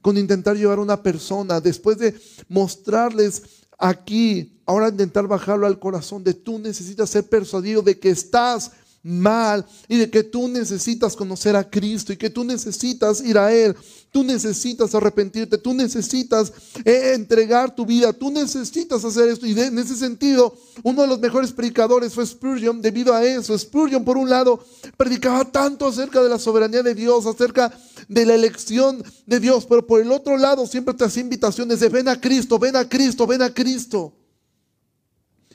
Con 0.00 0.16
intentar 0.16 0.56
llevar 0.56 0.78
a 0.78 0.82
una 0.82 1.02
persona, 1.02 1.60
después 1.60 1.98
de 1.98 2.18
mostrarles 2.48 3.42
aquí, 3.78 4.60
ahora 4.66 4.88
intentar 4.88 5.28
bajarlo 5.28 5.66
al 5.66 5.78
corazón 5.78 6.24
de 6.24 6.34
tú 6.34 6.58
necesitas 6.58 7.10
ser 7.10 7.28
persuadido 7.28 7.82
de 7.82 7.98
que 7.98 8.10
estás 8.10 8.72
mal 9.04 9.66
y 9.86 9.98
de 9.98 10.10
que 10.10 10.24
tú 10.24 10.48
necesitas 10.48 11.14
conocer 11.14 11.54
a 11.54 11.68
Cristo 11.68 12.12
y 12.12 12.16
que 12.16 12.30
tú 12.30 12.42
necesitas 12.42 13.20
ir 13.20 13.36
a 13.36 13.52
Él, 13.52 13.76
tú 14.10 14.24
necesitas 14.24 14.94
arrepentirte, 14.94 15.58
tú 15.58 15.74
necesitas 15.74 16.50
eh, 16.84 17.12
entregar 17.14 17.74
tu 17.74 17.84
vida, 17.84 18.14
tú 18.14 18.30
necesitas 18.30 19.04
hacer 19.04 19.28
esto. 19.28 19.46
Y 19.46 19.60
en 19.60 19.78
ese 19.78 19.94
sentido, 19.94 20.56
uno 20.82 21.02
de 21.02 21.08
los 21.08 21.20
mejores 21.20 21.52
predicadores 21.52 22.14
fue 22.14 22.26
Spurgeon 22.26 22.80
debido 22.80 23.12
a 23.12 23.22
eso. 23.22 23.56
Spurgeon, 23.56 24.04
por 24.04 24.16
un 24.16 24.30
lado, 24.30 24.64
predicaba 24.96 25.44
tanto 25.44 25.86
acerca 25.86 26.22
de 26.22 26.30
la 26.30 26.38
soberanía 26.38 26.82
de 26.82 26.94
Dios, 26.94 27.26
acerca 27.26 27.76
de 28.08 28.24
la 28.24 28.34
elección 28.34 29.04
de 29.26 29.38
Dios, 29.38 29.66
pero 29.66 29.86
por 29.86 30.00
el 30.00 30.10
otro 30.10 30.38
lado 30.38 30.66
siempre 30.66 30.94
te 30.94 31.04
hacía 31.04 31.22
invitaciones 31.22 31.80
de 31.80 31.90
ven 31.90 32.08
a 32.08 32.18
Cristo, 32.18 32.58
ven 32.58 32.76
a 32.76 32.88
Cristo, 32.88 33.26
ven 33.26 33.42
a 33.42 33.52
Cristo. 33.52 34.14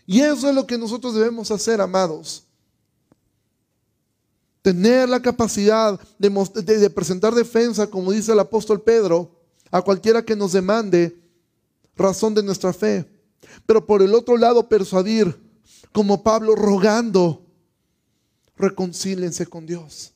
Y 0.05 0.21
eso 0.21 0.49
es 0.49 0.55
lo 0.55 0.67
que 0.67 0.77
nosotros 0.77 1.15
debemos 1.15 1.49
hacer, 1.49 1.81
amados 1.81 2.48
tener 4.61 5.07
la 5.07 5.21
capacidad 5.21 5.99
de, 6.17 6.89
presentar 6.89 7.33
defensa, 7.33 7.89
como 7.89 8.11
dice 8.11 8.33
el 8.33 8.39
apóstol 8.39 8.81
Pedro, 8.81 9.31
a 9.71 9.81
cualquiera 9.81 10.23
que 10.23 10.35
nos 10.35 10.51
demande 10.51 11.17
razón 11.95 12.33
de 12.33 12.43
nuestra 12.43 12.73
fe. 12.73 13.09
Pero 13.65 13.85
por 13.85 14.01
el 14.01 14.13
otro 14.13 14.37
lado, 14.37 14.67
persuadir, 14.67 15.35
como 15.91 16.23
Pablo, 16.23 16.55
rogando, 16.55 17.45
reconcílense 18.57 19.45
con 19.45 19.65
Dios. 19.65 20.13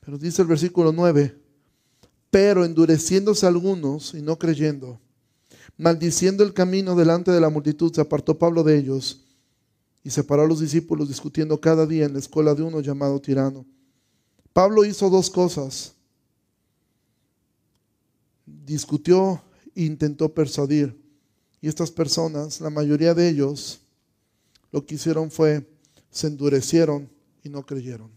Pero 0.00 0.18
dice 0.18 0.42
el 0.42 0.48
versículo 0.48 0.92
9, 0.92 1.36
pero 2.30 2.64
endureciéndose 2.64 3.46
algunos 3.46 4.14
y 4.14 4.22
no 4.22 4.38
creyendo, 4.38 5.00
maldiciendo 5.76 6.44
el 6.44 6.54
camino 6.54 6.94
delante 6.94 7.30
de 7.30 7.40
la 7.40 7.50
multitud, 7.50 7.92
se 7.92 8.00
apartó 8.00 8.38
Pablo 8.38 8.62
de 8.62 8.78
ellos 8.78 9.24
y 10.08 10.10
separó 10.10 10.44
a 10.44 10.46
los 10.46 10.60
discípulos 10.60 11.06
discutiendo 11.06 11.60
cada 11.60 11.84
día 11.84 12.06
en 12.06 12.14
la 12.14 12.18
escuela 12.18 12.54
de 12.54 12.62
uno 12.62 12.80
llamado 12.80 13.20
tirano. 13.20 13.66
Pablo 14.54 14.86
hizo 14.86 15.10
dos 15.10 15.28
cosas. 15.28 15.92
Discutió 18.46 19.42
e 19.74 19.82
intentó 19.82 20.32
persuadir. 20.32 20.98
Y 21.60 21.68
estas 21.68 21.90
personas, 21.90 22.58
la 22.62 22.70
mayoría 22.70 23.12
de 23.12 23.28
ellos, 23.28 23.80
lo 24.72 24.86
que 24.86 24.94
hicieron 24.94 25.30
fue, 25.30 25.68
se 26.10 26.28
endurecieron 26.28 27.10
y 27.44 27.50
no 27.50 27.66
creyeron. 27.66 28.10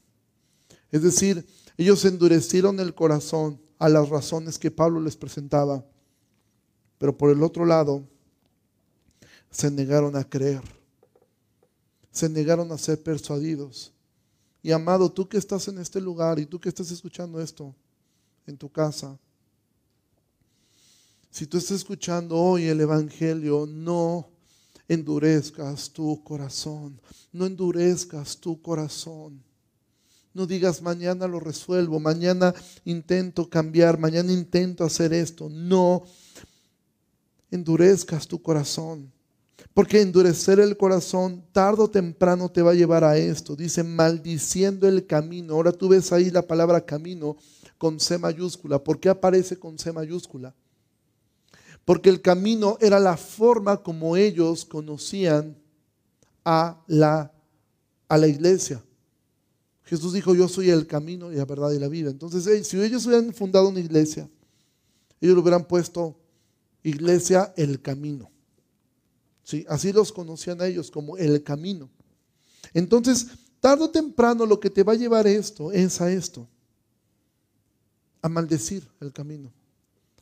Es 0.94 1.02
decir, 1.02 1.46
ellos 1.76 2.06
endurecieron 2.06 2.80
el 2.80 2.96
corazón 2.96 3.60
a 3.80 3.90
las 3.90 4.08
razones 4.08 4.58
que 4.58 4.72
Pablo 4.72 5.02
les 5.02 5.18
presentaba, 5.18 5.84
pero 6.98 7.18
por 7.18 7.32
el 7.32 7.44
otro 7.44 7.66
lado, 7.66 8.08
se 9.50 9.70
negaron 9.70 10.16
a 10.16 10.24
creer 10.24 10.81
se 12.12 12.30
negaron 12.30 12.72
a 12.72 12.78
ser 12.78 13.02
persuadidos. 13.02 13.92
Y 14.64 14.72
amado, 14.72 15.12
tú 15.12 15.28
que 15.28 15.38
estás 15.38 15.68
en 15.68 15.80
este 15.80 16.00
lugar 16.00 16.40
y 16.40 16.46
tú 16.46 16.60
que 16.60 16.70
estás 16.70 16.92
escuchando 16.92 17.42
esto 17.42 17.74
en 18.46 18.58
tu 18.58 18.70
casa, 18.70 19.18
si 21.32 21.48
tú 21.48 21.58
estás 21.58 21.78
escuchando 21.78 22.38
hoy 22.38 22.66
el 22.66 22.82
Evangelio, 22.82 23.66
no 23.66 24.30
endurezcas 24.88 25.90
tu 25.90 26.22
corazón, 26.24 27.00
no 27.32 27.46
endurezcas 27.46 28.38
tu 28.38 28.62
corazón. 28.62 29.42
No 30.34 30.46
digas 30.46 30.82
mañana 30.82 31.28
lo 31.28 31.40
resuelvo, 31.40 32.00
mañana 32.00 32.54
intento 32.86 33.50
cambiar, 33.50 33.98
mañana 33.98 34.32
intento 34.32 34.84
hacer 34.84 35.14
esto. 35.14 35.50
No 35.50 36.04
endurezcas 37.50 38.28
tu 38.28 38.42
corazón. 38.42 39.12
Porque 39.74 40.02
endurecer 40.02 40.60
el 40.60 40.76
corazón 40.76 41.44
tarde 41.52 41.84
o 41.84 41.90
temprano 41.90 42.50
te 42.50 42.62
va 42.62 42.72
a 42.72 42.76
llevar 42.76 43.04
a 43.04 43.18
esto. 43.18 43.56
Dice, 43.56 43.84
maldiciendo 43.84 44.88
el 44.88 45.06
camino. 45.06 45.54
Ahora 45.54 45.72
tú 45.72 45.90
ves 45.90 46.12
ahí 46.12 46.30
la 46.30 46.42
palabra 46.42 46.86
camino 46.86 47.38
con 47.78 48.00
C 48.00 48.18
mayúscula. 48.18 48.84
¿Por 48.84 49.00
qué 49.00 49.10
aparece 49.10 49.58
con 49.58 49.80
C 49.80 49.92
mayúscula? 49.92 50.54
Porque 51.86 52.10
el 52.10 52.22
camino 52.22 52.78
era 52.80 53.00
la 53.00 53.18
forma 53.18 53.78
como 53.78 54.18
ellos 54.18 54.66
conocían 54.66 55.58
a 56.46 56.82
la, 56.88 57.32
a 58.08 58.18
la 58.18 58.28
iglesia. 58.28 58.84
Jesús 59.84 60.14
dijo, 60.14 60.36
yo 60.36 60.48
soy 60.48 60.70
el 60.70 60.88
camino 60.88 61.32
y 61.32 61.36
la 61.36 61.46
verdad 61.46 61.72
y 61.72 61.80
la 61.80 61.88
vida. 61.88 62.10
Entonces, 62.10 62.68
si 62.68 62.80
ellos 62.80 63.06
hubieran 63.06 63.34
fundado 63.34 63.70
una 63.70 63.80
iglesia, 63.80 64.30
ellos 65.20 65.36
lo 65.36 65.42
hubieran 65.42 65.66
puesto 65.66 66.18
iglesia 66.84 67.54
el 67.58 67.82
camino. 67.82 68.30
Así 69.68 69.92
los 69.92 70.12
conocían 70.12 70.62
a 70.62 70.68
ellos 70.68 70.92
como 70.92 71.18
el 71.18 71.44
camino. 71.44 71.90
Entonces, 72.74 73.28
tarde 73.60 73.84
o 73.84 73.90
temprano 73.90 74.46
lo 74.46 74.60
que 74.60 74.70
te 74.70 74.84
va 74.84 74.94
a 74.94 74.98
llevar 74.98 75.28
esto 75.28 75.72
es 75.72 76.00
a 76.02 76.12
esto, 76.12 76.48
a 78.22 78.30
maldecir 78.30 78.88
el 79.00 79.12
camino, 79.12 79.52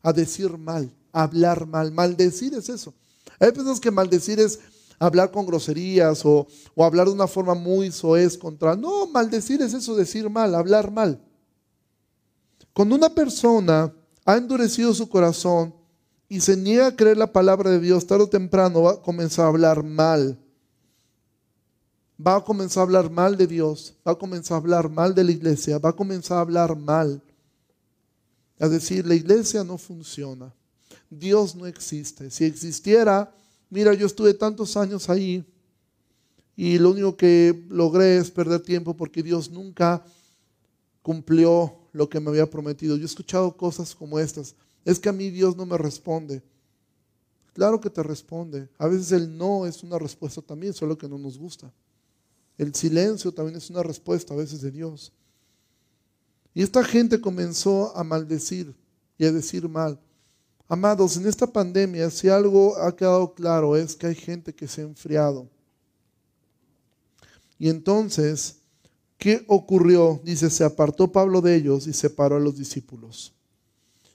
a 0.02 0.14
decir 0.14 0.58
mal, 0.58 0.92
a 1.12 1.24
hablar 1.24 1.66
mal. 1.66 1.92
Maldecir 1.92 2.54
es 2.54 2.70
eso. 2.70 2.94
Hay 3.40 3.52
personas 3.52 3.80
que 3.80 3.92
maldecir 3.92 4.40
es 4.40 4.60
hablar 4.98 5.32
con 5.32 5.46
groserías 5.46 6.26
o, 6.26 6.48
o 6.76 6.84
hablar 6.84 7.08
de 7.08 7.14
una 7.14 7.28
forma 7.28 7.54
muy 7.54 7.92
soez 7.92 8.38
contra. 8.38 8.76
No, 8.76 9.08
maldecir 9.08 9.62
es 9.62 9.74
eso, 9.74 9.96
decir 9.96 10.30
mal, 10.30 10.56
hablar 10.56 10.92
mal. 10.92 11.22
Cuando 12.74 12.96
una 12.96 13.10
persona 13.10 13.94
ha 14.26 14.38
endurecido 14.38 14.94
su 14.94 15.10
corazón, 15.10 15.74
y 16.30 16.42
se 16.42 16.56
niega 16.56 16.88
a 16.88 16.96
creer 16.96 17.18
la 17.18 17.34
palabra 17.34 17.72
de 17.72 17.80
Dios, 17.80 18.06
tarde 18.06 18.26
o 18.26 18.30
temprano 18.30 18.84
va 18.84 18.92
a 18.92 19.02
comenzar 19.02 19.46
a 19.46 19.50
hablar 19.50 19.84
mal. 19.84 20.38
Va 22.24 22.36
a 22.36 22.44
comenzar 22.44 22.82
a 22.82 22.84
hablar 22.84 23.10
mal 23.10 23.36
de 23.36 23.48
Dios, 23.48 23.96
va 24.08 24.12
a 24.12 24.16
comenzar 24.16 24.56
a 24.56 24.58
hablar 24.60 24.90
mal 24.90 25.16
de 25.16 25.24
la 25.24 25.32
iglesia, 25.32 25.80
va 25.80 25.90
a 25.90 25.96
comenzar 25.96 26.38
a 26.38 26.42
hablar 26.42 26.78
mal. 26.78 27.22
A 28.60 28.68
decir, 28.68 29.08
la 29.08 29.16
iglesia 29.16 29.64
no 29.64 29.78
funciona, 29.78 30.54
Dios 31.10 31.56
no 31.56 31.66
existe. 31.66 32.30
Si 32.30 32.44
existiera, 32.44 33.34
mira, 33.70 33.94
yo 33.96 34.06
estuve 34.06 34.34
tantos 34.36 34.78
años 34.78 35.10
ahí 35.10 35.44
y 36.56 36.78
lo 36.78 36.92
único 36.92 37.18
que 37.18 37.66
logré 37.70 38.18
es 38.18 38.30
perder 38.30 38.60
tiempo 38.60 38.96
porque 38.96 39.24
Dios 39.24 39.50
nunca 39.50 40.04
cumplió 41.02 41.74
lo 41.94 42.08
que 42.08 42.20
me 42.20 42.30
había 42.30 42.50
prometido. 42.50 42.98
Yo 42.98 43.04
he 43.04 43.06
escuchado 43.06 43.56
cosas 43.56 43.96
como 43.96 44.20
estas. 44.20 44.54
Es 44.90 44.98
que 44.98 45.08
a 45.08 45.14
mí 45.14 45.30
Dios 45.30 45.56
no 45.56 45.68
me 45.68 45.78
responde. 45.78 46.42
Claro 47.54 47.80
que 47.80 47.92
te 47.92 48.02
responde. 48.02 48.68
A 48.80 48.88
veces 48.88 49.12
el 49.12 49.38
no 49.38 49.68
es 49.68 49.84
una 49.84 50.00
respuesta 50.00 50.42
también, 50.42 50.74
solo 50.74 50.98
que 50.98 51.08
no 51.08 51.20
nos 51.20 51.38
gusta. 51.38 51.72
El 52.58 52.74
silencio 52.74 53.32
también 53.32 53.56
es 53.56 53.70
una 53.70 53.84
respuesta 53.84 54.34
a 54.34 54.38
veces 54.38 54.62
de 54.62 54.72
Dios. 54.72 55.14
Y 56.56 56.64
esta 56.64 56.84
gente 56.84 57.22
comenzó 57.22 57.96
a 57.96 58.04
maldecir 58.04 58.76
y 59.16 59.26
a 59.26 59.32
decir 59.32 59.70
mal. 59.70 60.00
Amados, 60.68 61.18
en 61.18 61.28
esta 61.28 61.46
pandemia, 61.46 62.10
si 62.10 62.28
algo 62.28 62.76
ha 62.78 62.96
quedado 62.96 63.36
claro 63.36 63.78
es 63.78 63.96
que 63.96 64.08
hay 64.08 64.16
gente 64.16 64.56
que 64.56 64.68
se 64.68 64.82
ha 64.82 64.86
enfriado. 64.86 65.48
Y 67.60 67.70
entonces, 67.70 68.56
¿qué 69.20 69.46
ocurrió? 69.48 70.20
Dice, 70.24 70.50
se 70.50 70.64
apartó 70.64 71.12
Pablo 71.12 71.42
de 71.42 71.56
ellos 71.58 71.86
y 71.86 71.94
separó 71.94 72.38
a 72.38 72.40
los 72.40 72.58
discípulos. 72.58 73.36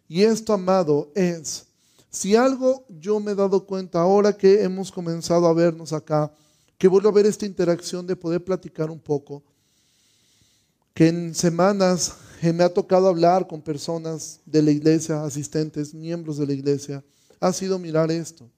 Y 0.09 0.23
esto, 0.23 0.53
amado, 0.53 1.11
es, 1.15 1.67
si 2.11 2.37
algo 2.37 2.85
yo 2.89 3.19
me 3.21 3.33
he 3.33 3.35
dado 3.35 3.65
cuenta 3.65 4.01
ahora 4.01 4.37
que 4.37 4.63
hemos 4.63 4.93
comenzado 4.93 5.47
a 5.47 5.55
vernos 5.55 5.93
acá, 5.93 6.31
que 6.79 6.89
vuelvo 6.89 7.09
a 7.09 7.13
ver 7.13 7.27
esta 7.27 7.47
interacción 7.47 8.07
de 8.07 8.17
poder 8.17 8.45
platicar 8.45 8.91
un 8.91 9.01
poco, 9.01 9.43
que 10.93 11.09
en 11.09 11.35
semanas 11.35 12.15
me 12.43 12.63
ha 12.63 12.73
tocado 12.73 13.09
hablar 13.09 13.47
con 13.47 13.63
personas 13.63 14.41
de 14.45 14.63
la 14.63 14.71
iglesia, 14.71 15.25
asistentes, 15.25 15.95
miembros 15.95 16.37
de 16.37 16.47
la 16.47 16.53
iglesia, 16.53 17.03
ha 17.41 17.53
sido 17.53 17.79
mirar 17.79 18.11
esto. 18.11 18.49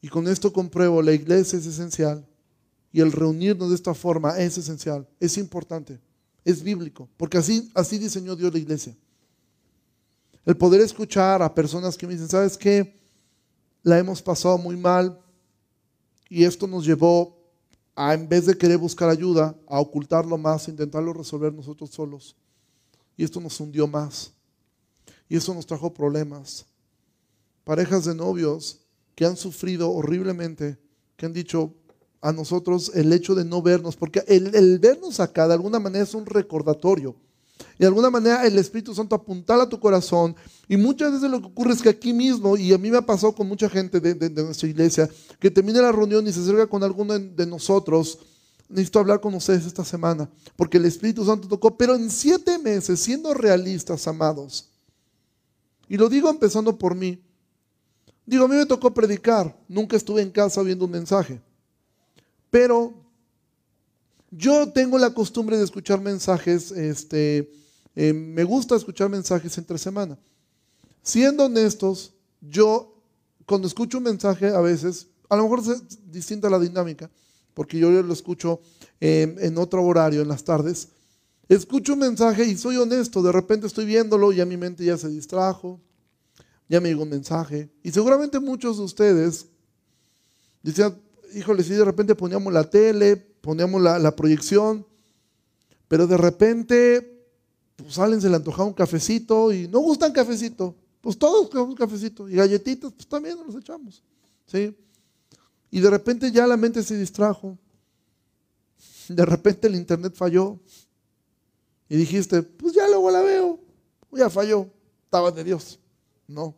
Y 0.00 0.08
con 0.08 0.26
esto 0.28 0.52
compruebo, 0.52 1.02
la 1.02 1.12
iglesia 1.12 1.58
es 1.58 1.66
esencial 1.66 2.24
y 2.92 3.00
el 3.00 3.12
reunirnos 3.12 3.68
de 3.68 3.74
esta 3.74 3.94
forma 3.94 4.38
es 4.38 4.56
esencial, 4.56 5.06
es 5.20 5.36
importante, 5.36 6.00
es 6.44 6.62
bíblico, 6.62 7.08
porque 7.16 7.38
así, 7.38 7.70
así 7.74 7.98
diseñó 7.98 8.34
Dios 8.34 8.52
la 8.52 8.58
iglesia. 8.58 8.96
El 10.48 10.56
poder 10.56 10.80
escuchar 10.80 11.42
a 11.42 11.54
personas 11.54 11.94
que 11.94 12.06
me 12.06 12.14
dicen, 12.14 12.26
¿sabes 12.26 12.56
qué? 12.56 12.98
La 13.82 13.98
hemos 13.98 14.22
pasado 14.22 14.56
muy 14.56 14.78
mal 14.78 15.20
y 16.30 16.44
esto 16.44 16.66
nos 16.66 16.86
llevó 16.86 17.36
a 17.94 18.14
en 18.14 18.26
vez 18.26 18.46
de 18.46 18.56
querer 18.56 18.78
buscar 18.78 19.10
ayuda, 19.10 19.54
a 19.66 19.78
ocultarlo 19.78 20.38
más, 20.38 20.66
intentarlo 20.68 21.12
resolver 21.12 21.52
nosotros 21.52 21.90
solos. 21.90 22.34
Y 23.14 23.24
esto 23.24 23.42
nos 23.42 23.60
hundió 23.60 23.86
más. 23.86 24.32
Y 25.28 25.36
eso 25.36 25.52
nos 25.52 25.66
trajo 25.66 25.92
problemas. 25.92 26.64
Parejas 27.62 28.06
de 28.06 28.14
novios 28.14 28.78
que 29.14 29.26
han 29.26 29.36
sufrido 29.36 29.90
horriblemente, 29.90 30.78
que 31.18 31.26
han 31.26 31.34
dicho 31.34 31.74
a 32.22 32.32
nosotros 32.32 32.90
el 32.94 33.12
hecho 33.12 33.34
de 33.34 33.44
no 33.44 33.60
vernos, 33.60 33.96
porque 33.96 34.24
el, 34.26 34.54
el 34.54 34.78
vernos 34.78 35.20
acá 35.20 35.46
de 35.46 35.52
alguna 35.52 35.78
manera 35.78 36.04
es 36.04 36.14
un 36.14 36.24
recordatorio 36.24 37.14
de 37.78 37.86
alguna 37.86 38.10
manera 38.10 38.44
el 38.44 38.58
Espíritu 38.58 38.92
Santo 38.92 39.14
apuntala 39.14 39.64
a 39.64 39.68
tu 39.68 39.78
corazón. 39.78 40.34
Y 40.66 40.76
muchas 40.76 41.12
veces 41.12 41.30
lo 41.30 41.40
que 41.40 41.46
ocurre 41.46 41.72
es 41.72 41.80
que 41.80 41.88
aquí 41.88 42.12
mismo, 42.12 42.56
y 42.56 42.72
a 42.72 42.78
mí 42.78 42.90
me 42.90 42.98
ha 42.98 43.06
pasado 43.06 43.34
con 43.34 43.46
mucha 43.46 43.68
gente 43.68 44.00
de, 44.00 44.30
nuestra 44.42 44.68
iglesia, 44.68 45.08
que 45.38 45.50
termina 45.50 45.80
la 45.80 45.92
reunión 45.92 46.26
y 46.26 46.32
se 46.32 46.40
acerca 46.40 46.66
con 46.66 46.82
alguno 46.82 47.18
de 47.18 47.46
nosotros. 47.46 48.18
Necesito 48.68 48.98
hablar 48.98 49.20
con 49.20 49.32
ustedes 49.32 49.64
esta 49.64 49.84
semana, 49.84 50.28
porque 50.56 50.76
el 50.76 50.84
Espíritu 50.84 51.24
Santo 51.24 51.48
tocó, 51.48 51.76
pero 51.78 51.94
en 51.94 52.10
siete 52.10 52.58
meses, 52.58 53.00
siendo 53.00 53.32
realistas, 53.32 54.06
amados. 54.08 54.68
Y 55.88 55.96
lo 55.96 56.08
digo 56.08 56.28
empezando 56.28 56.76
por 56.76 56.94
mí. 56.94 57.22
Digo, 58.26 58.44
a 58.44 58.48
mí 58.48 58.56
me 58.56 58.66
tocó 58.66 58.92
predicar, 58.92 59.56
nunca 59.68 59.96
estuve 59.96 60.20
en 60.20 60.30
casa 60.30 60.62
viendo 60.62 60.84
un 60.84 60.90
mensaje. 60.90 61.40
Pero 62.50 62.92
yo 64.30 64.70
tengo 64.72 64.98
la 64.98 65.14
costumbre 65.14 65.56
de 65.56 65.64
escuchar 65.64 66.00
mensajes, 66.00 66.70
este, 66.72 67.50
eh, 68.00 68.12
me 68.12 68.44
gusta 68.44 68.76
escuchar 68.76 69.08
mensajes 69.08 69.58
entre 69.58 69.76
semana. 69.78 70.16
Siendo 71.02 71.46
honestos, 71.46 72.12
yo 72.40 72.94
cuando 73.44 73.66
escucho 73.66 73.98
un 73.98 74.04
mensaje 74.04 74.48
a 74.48 74.60
veces, 74.60 75.08
a 75.28 75.36
lo 75.36 75.42
mejor 75.42 75.60
es 75.60 76.10
distinta 76.10 76.48
la 76.48 76.58
dinámica, 76.58 77.10
porque 77.54 77.78
yo 77.78 77.90
lo 77.90 78.12
escucho 78.12 78.60
en 79.00 79.58
otro 79.58 79.84
horario, 79.84 80.22
en 80.22 80.28
las 80.28 80.44
tardes. 80.44 80.88
Escucho 81.48 81.94
un 81.94 82.00
mensaje 82.00 82.44
y 82.44 82.56
soy 82.56 82.76
honesto, 82.76 83.22
de 83.22 83.32
repente 83.32 83.66
estoy 83.66 83.86
viéndolo 83.86 84.32
y 84.32 84.40
a 84.40 84.46
mi 84.46 84.56
mente 84.56 84.84
ya 84.84 84.96
se 84.96 85.08
distrajo, 85.08 85.80
ya 86.68 86.80
me 86.80 86.90
llegó 86.90 87.02
un 87.02 87.08
mensaje. 87.08 87.70
Y 87.82 87.90
seguramente 87.90 88.38
muchos 88.38 88.76
de 88.76 88.84
ustedes 88.84 89.46
decían, 90.62 91.00
híjole, 91.34 91.64
si 91.64 91.72
de 91.72 91.84
repente 91.84 92.14
poníamos 92.14 92.52
la 92.52 92.68
tele, 92.68 93.16
poníamos 93.16 93.80
la, 93.80 94.14
proyección, 94.14 94.86
pero 95.88 96.06
de 96.06 96.18
repente, 96.18 97.17
pues 97.82 97.98
alguien 97.98 98.20
se 98.20 98.28
le 98.28 98.36
antojaba 98.36 98.68
un 98.68 98.74
cafecito 98.74 99.52
y 99.52 99.68
no 99.68 99.78
gustan 99.80 100.12
cafecito, 100.12 100.74
pues 101.00 101.16
todos 101.16 101.48
queremos 101.48 101.74
cafecito 101.76 102.28
y 102.28 102.34
galletitas, 102.34 102.92
pues 102.92 103.06
también 103.06 103.38
nos 103.44 103.54
echamos, 103.54 104.02
¿sí? 104.46 104.76
Y 105.70 105.80
de 105.80 105.90
repente 105.90 106.32
ya 106.32 106.46
la 106.46 106.56
mente 106.56 106.82
se 106.82 106.98
distrajo, 106.98 107.56
de 109.08 109.24
repente 109.24 109.68
el 109.68 109.74
internet 109.74 110.14
falló. 110.14 110.58
Y 111.88 111.96
dijiste, 111.96 112.42
pues 112.42 112.74
ya 112.74 112.86
luego 112.86 113.10
la 113.10 113.22
veo, 113.22 113.58
ya 114.12 114.28
falló, 114.28 114.68
estaba 115.04 115.30
de 115.30 115.44
Dios, 115.44 115.78
no. 116.26 116.54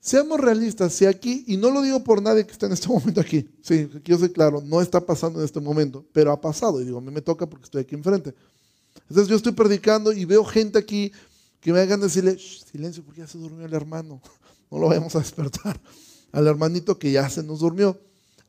Seamos 0.00 0.40
realistas, 0.40 0.92
si 0.94 1.06
aquí, 1.06 1.44
y 1.46 1.56
no 1.56 1.70
lo 1.70 1.80
digo 1.82 2.02
por 2.02 2.20
nadie 2.20 2.44
que 2.44 2.50
está 2.50 2.66
en 2.66 2.72
este 2.72 2.88
momento 2.92 3.20
aquí, 3.20 3.48
sí, 3.60 3.88
yo 4.04 4.18
sé 4.18 4.32
claro, 4.32 4.60
no 4.60 4.80
está 4.80 5.00
pasando 5.04 5.38
en 5.38 5.44
este 5.44 5.60
momento, 5.60 6.04
pero 6.12 6.32
ha 6.32 6.40
pasado, 6.40 6.80
y 6.80 6.84
digo, 6.84 6.98
a 6.98 7.00
mí 7.00 7.12
me 7.12 7.22
toca 7.22 7.48
porque 7.48 7.64
estoy 7.64 7.82
aquí 7.82 7.94
enfrente. 7.94 8.34
Entonces 9.08 9.28
yo 9.28 9.36
estoy 9.36 9.52
predicando 9.52 10.12
y 10.12 10.24
veo 10.24 10.44
gente 10.44 10.78
aquí 10.78 11.12
que 11.60 11.72
me 11.72 11.80
hagan 11.80 12.00
decirle, 12.00 12.38
silencio, 12.38 13.04
porque 13.04 13.20
ya 13.20 13.26
se 13.26 13.38
durmió 13.38 13.66
el 13.66 13.74
hermano, 13.74 14.20
no 14.70 14.78
lo 14.78 14.88
vamos 14.88 15.14
a 15.16 15.20
despertar, 15.20 15.80
al 16.32 16.46
hermanito 16.46 16.98
que 16.98 17.12
ya 17.12 17.28
se 17.28 17.42
nos 17.42 17.60
durmió. 17.60 17.98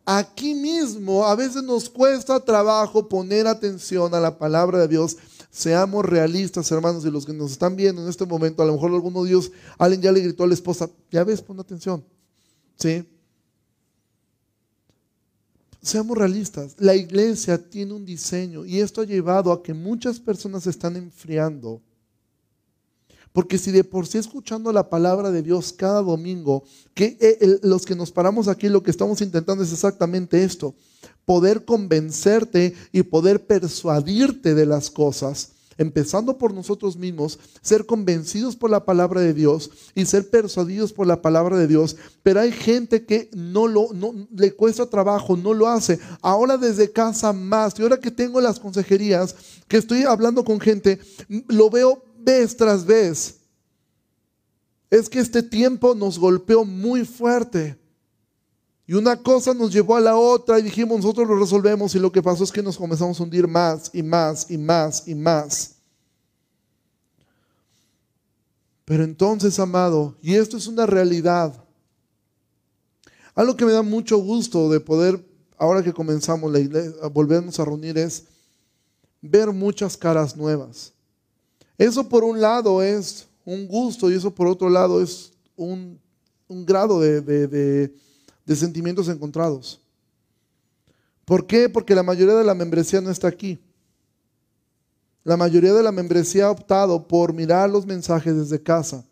Aquí 0.06 0.54
mismo 0.54 1.26
a 1.26 1.36
veces 1.36 1.64
nos 1.64 1.90
cuesta 1.90 2.40
trabajo 2.40 3.08
poner 3.08 3.48
atención 3.48 4.14
a 4.14 4.20
la 4.20 4.38
palabra 4.38 4.80
de 4.80 4.88
Dios 4.90 5.18
Seamos 5.54 6.04
realistas, 6.04 6.72
hermanos, 6.72 7.06
y 7.06 7.12
los 7.12 7.28
que 7.28 7.32
nos 7.32 7.52
están 7.52 7.76
viendo 7.76 8.02
en 8.02 8.10
este 8.10 8.26
momento, 8.26 8.64
a 8.64 8.66
lo 8.66 8.74
mejor 8.74 8.92
alguno 8.92 9.22
de 9.22 9.30
Dios, 9.30 9.52
alguien 9.78 10.02
ya 10.02 10.12
le 10.12 10.22
gritó 10.22 10.46
a 10.46 10.48
la 10.48 10.56
esposa, 10.56 10.90
ya 11.12 11.24
ves, 11.24 11.44
pon 11.44 11.60
atención. 11.60 12.04
¿Sí? 12.76 13.08
Seamos 15.84 16.18
realistas, 16.18 16.76
la 16.80 16.96
iglesia 16.96 17.58
tiene 17.58 17.94
un 17.94 18.06
diseño 18.06 18.66
y 18.66 18.80
esto 18.80 19.02
ha 19.02 19.06
llevado 19.06 19.52
a 19.52 19.62
que 19.62 19.74
muchas 19.74 20.18
personas 20.18 20.64
se 20.64 20.70
están 20.70 20.96
enfriando. 20.96 21.82
Porque 23.34 23.58
si 23.58 23.70
de 23.72 23.84
por 23.84 24.08
sí 24.08 24.18
escuchando 24.18 24.72
la 24.72 24.90
palabra 24.90 25.30
de 25.30 25.42
Dios 25.42 25.74
cada 25.74 26.02
domingo, 26.02 26.64
que 26.94 27.18
eh, 27.20 27.60
los 27.64 27.86
que 27.86 27.96
nos 27.96 28.12
paramos 28.12 28.48
aquí 28.48 28.70
lo 28.70 28.82
que 28.82 28.92
estamos 28.92 29.20
intentando 29.20 29.62
es 29.62 29.74
exactamente 29.74 30.46
esto, 30.46 30.74
poder 31.26 31.66
convencerte 31.66 32.74
y 32.94 33.04
poder 33.04 33.46
persuadirte 33.46 34.54
de 34.54 34.66
las 34.66 34.90
cosas, 34.90 35.53
empezando 35.78 36.38
por 36.38 36.54
nosotros 36.54 36.98
mismos, 36.98 37.40
ser 37.62 37.86
convencidos 37.86 38.56
por 38.56 38.70
la 38.70 38.86
palabra 38.86 39.22
de 39.22 39.34
Dios 39.34 39.72
y 39.96 40.06
ser 40.06 40.30
persuadidos 40.30 40.94
por 40.94 41.08
la 41.08 41.22
palabra 41.22 41.58
de 41.58 41.68
Dios. 41.68 41.96
Pero 42.22 42.40
hay 42.40 42.52
gente 42.52 43.06
que 43.06 43.30
no 43.34 43.68
lo 43.68 43.94
no, 43.94 44.14
le 44.36 44.54
cuesta 44.54 44.90
trabajo, 44.90 45.36
no 45.38 45.54
lo 45.54 45.68
hace. 45.68 46.00
Ahora 46.22 46.58
desde 46.58 46.92
casa 46.92 47.34
más. 47.34 47.78
Y 47.78 47.82
ahora 47.82 48.00
que 48.00 48.12
tengo 48.12 48.42
las 48.42 48.60
consejerías, 48.60 49.36
que 49.68 49.78
estoy 49.78 50.04
hablando 50.04 50.44
con 50.44 50.60
gente, 50.60 51.00
lo 51.48 51.70
veo 51.70 52.04
vez 52.20 52.56
tras 52.56 52.86
vez. 52.86 53.40
Es 54.90 55.10
que 55.10 55.20
este 55.20 55.42
tiempo 55.42 55.96
nos 55.96 56.20
golpeó 56.20 56.66
muy 56.66 57.06
fuerte. 57.06 57.83
Y 58.86 58.94
una 58.94 59.16
cosa 59.16 59.54
nos 59.54 59.72
llevó 59.72 59.96
a 59.96 60.02
la 60.02 60.18
otra 60.18 60.60
y 60.60 60.64
dijimos, 60.64 60.98
nosotros 60.98 61.28
lo 61.28 61.38
resolvemos 61.38 61.96
y 61.96 62.00
lo 62.00 62.12
que 62.12 62.22
pasó 62.22 62.44
es 62.44 62.52
que 62.52 62.62
nos 62.62 62.78
comenzamos 62.78 63.20
a 63.20 63.24
hundir 63.24 63.48
más 63.48 63.90
y 63.94 64.04
más 64.04 64.52
y 64.52 64.58
más 64.58 65.08
y 65.08 65.16
más. 65.16 65.76
Pero 68.84 69.06
entonces, 69.06 69.58
amado, 69.60 70.16
y 70.22 70.36
esto 70.36 70.58
es 70.58 70.68
una 70.68 70.86
realidad, 70.86 71.64
algo 73.34 73.56
que 73.56 73.66
me 73.66 73.72
da 73.72 73.82
mucho 73.82 74.18
gusto 74.18 74.70
de 74.70 74.82
poder, 74.82 75.26
ahora 75.58 75.82
que 75.82 75.94
comenzamos 75.94 76.52
la 76.52 76.60
iglesia, 76.60 77.08
volvernos 77.08 77.58
a 77.60 77.66
reunir 77.66 77.98
es 77.98 78.26
ver 79.22 79.52
muchas 79.54 79.96
caras 79.96 80.36
nuevas. 80.36 80.92
Eso 81.78 82.08
por 82.10 82.26
un 82.26 82.42
lado 82.42 82.84
es 82.84 83.28
un 83.46 83.66
gusto 83.66 84.12
y 84.12 84.16
eso 84.16 84.36
por 84.36 84.48
otro 84.48 84.70
lado 84.70 85.02
es 85.02 85.32
un, 85.56 85.98
grado 86.50 87.00
de 87.00 87.22
de 87.22 87.96
sentimientos 88.48 89.08
encontrados. 89.08 89.80
¿Por 91.26 91.48
qué? 91.48 91.70
Porque 91.70 91.96
la 91.96 92.04
mayoría 92.04 92.36
de 92.36 92.44
la 92.44 92.54
membresía 92.54 93.02
no 93.02 93.10
está 93.10 93.28
aquí. 93.28 93.60
La 95.24 95.38
mayoría 95.38 95.74
de 95.74 95.84
la 95.84 95.92
membresía 95.92 96.48
ha 96.48 96.52
optado 96.52 97.08
por 97.08 97.34
mirar 97.34 97.70
los 97.70 97.86
mensajes 97.86 98.36
desde 98.36 98.62
casa. 98.62 99.06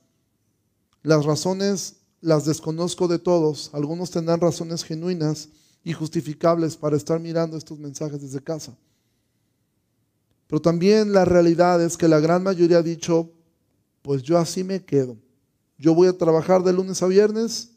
Las 1.03 1.25
razones 1.25 1.95
las 2.19 2.45
desconozco 2.45 3.07
de 3.07 3.17
todos. 3.17 3.69
Algunos 3.73 4.11
tendrán 4.11 4.41
razones 4.41 4.83
genuinas 4.83 5.47
y 5.83 5.93
justificables 5.93 6.75
para 6.75 6.97
estar 6.97 7.19
mirando 7.19 7.57
estos 7.57 7.79
mensajes 7.79 8.21
desde 8.21 8.41
casa. 8.41 8.75
Pero 10.47 10.61
también 10.61 11.13
la 11.13 11.23
realidad 11.23 11.81
es 11.81 11.95
que 11.95 12.09
la 12.09 12.19
gran 12.19 12.43
mayoría 12.43 12.79
ha 12.79 12.83
dicho, 12.83 13.31
pues 14.01 14.21
yo 14.21 14.37
así 14.37 14.65
me 14.65 14.83
quedo. 14.83 15.15
Yo 15.77 15.95
voy 15.95 16.09
a 16.09 16.17
trabajar 16.17 16.61
de 16.61 16.73
lunes 16.73 17.01
a 17.01 17.07
viernes 17.07 17.71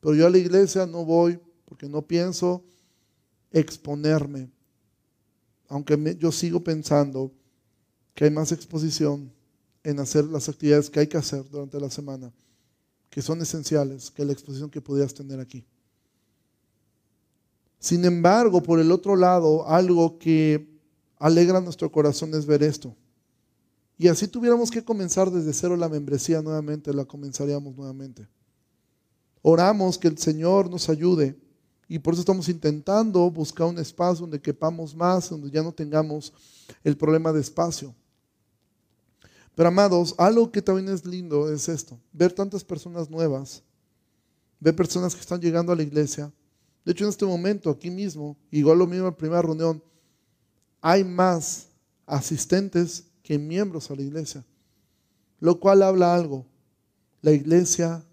pero 0.00 0.14
yo 0.14 0.26
a 0.26 0.30
la 0.30 0.38
iglesia 0.38 0.86
no 0.86 1.04
voy 1.04 1.38
porque 1.66 1.88
no 1.88 2.02
pienso 2.02 2.64
exponerme. 3.52 4.50
Aunque 5.68 6.16
yo 6.18 6.32
sigo 6.32 6.64
pensando 6.64 7.30
que 8.14 8.24
hay 8.24 8.30
más 8.30 8.50
exposición 8.52 9.32
en 9.84 10.00
hacer 10.00 10.24
las 10.24 10.48
actividades 10.48 10.90
que 10.90 11.00
hay 11.00 11.06
que 11.06 11.16
hacer 11.16 11.48
durante 11.48 11.78
la 11.78 11.90
semana, 11.90 12.32
que 13.08 13.22
son 13.22 13.40
esenciales, 13.40 14.10
que 14.10 14.24
la 14.24 14.32
exposición 14.32 14.70
que 14.70 14.80
pudieras 14.80 15.14
tener 15.14 15.38
aquí. 15.38 15.64
Sin 17.78 18.04
embargo, 18.04 18.62
por 18.62 18.78
el 18.78 18.92
otro 18.92 19.16
lado, 19.16 19.66
algo 19.66 20.18
que 20.18 20.68
alegra 21.18 21.60
nuestro 21.60 21.90
corazón 21.90 22.34
es 22.34 22.44
ver 22.44 22.62
esto. 22.62 22.94
Y 23.96 24.08
así 24.08 24.28
tuviéramos 24.28 24.70
que 24.70 24.84
comenzar 24.84 25.30
desde 25.30 25.52
cero 25.52 25.76
la 25.76 25.88
membresía 25.88 26.42
nuevamente, 26.42 26.92
la 26.92 27.04
comenzaríamos 27.04 27.76
nuevamente. 27.76 28.26
Oramos 29.42 29.98
que 29.98 30.08
el 30.08 30.18
Señor 30.18 30.70
nos 30.70 30.88
ayude 30.88 31.36
y 31.88 31.98
por 31.98 32.14
eso 32.14 32.20
estamos 32.20 32.48
intentando 32.48 33.28
buscar 33.30 33.66
un 33.66 33.78
espacio 33.78 34.22
donde 34.22 34.40
quepamos 34.40 34.94
más, 34.94 35.30
donde 35.30 35.50
ya 35.50 35.62
no 35.62 35.72
tengamos 35.72 36.32
el 36.84 36.96
problema 36.96 37.32
de 37.32 37.40
espacio. 37.40 37.94
Pero 39.54 39.68
amados, 39.68 40.14
algo 40.16 40.50
que 40.52 40.62
también 40.62 40.88
es 40.88 41.04
lindo 41.04 41.52
es 41.52 41.68
esto, 41.68 41.98
ver 42.12 42.32
tantas 42.32 42.62
personas 42.62 43.10
nuevas, 43.10 43.62
ver 44.60 44.76
personas 44.76 45.14
que 45.14 45.20
están 45.20 45.40
llegando 45.40 45.72
a 45.72 45.76
la 45.76 45.82
iglesia. 45.82 46.32
De 46.84 46.92
hecho, 46.92 47.04
en 47.04 47.10
este 47.10 47.26
momento, 47.26 47.70
aquí 47.70 47.90
mismo, 47.90 48.36
igual 48.50 48.78
lo 48.78 48.86
mismo 48.86 49.06
en 49.06 49.12
la 49.12 49.16
primera 49.16 49.42
reunión, 49.42 49.82
hay 50.80 51.02
más 51.02 51.68
asistentes 52.06 53.04
que 53.22 53.38
miembros 53.38 53.90
a 53.90 53.96
la 53.96 54.02
iglesia, 54.02 54.44
lo 55.40 55.58
cual 55.58 55.82
habla 55.82 56.14
algo. 56.14 56.46
La 57.20 57.32
iglesia 57.32 58.04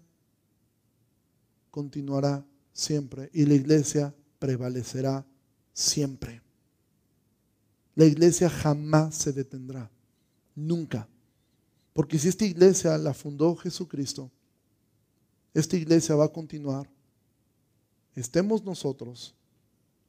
continuará 1.70 2.44
siempre 2.72 3.30
y 3.32 3.44
la 3.44 3.54
iglesia 3.54 4.14
prevalecerá 4.38 5.24
siempre. 5.72 6.40
La 7.94 8.04
iglesia 8.04 8.48
jamás 8.48 9.16
se 9.16 9.32
detendrá, 9.32 9.90
nunca. 10.54 11.08
Porque 11.92 12.18
si 12.18 12.28
esta 12.28 12.44
iglesia 12.44 12.96
la 12.96 13.12
fundó 13.12 13.56
Jesucristo, 13.56 14.30
esta 15.52 15.76
iglesia 15.76 16.14
va 16.14 16.26
a 16.26 16.32
continuar. 16.32 16.88
Estemos 18.14 18.64
nosotros, 18.64 19.34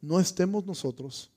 no 0.01 0.20
estemos 0.20 0.66
nosotros. 0.66 1.32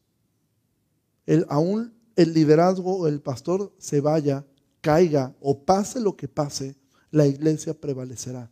El, 1.24 1.46
aún 1.48 1.94
el 2.16 2.34
liderazgo 2.34 2.98
o 2.98 3.06
el 3.06 3.20
pastor 3.20 3.72
se 3.78 4.00
vaya, 4.00 4.44
caiga 4.80 5.34
o 5.40 5.58
pase 5.58 6.00
lo 6.00 6.16
que 6.16 6.28
pase, 6.28 6.76
la 7.10 7.26
iglesia 7.26 7.72
prevalecerá. 7.72 8.50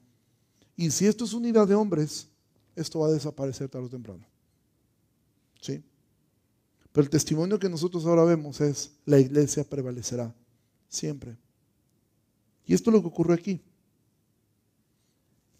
Y 0.80 0.90
si 0.90 1.06
esto 1.06 1.26
es 1.26 1.34
unidad 1.34 1.68
de 1.68 1.74
hombres, 1.74 2.26
esto 2.74 3.00
va 3.00 3.08
a 3.08 3.10
desaparecer 3.10 3.68
tarde 3.68 3.84
o 3.84 3.90
temprano. 3.90 4.24
¿Sí? 5.60 5.84
Pero 6.90 7.04
el 7.04 7.10
testimonio 7.10 7.58
que 7.58 7.68
nosotros 7.68 8.06
ahora 8.06 8.24
vemos 8.24 8.62
es, 8.62 8.90
la 9.04 9.18
iglesia 9.18 9.62
prevalecerá 9.62 10.34
siempre. 10.88 11.36
Y 12.64 12.72
esto 12.72 12.88
es 12.88 12.94
lo 12.94 13.02
que 13.02 13.08
ocurre 13.08 13.34
aquí. 13.34 13.60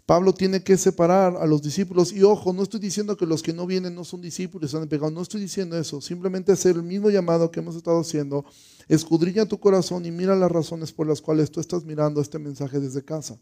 Pablo 0.06 0.32
tiene 0.32 0.62
que 0.62 0.78
separar 0.78 1.36
a 1.36 1.44
los 1.44 1.60
discípulos. 1.60 2.14
Y 2.14 2.22
ojo, 2.22 2.54
no 2.54 2.62
estoy 2.62 2.80
diciendo 2.80 3.14
que 3.14 3.26
los 3.26 3.42
que 3.42 3.52
no 3.52 3.66
vienen 3.66 3.94
no 3.94 4.04
son 4.04 4.22
discípulos, 4.22 4.74
han 4.74 4.88
pegado. 4.88 5.10
No 5.10 5.20
estoy 5.20 5.42
diciendo 5.42 5.76
eso. 5.78 6.00
Simplemente 6.00 6.50
hacer 6.50 6.76
el 6.76 6.82
mismo 6.82 7.10
llamado 7.10 7.50
que 7.50 7.60
hemos 7.60 7.76
estado 7.76 8.00
haciendo. 8.00 8.46
Escudriña 8.88 9.44
tu 9.44 9.60
corazón 9.60 10.06
y 10.06 10.10
mira 10.10 10.34
las 10.34 10.50
razones 10.50 10.92
por 10.92 11.06
las 11.06 11.20
cuales 11.20 11.50
tú 11.50 11.60
estás 11.60 11.84
mirando 11.84 12.22
este 12.22 12.38
mensaje 12.38 12.80
desde 12.80 13.04
casa. 13.04 13.38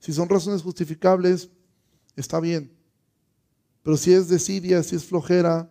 Si 0.00 0.12
son 0.12 0.28
razones 0.28 0.62
justificables, 0.62 1.48
está 2.16 2.40
bien. 2.40 2.72
Pero 3.82 3.96
si 3.96 4.12
es 4.12 4.28
desidia, 4.28 4.82
si 4.82 4.96
es 4.96 5.04
flojera, 5.04 5.70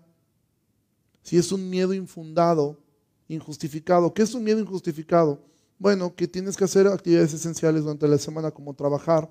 si 1.24 1.38
es 1.38 1.52
un 1.52 1.70
miedo 1.70 1.94
infundado, 1.94 2.80
injustificado. 3.28 4.14
¿Qué 4.14 4.22
es 4.22 4.34
un 4.34 4.44
miedo 4.44 4.60
injustificado? 4.60 5.44
Bueno, 5.78 6.16
que 6.16 6.28
tienes 6.28 6.58
que 6.58 6.64
hacer 6.64 6.88
actividades 6.88 7.34
esenciales 7.34 7.84
durante 7.84 8.08
la 8.08 8.18
semana 8.18 8.52
como 8.52 8.74
trabajar 8.74 9.30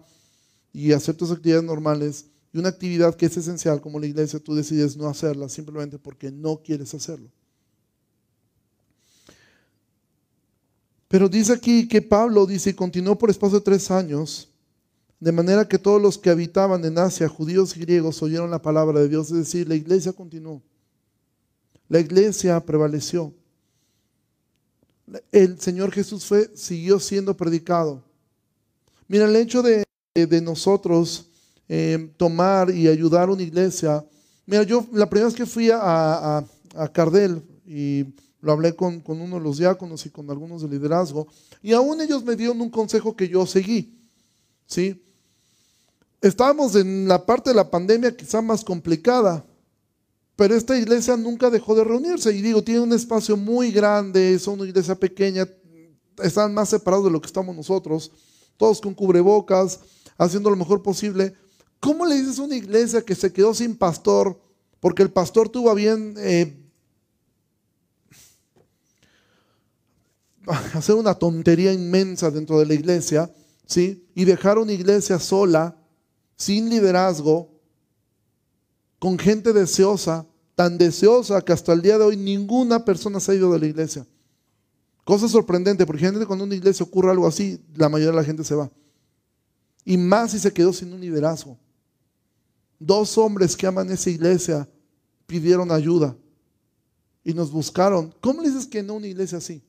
y 0.72 0.92
hacer 0.92 1.16
tus 1.16 1.30
actividades 1.30 1.64
normales 1.64 2.26
y 2.53 2.59
una 2.59 2.70
actividad 2.70 3.14
que 3.14 3.26
es 3.26 3.36
esencial 3.36 3.80
como 3.80 4.01
la 4.01 4.07
iglesia, 4.07 4.38
tú 4.38 4.55
decides 4.55 4.96
no 4.96 5.09
hacerla 5.09 5.49
simplemente 5.49 5.99
porque 5.99 6.30
no 6.30 6.62
quieres 6.62 6.94
hacerlo. 6.94 7.30
Pero 11.09 11.28
dice 11.28 11.53
aquí 11.53 11.88
que 11.88 12.03
Pablo 12.03 12.46
dice, 12.46 12.70
y 12.70 12.74
continuó 12.74 13.18
por 13.18 13.30
espacio 13.30 13.59
de 13.59 13.64
tres 13.64 13.90
años, 13.90 14.49
de 15.20 15.32
manera 15.32 15.66
que 15.66 15.78
todos 15.78 16.00
los 16.00 16.18
que 16.18 16.30
habitaban 16.30 16.84
en 16.84 16.98
Asia, 16.98 17.28
judíos 17.28 17.76
y 17.76 17.80
griegos, 17.80 18.22
oyeron 18.22 18.50
la 18.50 18.62
palabra 18.62 19.00
de 19.00 19.08
Dios, 19.08 19.30
es 19.30 19.38
decir, 19.38 19.68
la 19.68 19.74
iglesia 19.74 20.12
continuó. 20.12 20.62
La 21.88 22.00
iglesia 22.00 22.60
prevaleció. 22.64 23.34
El 25.32 25.58
Señor 25.60 25.90
Jesús 25.90 26.24
fue, 26.24 26.50
siguió 26.54 27.00
siendo 27.00 27.36
predicado. 27.36 28.04
Mira, 29.08 29.24
el 29.24 29.36
hecho 29.36 29.62
de 29.62 29.86
nosotros 30.42 31.28
eh, 31.70 32.14
tomar 32.16 32.70
y 32.70 32.88
ayudar 32.88 33.28
a 33.28 33.32
una 33.32 33.42
iglesia. 33.42 34.02
Mira, 34.46 34.62
yo 34.62 34.86
la 34.92 35.08
primera 35.08 35.26
vez 35.26 35.34
que 35.34 35.44
fui 35.44 35.70
a, 35.70 36.38
a, 36.38 36.92
Cardel 36.92 37.42
y 37.66 38.06
lo 38.40 38.52
hablé 38.52 38.74
con, 38.74 39.00
con, 39.00 39.20
uno 39.20 39.36
de 39.36 39.42
los 39.42 39.58
diáconos 39.58 40.06
y 40.06 40.10
con 40.10 40.30
algunos 40.30 40.62
de 40.62 40.68
liderazgo, 40.68 41.26
y 41.62 41.72
aún 41.72 42.00
ellos 42.00 42.24
me 42.24 42.36
dieron 42.36 42.58
un 42.62 42.70
consejo 42.70 43.14
que 43.14 43.28
yo 43.28 43.44
seguí. 43.44 43.98
¿sí? 44.66 45.02
Estábamos 46.20 46.74
en 46.74 47.06
la 47.06 47.24
parte 47.24 47.50
de 47.50 47.56
la 47.56 47.70
pandemia 47.70 48.16
quizá 48.16 48.42
más 48.42 48.64
complicada, 48.64 49.44
pero 50.34 50.54
esta 50.54 50.76
iglesia 50.76 51.16
nunca 51.16 51.50
dejó 51.50 51.74
de 51.74 51.84
reunirse. 51.84 52.32
Y 52.32 52.42
digo, 52.42 52.62
tiene 52.62 52.80
un 52.80 52.92
espacio 52.92 53.36
muy 53.36 53.70
grande, 53.70 54.34
es 54.34 54.46
una 54.46 54.64
iglesia 54.64 54.94
pequeña, 54.94 55.48
están 56.22 56.54
más 56.54 56.70
separados 56.70 57.06
de 57.06 57.10
lo 57.12 57.20
que 57.20 57.26
estamos 57.26 57.54
nosotros, 57.54 58.10
todos 58.56 58.80
con 58.80 58.94
cubrebocas, 58.94 59.80
haciendo 60.16 60.50
lo 60.50 60.56
mejor 60.56 60.82
posible. 60.82 61.34
¿Cómo 61.80 62.04
le 62.04 62.16
dices 62.16 62.38
a 62.38 62.42
una 62.42 62.56
iglesia 62.56 63.02
que 63.02 63.14
se 63.14 63.32
quedó 63.32 63.54
sin 63.54 63.76
pastor 63.76 64.40
porque 64.80 65.02
el 65.02 65.10
pastor 65.10 65.48
tuvo 65.48 65.70
a 65.70 65.74
bien 65.74 66.14
eh, 66.18 66.56
hacer 70.74 70.94
una 70.94 71.14
tontería 71.14 71.72
inmensa 71.72 72.30
dentro 72.30 72.58
de 72.58 72.66
la 72.66 72.74
iglesia, 72.74 73.32
¿sí? 73.66 74.06
Y 74.14 74.24
dejar 74.24 74.58
una 74.58 74.72
iglesia 74.72 75.18
sola, 75.18 75.76
sin 76.39 76.70
liderazgo, 76.70 77.51
con 78.99 79.18
gente 79.18 79.53
deseosa, 79.53 80.26
tan 80.55 80.78
deseosa 80.78 81.43
que 81.43 81.53
hasta 81.53 81.72
el 81.72 81.82
día 81.82 81.99
de 81.99 82.05
hoy 82.05 82.16
ninguna 82.16 82.84
persona 82.84 83.20
se 83.20 83.32
ha 83.32 83.34
ido 83.34 83.53
de 83.53 83.59
la 83.59 83.66
iglesia. 83.66 84.07
Cosa 85.05 85.28
sorprendente, 85.28 85.84
porque 85.84 86.01
generalmente 86.01 86.26
cuando 86.26 86.45
en 86.45 86.51
una 86.51 86.57
iglesia 86.57 86.84
ocurre 86.84 87.11
algo 87.11 87.26
así, 87.26 87.61
la 87.74 87.89
mayoría 87.89 88.12
de 88.12 88.16
la 88.16 88.24
gente 88.24 88.45
se 88.45 88.55
va. 88.55 88.70
Y 89.84 89.97
más 89.97 90.32
si 90.32 90.39
se 90.39 90.53
quedó 90.53 90.72
sin 90.72 90.93
un 90.93 91.01
liderazgo. 91.01 91.59
Dos 92.78 93.18
hombres 93.18 93.57
que 93.57 93.66
aman 93.66 93.91
esa 93.91 94.11
iglesia 94.11 94.68
pidieron 95.26 95.72
ayuda 95.72 96.16
y 97.24 97.34
nos 97.34 97.51
buscaron. 97.51 98.14
¿Cómo 98.20 98.43
le 98.43 98.51
dices 98.51 98.66
que 98.66 98.82
no 98.82 98.95
una 98.95 99.07
iglesia 99.07 99.39
así? 99.39 99.62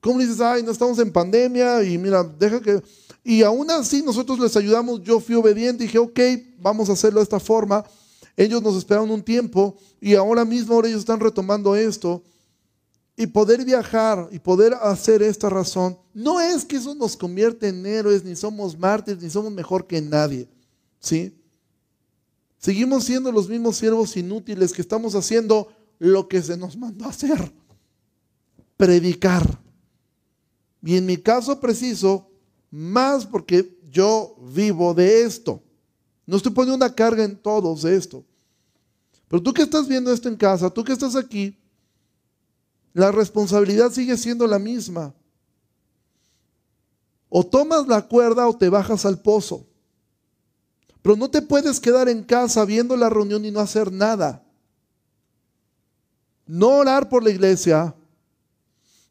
¿Cómo 0.00 0.18
le 0.18 0.26
dices, 0.26 0.40
ay, 0.40 0.62
no 0.62 0.72
estamos 0.72 0.98
en 0.98 1.10
pandemia 1.10 1.82
y 1.82 1.96
mira, 1.96 2.22
deja 2.22 2.60
que... 2.60 2.82
Y 3.28 3.42
aún 3.42 3.68
así 3.72 4.04
nosotros 4.04 4.38
les 4.38 4.56
ayudamos, 4.56 5.02
yo 5.02 5.18
fui 5.18 5.34
obediente 5.34 5.82
dije, 5.82 5.98
ok, 5.98 6.20
vamos 6.60 6.88
a 6.88 6.92
hacerlo 6.92 7.18
de 7.18 7.24
esta 7.24 7.40
forma. 7.40 7.84
Ellos 8.36 8.62
nos 8.62 8.76
esperaron 8.76 9.10
un 9.10 9.20
tiempo 9.20 9.76
y 10.00 10.14
ahora 10.14 10.44
mismo 10.44 10.74
ahora 10.74 10.86
ellos 10.86 11.00
están 11.00 11.18
retomando 11.18 11.74
esto 11.74 12.22
y 13.16 13.26
poder 13.26 13.64
viajar 13.64 14.28
y 14.30 14.38
poder 14.38 14.74
hacer 14.74 15.22
esta 15.22 15.50
razón, 15.50 15.98
no 16.14 16.40
es 16.40 16.64
que 16.64 16.76
eso 16.76 16.94
nos 16.94 17.16
convierte 17.16 17.66
en 17.66 17.84
héroes, 17.84 18.22
ni 18.22 18.36
somos 18.36 18.78
mártires, 18.78 19.20
ni 19.20 19.28
somos 19.28 19.50
mejor 19.50 19.88
que 19.88 20.00
nadie. 20.00 20.48
¿Sí? 21.00 21.36
Seguimos 22.58 23.02
siendo 23.02 23.32
los 23.32 23.48
mismos 23.48 23.76
siervos 23.76 24.16
inútiles 24.16 24.72
que 24.72 24.82
estamos 24.82 25.16
haciendo 25.16 25.72
lo 25.98 26.28
que 26.28 26.40
se 26.40 26.56
nos 26.56 26.76
mandó 26.76 27.06
a 27.06 27.08
hacer. 27.08 27.52
Predicar. 28.76 29.42
Y 30.80 30.96
en 30.96 31.06
mi 31.06 31.16
caso 31.16 31.58
preciso, 31.58 32.30
más 32.76 33.24
porque 33.24 33.74
yo 33.90 34.36
vivo 34.52 34.92
de 34.92 35.22
esto. 35.22 35.62
No 36.26 36.36
estoy 36.36 36.52
poniendo 36.52 36.76
una 36.76 36.94
carga 36.94 37.24
en 37.24 37.34
todos 37.34 37.82
de 37.82 37.96
esto. 37.96 38.22
Pero 39.28 39.42
tú 39.42 39.54
que 39.54 39.62
estás 39.62 39.88
viendo 39.88 40.12
esto 40.12 40.28
en 40.28 40.36
casa, 40.36 40.68
tú 40.68 40.84
que 40.84 40.92
estás 40.92 41.16
aquí, 41.16 41.58
la 42.92 43.10
responsabilidad 43.10 43.90
sigue 43.92 44.16
siendo 44.18 44.46
la 44.46 44.58
misma. 44.58 45.14
O 47.30 47.44
tomas 47.44 47.86
la 47.86 48.06
cuerda 48.06 48.46
o 48.46 48.54
te 48.54 48.68
bajas 48.68 49.06
al 49.06 49.22
pozo. 49.22 49.66
Pero 51.00 51.16
no 51.16 51.30
te 51.30 51.40
puedes 51.40 51.80
quedar 51.80 52.10
en 52.10 52.24
casa 52.24 52.62
viendo 52.66 52.94
la 52.94 53.08
reunión 53.08 53.42
y 53.46 53.50
no 53.50 53.60
hacer 53.60 53.90
nada. 53.90 54.44
No 56.46 56.68
orar 56.68 57.08
por 57.08 57.24
la 57.24 57.30
iglesia. 57.30 57.94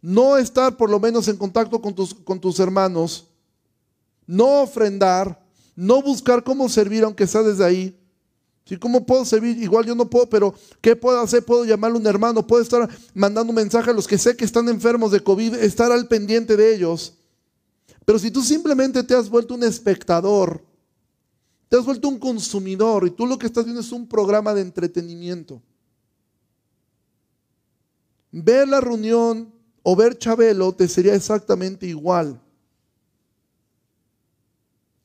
No 0.04 0.38
estar 0.38 0.78
por 0.78 0.88
lo 0.88 1.00
menos 1.00 1.28
en 1.28 1.38
contacto 1.38 1.82
con 1.82 1.96
tus, 1.96 2.14
con 2.14 2.40
tus 2.40 2.60
hermanos. 2.60 3.32
No 4.26 4.62
ofrendar. 4.62 5.44
No 5.76 6.02
buscar 6.02 6.44
cómo 6.44 6.70
servir 6.70 7.04
aunque 7.04 7.28
sea 7.28 7.44
desde 7.44 7.66
ahí. 7.66 8.00
¿Cómo 8.80 9.06
puedo 9.06 9.24
servir? 9.26 9.62
Igual 9.62 9.86
yo 9.86 9.94
no 9.94 10.10
puedo, 10.10 10.28
pero 10.28 10.56
¿qué 10.82 10.96
puedo 10.96 11.20
hacer? 11.20 11.46
Puedo 11.46 11.66
llamarle 11.66 11.98
a 11.98 12.00
un 12.00 12.08
hermano, 12.08 12.48
puedo 12.48 12.64
estar 12.64 12.90
mandando 13.14 13.52
un 13.52 13.56
mensaje 13.56 13.92
a 13.92 13.94
los 13.94 14.08
que 14.08 14.18
sé 14.18 14.36
que 14.36 14.44
están 14.44 14.68
enfermos 14.70 15.12
de 15.12 15.20
COVID, 15.20 15.54
estar 15.56 15.92
al 15.92 16.08
pendiente 16.08 16.58
de 16.58 16.74
ellos. 16.74 17.14
Pero 18.06 18.18
si 18.18 18.32
tú 18.32 18.42
simplemente 18.42 19.04
te 19.04 19.14
has 19.14 19.30
vuelto 19.30 19.54
un 19.54 19.64
espectador, 19.64 20.66
te 21.70 21.78
has 21.78 21.86
vuelto 21.86 22.08
un 22.08 22.18
consumidor 22.18 23.06
y 23.06 23.12
tú 23.12 23.28
lo 23.28 23.38
que 23.38 23.46
estás 23.46 23.66
viendo 23.66 23.82
es 23.82 23.92
un 23.92 24.08
programa 24.08 24.54
de 24.56 24.62
entretenimiento. 24.62 25.62
Ver 28.32 28.68
la 28.68 28.82
reunión 28.82 29.54
o 29.84 29.96
ver 29.96 30.18
Chabelo 30.18 30.74
te 30.74 30.88
sería 30.88 31.14
exactamente 31.14 31.86
igual. 31.86 32.42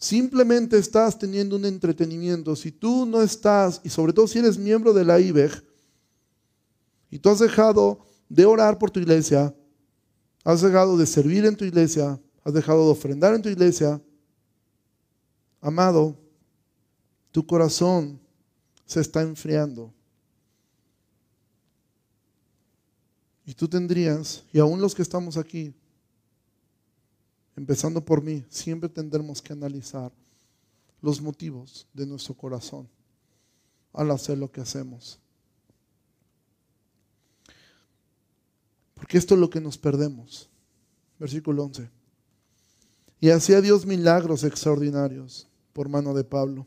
Simplemente 0.01 0.79
estás 0.79 1.19
teniendo 1.19 1.57
un 1.57 1.67
entretenimiento. 1.67 2.57
Si 2.57 2.73
tú 2.73 3.05
no 3.05 3.21
estás, 3.21 3.83
y 3.85 3.91
sobre 3.91 4.15
todo 4.15 4.27
si 4.27 4.39
eres 4.39 4.57
miembro 4.57 4.95
de 4.95 5.05
la 5.05 5.21
IBEG, 5.21 5.63
y 7.11 7.19
tú 7.19 7.29
has 7.29 7.39
dejado 7.39 8.07
de 8.27 8.47
orar 8.47 8.79
por 8.79 8.91
tu 8.91 8.99
iglesia, 8.99 9.55
has 10.43 10.63
dejado 10.63 10.97
de 10.97 11.05
servir 11.05 11.45
en 11.45 11.55
tu 11.55 11.67
iglesia, 11.67 12.19
has 12.43 12.55
dejado 12.55 12.87
de 12.87 12.93
ofrendar 12.93 13.35
en 13.35 13.43
tu 13.43 13.51
iglesia, 13.51 14.01
amado, 15.61 16.17
tu 17.31 17.47
corazón 17.47 18.19
se 18.87 19.03
está 19.03 19.21
enfriando. 19.21 19.93
Y 23.45 23.53
tú 23.53 23.69
tendrías, 23.69 24.45
y 24.51 24.61
aún 24.61 24.81
los 24.81 24.95
que 24.95 25.03
estamos 25.03 25.37
aquí, 25.37 25.75
empezando 27.61 28.03
por 28.03 28.23
mí, 28.23 28.43
siempre 28.49 28.89
tendremos 28.89 29.43
que 29.43 29.53
analizar 29.53 30.11
los 31.03 31.21
motivos 31.21 31.87
de 31.93 32.07
nuestro 32.07 32.35
corazón 32.35 32.89
al 33.93 34.11
hacer 34.13 34.39
lo 34.39 34.51
que 34.51 34.63
hacemos. 34.63 35.19
Porque 38.95 39.19
esto 39.19 39.35
es 39.35 39.41
lo 39.41 39.51
que 39.51 39.61
nos 39.61 39.77
perdemos. 39.77 40.49
Versículo 41.19 41.65
11. 41.65 41.91
Y 43.21 43.29
hacía 43.29 43.61
Dios 43.61 43.85
milagros 43.85 44.43
extraordinarios 44.43 45.47
por 45.75 45.91
mano 45.91 46.15
de 46.15 46.25
Pablo, 46.25 46.67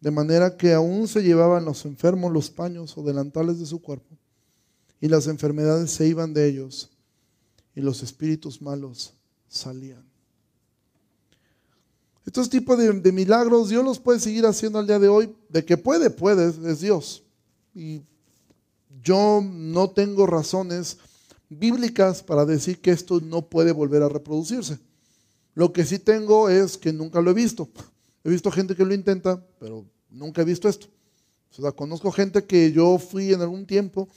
de 0.00 0.10
manera 0.10 0.56
que 0.56 0.72
aún 0.72 1.06
se 1.06 1.22
llevaban 1.22 1.64
los 1.64 1.84
enfermos 1.84 2.32
los 2.32 2.50
paños 2.50 2.98
o 2.98 3.04
delantales 3.04 3.60
de 3.60 3.66
su 3.66 3.80
cuerpo, 3.80 4.18
y 5.00 5.06
las 5.06 5.28
enfermedades 5.28 5.92
se 5.92 6.08
iban 6.08 6.34
de 6.34 6.48
ellos, 6.48 6.90
y 7.76 7.82
los 7.82 8.02
espíritus 8.02 8.60
malos 8.60 9.14
salían. 9.52 10.04
Estos 12.24 12.48
tipos 12.48 12.78
de, 12.78 13.12
milagros 13.12 13.68
Dios 13.68 13.84
los 13.84 13.98
puede 13.98 14.20
seguir 14.20 14.46
haciendo 14.46 14.78
al 14.78 14.86
día 14.86 14.98
de 14.98 15.08
hoy. 15.08 15.34
De 15.48 15.64
que 15.64 15.76
puede, 15.76 16.10
puede, 16.10 16.48
es 16.70 16.80
Dios. 16.80 17.22
Y 17.74 18.02
yo 19.02 19.42
no 19.44 19.90
tengo 19.90 20.26
razones 20.26 20.98
bíblicas 21.48 22.22
para 22.22 22.44
decir 22.46 22.80
que 22.80 22.90
esto 22.90 23.20
no 23.20 23.42
puede 23.42 23.72
volver 23.72 24.02
a 24.02 24.08
reproducirse. 24.08 24.78
Lo 25.54 25.72
que 25.72 25.84
sí 25.84 25.98
tengo 25.98 26.48
es 26.48 26.78
que 26.78 26.92
nunca 26.92 27.20
lo 27.20 27.30
he 27.30 27.34
visto. 27.34 27.68
He 28.24 28.30
visto 28.30 28.50
gente 28.50 28.76
que 28.76 28.84
lo 28.84 28.94
intenta, 28.94 29.44
pero 29.58 29.84
nunca 30.08 30.42
he 30.42 30.44
visto 30.44 30.68
esto. 30.68 30.86
O 31.50 31.60
sea, 31.60 31.72
conozco 31.72 32.10
gente 32.12 32.44
que 32.44 32.72
yo 32.72 32.98
fui 32.98 33.32
en 33.34 33.42
algún 33.42 33.66
tiempo 33.66 34.08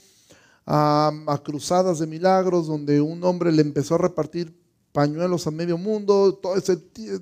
a, 0.64 1.12
a 1.26 1.38
cruzadas 1.42 1.98
de 1.98 2.06
milagros 2.06 2.68
donde 2.68 3.00
un 3.00 3.22
hombre 3.24 3.52
le 3.52 3.62
empezó 3.62 3.96
a 3.96 3.98
repartir 3.98 4.54
pañuelos 4.96 5.46
a 5.46 5.50
medio 5.50 5.76
mundo, 5.76 6.32
todo 6.40 6.56
ese, 6.56 6.72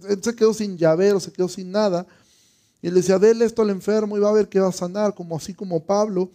él 0.08 0.20
se 0.22 0.36
quedó 0.36 0.54
sin 0.54 0.78
llavero, 0.78 1.18
se 1.18 1.32
quedó 1.32 1.48
sin 1.48 1.72
nada. 1.72 2.06
Y 2.80 2.88
le 2.88 2.94
decía, 3.00 3.18
déle 3.18 3.44
esto 3.44 3.62
al 3.62 3.70
enfermo 3.70 4.16
y 4.16 4.20
va 4.20 4.28
a 4.28 4.32
ver 4.32 4.48
que 4.48 4.60
va 4.60 4.68
a 4.68 4.72
sanar, 4.72 5.12
como 5.12 5.36
así 5.36 5.54
como 5.54 5.84
Pablo. 5.84 6.30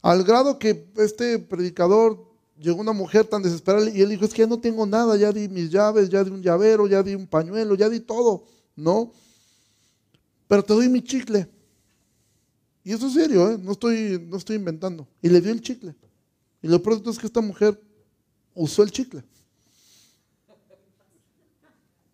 Al 0.00 0.24
grado 0.24 0.58
que 0.58 0.90
este 0.96 1.38
predicador 1.38 2.26
llegó 2.58 2.80
una 2.80 2.92
mujer 2.92 3.26
tan 3.26 3.44
desesperada 3.44 3.88
y 3.90 4.00
él 4.00 4.08
dijo, 4.08 4.24
es 4.24 4.32
que 4.34 4.42
ya 4.42 4.48
no 4.48 4.58
tengo 4.58 4.84
nada, 4.84 5.16
ya 5.16 5.30
di 5.30 5.48
mis 5.48 5.70
llaves, 5.70 6.08
ya 6.08 6.24
di 6.24 6.32
un 6.32 6.42
llavero, 6.42 6.88
ya 6.88 7.00
di 7.00 7.14
un 7.14 7.28
pañuelo, 7.28 7.76
ya 7.76 7.88
di 7.88 8.00
todo, 8.00 8.42
¿no? 8.74 9.12
Pero 10.48 10.64
te 10.64 10.74
doy 10.74 10.88
mi 10.88 11.00
chicle. 11.00 11.48
Y 12.82 12.92
eso 12.92 13.06
es 13.06 13.12
serio, 13.12 13.52
¿eh? 13.52 13.56
no, 13.56 13.70
estoy, 13.70 14.20
no 14.28 14.36
estoy 14.36 14.56
inventando. 14.56 15.06
Y 15.22 15.28
le 15.28 15.40
dio 15.40 15.52
el 15.52 15.60
chicle. 15.60 15.94
Y 16.60 16.66
lo 16.66 16.82
pronto 16.82 17.08
es 17.08 17.20
que 17.20 17.26
esta 17.26 17.40
mujer 17.40 17.80
usó 18.52 18.82
el 18.82 18.90
chicle. 18.90 19.22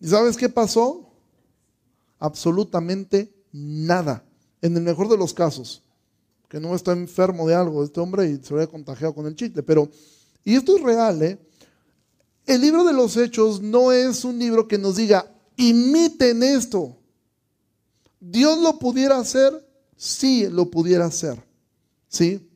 ¿Y 0.00 0.08
sabes 0.08 0.36
qué 0.36 0.48
pasó? 0.48 1.10
Absolutamente 2.18 3.32
nada. 3.52 4.24
En 4.60 4.76
el 4.76 4.82
mejor 4.82 5.08
de 5.08 5.16
los 5.16 5.34
casos, 5.34 5.82
que 6.48 6.60
no 6.60 6.74
está 6.74 6.92
enfermo 6.92 7.46
de 7.46 7.54
algo 7.54 7.84
este 7.84 8.00
hombre 8.00 8.28
y 8.28 8.36
se 8.42 8.54
había 8.54 8.66
contagiado 8.66 9.14
con 9.14 9.26
el 9.26 9.34
chicle. 9.34 9.62
Pero, 9.62 9.88
y 10.44 10.54
esto 10.56 10.76
es 10.76 10.82
real, 10.82 11.22
¿eh? 11.22 11.38
El 12.46 12.62
libro 12.62 12.82
de 12.84 12.94
los 12.94 13.16
hechos 13.16 13.60
no 13.60 13.92
es 13.92 14.24
un 14.24 14.38
libro 14.38 14.66
que 14.66 14.78
nos 14.78 14.96
diga, 14.96 15.30
imiten 15.56 16.42
esto. 16.42 16.96
Dios 18.20 18.58
lo 18.58 18.78
pudiera 18.78 19.18
hacer, 19.18 19.52
sí 19.96 20.48
lo 20.48 20.70
pudiera 20.70 21.04
hacer. 21.04 21.42
¿Sí? 22.08 22.48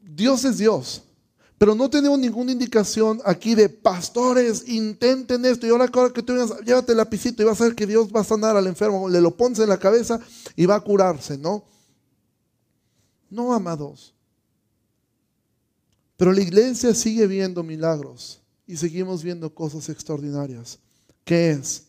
Dios 0.00 0.44
es 0.44 0.58
Dios. 0.58 1.02
Pero 1.62 1.76
no 1.76 1.88
tenemos 1.88 2.18
ninguna 2.18 2.50
indicación 2.50 3.20
aquí 3.24 3.54
de 3.54 3.68
pastores, 3.68 4.66
intenten 4.66 5.44
esto. 5.44 5.64
Y 5.64 5.70
ahora 5.70 5.86
que 6.12 6.20
tú 6.20 6.32
vengas, 6.32 6.58
llévate 6.64 6.90
el 6.90 6.98
lapicito 6.98 7.40
y 7.40 7.44
vas 7.46 7.60
a 7.60 7.64
ver 7.66 7.76
que 7.76 7.86
Dios 7.86 8.08
va 8.12 8.22
a 8.22 8.24
sanar 8.24 8.56
al 8.56 8.66
enfermo. 8.66 9.08
Le 9.08 9.20
lo 9.20 9.36
pones 9.36 9.60
en 9.60 9.68
la 9.68 9.78
cabeza 9.78 10.18
y 10.56 10.66
va 10.66 10.74
a 10.74 10.80
curarse, 10.80 11.38
¿no? 11.38 11.64
No, 13.30 13.54
amados. 13.54 14.12
Pero 16.16 16.32
la 16.32 16.40
iglesia 16.40 16.92
sigue 16.94 17.28
viendo 17.28 17.62
milagros 17.62 18.40
y 18.66 18.76
seguimos 18.76 19.22
viendo 19.22 19.54
cosas 19.54 19.88
extraordinarias. 19.88 20.80
¿Qué 21.24 21.52
es? 21.52 21.84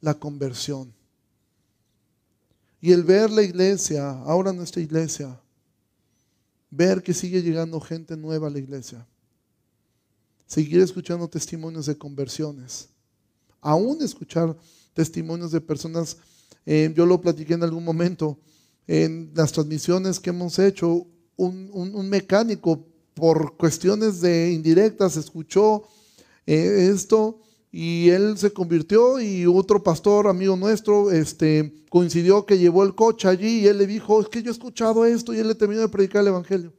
La 0.00 0.14
conversión. 0.14 0.94
Y 2.80 2.92
el 2.92 3.02
ver 3.02 3.32
la 3.32 3.42
iglesia, 3.42 4.10
ahora 4.10 4.52
nuestra 4.52 4.80
iglesia, 4.80 5.40
ver 6.70 7.02
que 7.02 7.14
sigue 7.14 7.42
llegando 7.42 7.80
gente 7.80 8.16
nueva 8.16 8.48
a 8.48 8.50
la 8.50 8.58
iglesia, 8.58 9.06
seguir 10.46 10.80
escuchando 10.80 11.28
testimonios 11.28 11.86
de 11.86 11.96
conversiones, 11.96 12.88
aún 13.60 14.02
escuchar 14.02 14.56
testimonios 14.94 15.52
de 15.52 15.60
personas, 15.60 16.16
eh, 16.66 16.92
yo 16.94 17.06
lo 17.06 17.20
platiqué 17.20 17.54
en 17.54 17.62
algún 17.62 17.84
momento, 17.84 18.38
en 18.86 19.30
las 19.34 19.52
transmisiones 19.52 20.18
que 20.20 20.30
hemos 20.30 20.58
hecho, 20.58 21.06
un, 21.36 22.08
mecánico 22.08 22.84
por 23.14 23.56
cuestiones 23.56 24.20
de 24.20 24.50
indirectas 24.52 25.16
escuchó 25.16 25.84
eh, 26.46 26.90
esto 26.92 27.40
y 27.70 28.08
él 28.08 28.38
se 28.38 28.52
convirtió 28.52 29.20
y 29.20 29.46
otro 29.46 29.82
pastor, 29.82 30.26
amigo 30.26 30.56
nuestro, 30.56 31.10
este, 31.10 31.74
coincidió 31.90 32.46
que 32.46 32.58
llevó 32.58 32.82
el 32.82 32.94
coche 32.94 33.28
allí 33.28 33.60
y 33.60 33.66
él 33.66 33.78
le 33.78 33.86
dijo, 33.86 34.20
es 34.20 34.28
que 34.28 34.42
yo 34.42 34.50
he 34.50 34.52
escuchado 34.52 35.04
esto 35.04 35.34
y 35.34 35.38
él 35.38 35.48
le 35.48 35.54
terminó 35.54 35.82
de 35.82 35.88
predicar 35.88 36.22
el 36.22 36.28
Evangelio. 36.28 36.72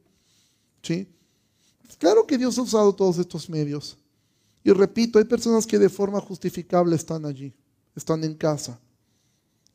¿Sí? 0.82 1.08
Claro 1.98 2.26
que 2.26 2.38
Dios 2.38 2.58
ha 2.58 2.62
usado 2.62 2.92
todos 2.94 3.18
estos 3.18 3.48
medios. 3.48 3.96
Y 4.64 4.72
repito, 4.72 5.18
hay 5.18 5.24
personas 5.24 5.66
que 5.66 5.78
de 5.78 5.88
forma 5.88 6.20
justificable 6.20 6.96
están 6.96 7.24
allí, 7.24 7.52
están 7.94 8.24
en 8.24 8.34
casa. 8.34 8.78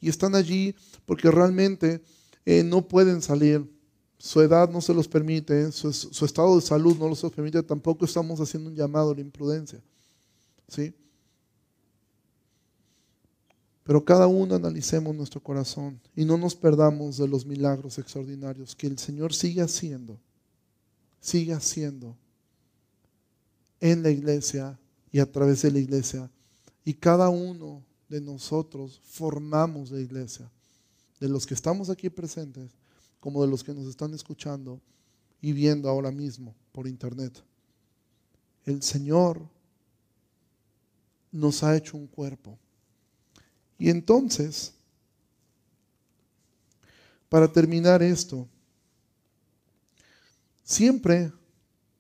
Y 0.02 0.10
están 0.10 0.36
allí 0.36 0.76
porque 1.06 1.32
realmente 1.32 2.04
eh, 2.46 2.62
no 2.64 2.86
pueden 2.86 3.22
salir. 3.22 3.66
Su 4.18 4.42
edad 4.42 4.70
no 4.70 4.82
se 4.82 4.94
los 4.94 5.08
permite, 5.08 5.72
su, 5.72 5.94
su 5.94 6.26
estado 6.26 6.56
de 6.56 6.62
salud 6.62 6.98
no 6.98 7.08
los 7.08 7.22
permite. 7.22 7.64
Tampoco 7.64 8.06
estamos 8.06 8.40
haciendo 8.40 8.70
un 8.70 8.76
llamado 8.76 9.12
a 9.12 9.16
la 9.16 9.22
imprudencia. 9.22 9.82
¿Sí? 10.68 10.94
Pero 13.86 14.04
cada 14.04 14.26
uno 14.26 14.56
analicemos 14.56 15.16
nuestro 15.16 15.40
corazón 15.40 16.02
y 16.16 16.26
no 16.26 16.40
nos 16.40 16.56
perdamos 16.56 17.18
de 17.18 17.28
los 17.28 17.46
milagros 17.46 18.00
extraordinarios 18.00 18.76
que 18.76 18.88
el 18.88 18.98
Señor 18.98 19.32
sigue 19.32 19.62
haciendo, 19.62 20.20
sigue 21.22 21.54
haciendo 21.54 22.18
en 23.80 24.02
la 24.02 24.10
iglesia 24.10 24.80
y 25.12 25.20
a 25.20 25.32
través 25.32 25.62
de 25.62 25.70
la 25.70 25.78
iglesia. 25.78 26.32
Y 26.84 26.96
cada 26.96 27.30
uno 27.30 27.84
de 28.10 28.22
nosotros 28.22 29.00
formamos 29.04 29.92
la 29.92 30.00
iglesia, 30.00 30.50
de 31.20 31.30
los 31.30 31.46
que 31.46 31.54
estamos 31.54 31.92
aquí 31.92 32.10
presentes, 32.10 32.72
como 33.20 33.44
de 33.44 33.52
los 33.52 33.64
que 33.64 33.76
nos 33.76 33.86
están 33.86 34.16
escuchando 34.16 34.82
y 35.42 35.54
viendo 35.54 35.90
ahora 35.90 36.10
mismo 36.10 36.56
por 36.72 36.88
internet. 36.88 37.40
El 38.66 38.82
Señor 38.82 39.48
nos 41.32 41.62
ha 41.62 41.78
hecho 41.78 41.98
un 41.98 42.08
cuerpo 42.08 42.58
y 43.78 43.90
entonces, 43.90 44.74
para 47.30 47.52
terminar 47.52 48.02
esto, 48.02 48.48
siempre 50.64 51.32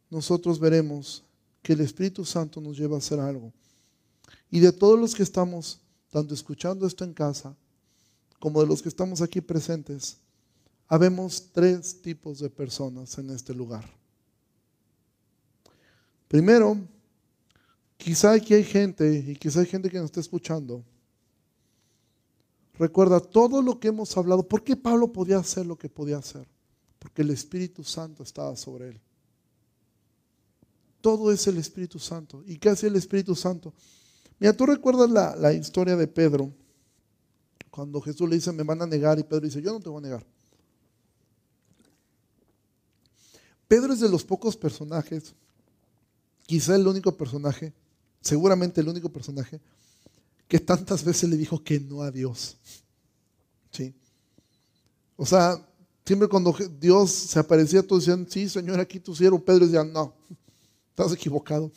nosotros 0.09 0.59
veremos 0.59 1.23
que 1.61 1.73
el 1.73 1.81
Espíritu 1.81 2.23
Santo 2.23 2.61
nos 2.61 2.77
lleva 2.77 2.95
a 2.95 2.99
hacer 2.99 3.19
algo. 3.19 3.51
Y 4.49 4.59
de 4.59 4.71
todos 4.71 4.99
los 4.99 5.13
que 5.13 5.23
estamos, 5.23 5.79
tanto 6.09 6.33
escuchando 6.33 6.87
esto 6.87 7.03
en 7.03 7.13
casa, 7.13 7.55
como 8.39 8.61
de 8.61 8.67
los 8.67 8.81
que 8.81 8.89
estamos 8.89 9.21
aquí 9.21 9.41
presentes, 9.41 10.17
habemos 10.87 11.51
tres 11.51 12.01
tipos 12.01 12.39
de 12.39 12.49
personas 12.49 13.17
en 13.17 13.31
este 13.31 13.53
lugar. 13.53 13.83
Primero, 16.27 16.77
quizá 17.97 18.33
aquí 18.33 18.53
hay 18.53 18.63
gente, 18.63 19.25
y 19.27 19.35
quizá 19.35 19.61
hay 19.61 19.65
gente 19.65 19.89
que 19.89 19.97
nos 19.97 20.05
está 20.05 20.19
escuchando, 20.19 20.83
Recuerda 22.77 23.19
todo 23.19 23.61
lo 23.61 23.79
que 23.79 23.87
hemos 23.87 24.15
hablado. 24.17 24.43
¿Por 24.43 24.63
qué 24.63 24.75
Pablo 24.75 25.11
podía 25.11 25.37
hacer 25.37 25.65
lo 25.65 25.77
que 25.77 25.89
podía 25.89 26.17
hacer? 26.17 26.47
Porque 26.99 27.21
el 27.21 27.29
Espíritu 27.29 27.83
Santo 27.83 28.23
estaba 28.23 28.55
sobre 28.57 28.89
él. 28.89 29.01
Todo 30.99 31.31
es 31.31 31.47
el 31.47 31.57
Espíritu 31.57 31.99
Santo. 31.99 32.43
¿Y 32.45 32.57
qué 32.57 32.69
hacía 32.69 32.89
el 32.89 32.95
Espíritu 32.95 33.35
Santo? 33.35 33.73
Mira, 34.39 34.53
tú 34.53 34.65
recuerdas 34.65 35.09
la, 35.09 35.35
la 35.35 35.53
historia 35.53 35.95
de 35.95 36.07
Pedro, 36.07 36.51
cuando 37.69 38.01
Jesús 38.01 38.27
le 38.27 38.35
dice, 38.35 38.51
me 38.51 38.63
van 38.63 38.81
a 38.81 38.85
negar, 38.85 39.19
y 39.19 39.23
Pedro 39.23 39.41
dice, 39.41 39.61
yo 39.61 39.71
no 39.71 39.79
te 39.79 39.89
voy 39.89 39.99
a 39.99 40.01
negar. 40.01 40.25
Pedro 43.67 43.93
es 43.93 43.99
de 43.99 44.09
los 44.09 44.23
pocos 44.23 44.57
personajes, 44.57 45.33
quizá 46.45 46.75
el 46.75 46.87
único 46.87 47.15
personaje, 47.15 47.73
seguramente 48.21 48.81
el 48.81 48.89
único 48.89 49.09
personaje, 49.09 49.59
que 50.47 50.59
tantas 50.59 51.03
veces 51.03 51.29
le 51.29 51.37
dijo 51.37 51.63
que 51.63 51.79
no 51.79 52.01
a 52.01 52.11
Dios. 52.11 52.57
¿Sí? 53.71 53.93
O 55.15 55.25
sea, 55.25 55.65
siempre 56.05 56.27
cuando 56.27 56.55
Dios 56.79 57.11
se 57.11 57.39
aparecía, 57.39 57.85
todos 57.85 58.05
decían, 58.05 58.27
sí, 58.29 58.47
Señor, 58.49 58.79
aquí 58.79 58.99
tu 58.99 59.15
siervo. 59.15 59.43
Pedro 59.43 59.65
decía, 59.65 59.83
no, 59.83 60.13
estás 60.89 61.13
equivocado. 61.13 61.71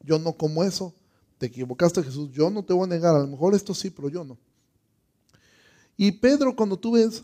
Yo 0.00 0.18
no 0.18 0.32
como 0.32 0.64
eso. 0.64 0.94
Te 1.38 1.46
equivocaste, 1.46 2.02
Jesús. 2.02 2.30
Yo 2.32 2.50
no 2.50 2.64
te 2.64 2.72
voy 2.72 2.84
a 2.84 2.88
negar. 2.88 3.14
A 3.14 3.20
lo 3.20 3.26
mejor 3.26 3.54
esto 3.54 3.74
sí, 3.74 3.90
pero 3.90 4.08
yo 4.08 4.24
no. 4.24 4.38
Y 5.96 6.12
Pedro, 6.12 6.54
cuando 6.54 6.78
tú 6.78 6.92
ves 6.92 7.22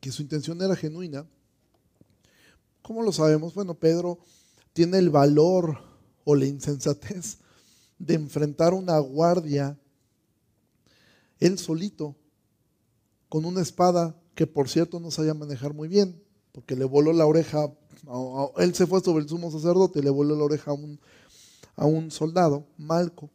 que 0.00 0.10
su 0.10 0.22
intención 0.22 0.60
era 0.60 0.74
genuina, 0.74 1.26
¿Cómo 2.82 3.02
lo 3.02 3.12
sabemos? 3.12 3.54
Bueno, 3.54 3.74
Pedro 3.74 4.18
tiene 4.72 4.98
el 4.98 5.08
valor 5.08 5.78
o 6.24 6.34
la 6.34 6.46
insensatez 6.46 7.38
de 7.98 8.14
enfrentar 8.14 8.74
una 8.74 8.98
guardia 8.98 9.78
él 11.42 11.58
solito 11.58 12.14
con 13.28 13.44
una 13.44 13.60
espada 13.62 14.14
que 14.36 14.46
por 14.46 14.68
cierto 14.68 15.00
no 15.00 15.10
sabía 15.10 15.34
manejar 15.34 15.74
muy 15.74 15.88
bien, 15.88 16.22
porque 16.52 16.76
le 16.76 16.84
voló 16.84 17.12
la 17.12 17.26
oreja, 17.26 17.72
él 18.58 18.74
se 18.74 18.86
fue 18.86 19.00
sobre 19.00 19.24
el 19.24 19.28
sumo 19.28 19.50
sacerdote 19.50 19.98
y 19.98 20.02
le 20.02 20.10
voló 20.10 20.36
la 20.36 20.44
oreja 20.44 20.70
a 20.70 20.74
un, 20.74 21.00
a 21.74 21.84
un 21.84 22.12
soldado, 22.12 22.64
Malco. 22.76 23.28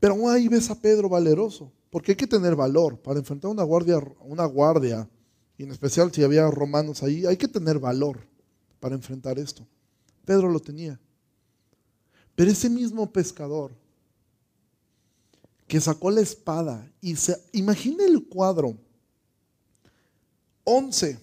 Pero 0.00 0.14
aún 0.14 0.30
ahí 0.30 0.48
ves 0.48 0.68
a 0.68 0.74
Pedro 0.74 1.08
valeroso, 1.08 1.70
porque 1.90 2.12
hay 2.12 2.16
que 2.16 2.26
tener 2.26 2.56
valor 2.56 2.98
para 2.98 3.20
enfrentar 3.20 3.50
una 3.50 3.62
guardia, 3.62 3.98
una 4.20 4.46
guardia, 4.46 5.08
y 5.56 5.62
en 5.62 5.70
especial 5.70 6.12
si 6.12 6.24
había 6.24 6.50
romanos 6.50 7.02
ahí, 7.04 7.24
hay 7.24 7.36
que 7.36 7.48
tener 7.48 7.78
valor 7.78 8.26
para 8.80 8.96
enfrentar 8.96 9.38
esto. 9.38 9.64
Pedro 10.26 10.50
lo 10.50 10.60
tenía. 10.60 11.00
Pero 12.34 12.50
ese 12.50 12.68
mismo 12.68 13.10
pescador 13.10 13.72
que 15.66 15.80
sacó 15.80 16.10
la 16.10 16.20
espada 16.20 16.92
y 17.00 17.16
se 17.16 17.36
imagina 17.52 18.04
el 18.04 18.26
cuadro. 18.26 18.76
11, 20.64 21.18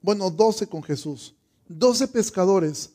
bueno, 0.00 0.30
12 0.30 0.66
con 0.68 0.82
Jesús, 0.82 1.34
12 1.68 2.08
pescadores. 2.08 2.92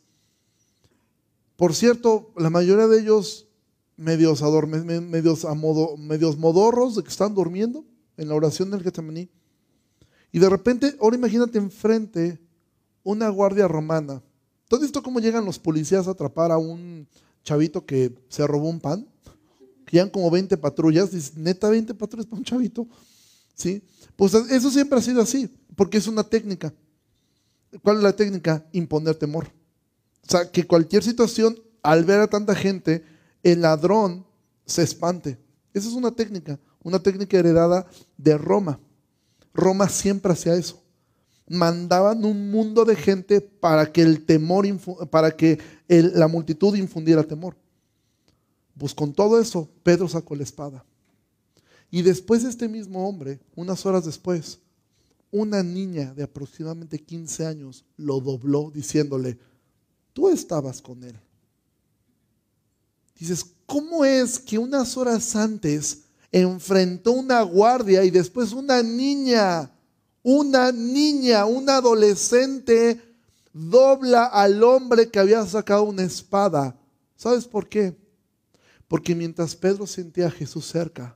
Por 1.55 1.75
cierto, 1.75 2.31
la 2.37 2.49
mayoría 2.49 2.87
de 2.87 3.01
ellos 3.01 3.47
medios, 3.95 4.41
medios, 4.41 5.45
a 5.45 5.53
modo, 5.53 5.97
medios 5.97 6.37
modorros 6.37 6.95
de 6.95 7.03
que 7.03 7.09
están 7.09 7.35
durmiendo 7.35 7.85
en 8.17 8.29
la 8.29 8.35
oración 8.35 8.71
del 8.71 8.81
Getsemaní. 8.81 9.29
Y 10.31 10.39
de 10.39 10.49
repente, 10.49 10.95
ahora 10.99 11.15
imagínate 11.15 11.57
enfrente 11.57 12.39
una 13.03 13.29
guardia 13.29 13.67
romana. 13.67 14.21
¿Todo 14.67 14.85
esto 14.85 15.03
cómo 15.03 15.19
llegan 15.19 15.45
los 15.45 15.59
policías 15.59 16.07
a 16.07 16.11
atrapar 16.11 16.51
a 16.51 16.57
un 16.57 17.07
chavito 17.43 17.85
que 17.85 18.13
se 18.29 18.45
robó 18.47 18.69
un 18.69 18.79
pan? 18.79 19.07
Que 19.85 19.97
llegan 19.97 20.09
como 20.09 20.29
20 20.31 20.57
patrullas. 20.57 21.11
Dices, 21.11 21.37
neta, 21.37 21.69
20 21.69 21.93
patrullas 21.93 22.25
para 22.25 22.39
un 22.39 22.45
chavito. 22.45 22.87
¿Sí? 23.55 23.83
Pues 24.15 24.33
eso 24.33 24.71
siempre 24.71 24.97
ha 24.97 25.01
sido 25.01 25.21
así, 25.21 25.49
porque 25.75 25.97
es 25.97 26.07
una 26.07 26.23
técnica. 26.23 26.73
¿Cuál 27.81 27.97
es 27.97 28.03
la 28.03 28.15
técnica? 28.15 28.65
Imponer 28.71 29.15
temor. 29.15 29.47
O 30.25 30.31
sea, 30.31 30.49
que 30.49 30.65
cualquier 30.65 31.03
situación, 31.03 31.59
al 31.81 32.05
ver 32.05 32.19
a 32.19 32.27
tanta 32.27 32.55
gente, 32.55 33.03
el 33.41 33.61
ladrón 33.61 34.25
se 34.65 34.83
espante. 34.83 35.37
Esa 35.73 35.89
es 35.89 35.93
una 35.95 36.11
técnica, 36.11 36.59
una 36.83 36.99
técnica 36.99 37.37
heredada 37.37 37.87
de 38.17 38.37
Roma. 38.37 38.79
Roma 39.53 39.89
siempre 39.89 40.31
hacía 40.31 40.55
eso. 40.55 40.82
Mandaban 41.47 42.23
un 42.23 42.51
mundo 42.51 42.85
de 42.85 42.95
gente 42.95 43.41
para 43.41 43.91
que 43.91 44.01
el 44.01 44.25
temor, 44.25 44.65
para 45.09 45.35
que 45.35 45.59
la 45.87 46.27
multitud 46.27 46.75
infundiera 46.75 47.23
temor. 47.23 47.55
Pues 48.77 48.93
con 48.93 49.13
todo 49.13 49.39
eso, 49.39 49.69
Pedro 49.83 50.07
sacó 50.07 50.35
la 50.35 50.43
espada. 50.43 50.83
Y 51.91 52.01
después 52.01 52.43
este 52.43 52.67
mismo 52.67 53.07
hombre, 53.07 53.39
unas 53.55 53.85
horas 53.85 54.05
después, 54.05 54.59
una 55.31 55.63
niña 55.63 56.13
de 56.13 56.23
aproximadamente 56.23 56.99
15 56.99 57.45
años 57.45 57.85
lo 57.97 58.19
dobló 58.19 58.71
diciéndole, 58.71 59.37
tú 60.13 60.29
estabas 60.29 60.81
con 60.81 61.03
él. 61.03 61.19
Dices, 63.17 63.45
¿cómo 63.65 64.05
es 64.05 64.39
que 64.39 64.57
unas 64.57 64.95
horas 64.97 65.35
antes 65.35 66.03
enfrentó 66.31 67.11
una 67.13 67.41
guardia 67.41 68.03
y 68.03 68.09
después 68.09 68.51
una 68.53 68.81
niña, 68.83 69.71
una 70.23 70.71
niña, 70.71 71.45
una 71.45 71.77
adolescente, 71.77 72.99
dobla 73.51 74.25
al 74.25 74.63
hombre 74.63 75.11
que 75.11 75.19
había 75.19 75.45
sacado 75.45 75.83
una 75.83 76.03
espada? 76.03 76.79
¿Sabes 77.15 77.45
por 77.45 77.67
qué? 77.67 77.95
Porque 78.87 79.13
mientras 79.13 79.55
Pedro 79.55 79.85
sentía 79.85 80.27
a 80.27 80.31
Jesús 80.31 80.65
cerca, 80.65 81.15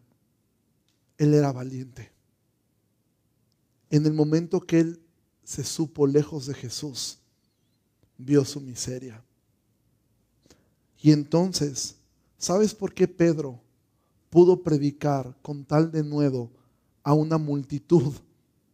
él 1.17 1.33
era 1.33 1.51
valiente. 1.51 2.11
En 3.89 4.05
el 4.05 4.13
momento 4.13 4.59
que 4.61 4.79
él 4.79 5.01
se 5.43 5.63
supo 5.63 6.05
lejos 6.05 6.45
de 6.45 6.53
Jesús, 6.53 7.19
vio 8.17 8.43
su 8.43 8.59
miseria. 8.59 9.23
Y 11.01 11.11
entonces, 11.11 11.95
¿sabes 12.37 12.73
por 12.73 12.93
qué 12.93 13.07
Pedro 13.07 13.61
pudo 14.29 14.61
predicar 14.61 15.35
con 15.41 15.63
tal 15.63 15.91
de 15.91 16.03
nuevo 16.03 16.51
a 17.03 17.13
una 17.13 17.37
multitud 17.37 18.13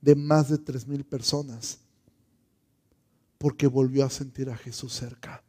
de 0.04 0.16
más 0.16 0.50
de 0.50 0.58
tres 0.58 0.86
mil 0.86 1.06
personas? 1.06 1.80
Porque 3.38 3.68
volvió 3.68 4.06
a 4.06 4.10
sentir 4.10 4.50
a 4.50 4.58
Jesús 4.58 4.94
cerca. 4.94 5.42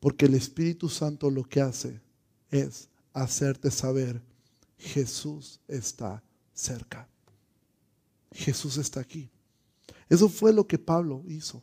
Porque 0.00 0.24
el 0.24 0.34
Espíritu 0.34 0.88
Santo 0.88 1.30
lo 1.30 1.44
que 1.44 1.60
hace 1.60 2.00
es 2.50 2.88
hacerte 3.12 3.70
saber, 3.70 4.22
Jesús 4.78 5.60
está 5.68 6.22
cerca. 6.54 7.06
Jesús 8.32 8.78
está 8.78 9.00
aquí. 9.00 9.30
Eso 10.08 10.28
fue 10.28 10.52
lo 10.52 10.66
que 10.66 10.78
Pablo 10.78 11.22
hizo. 11.28 11.62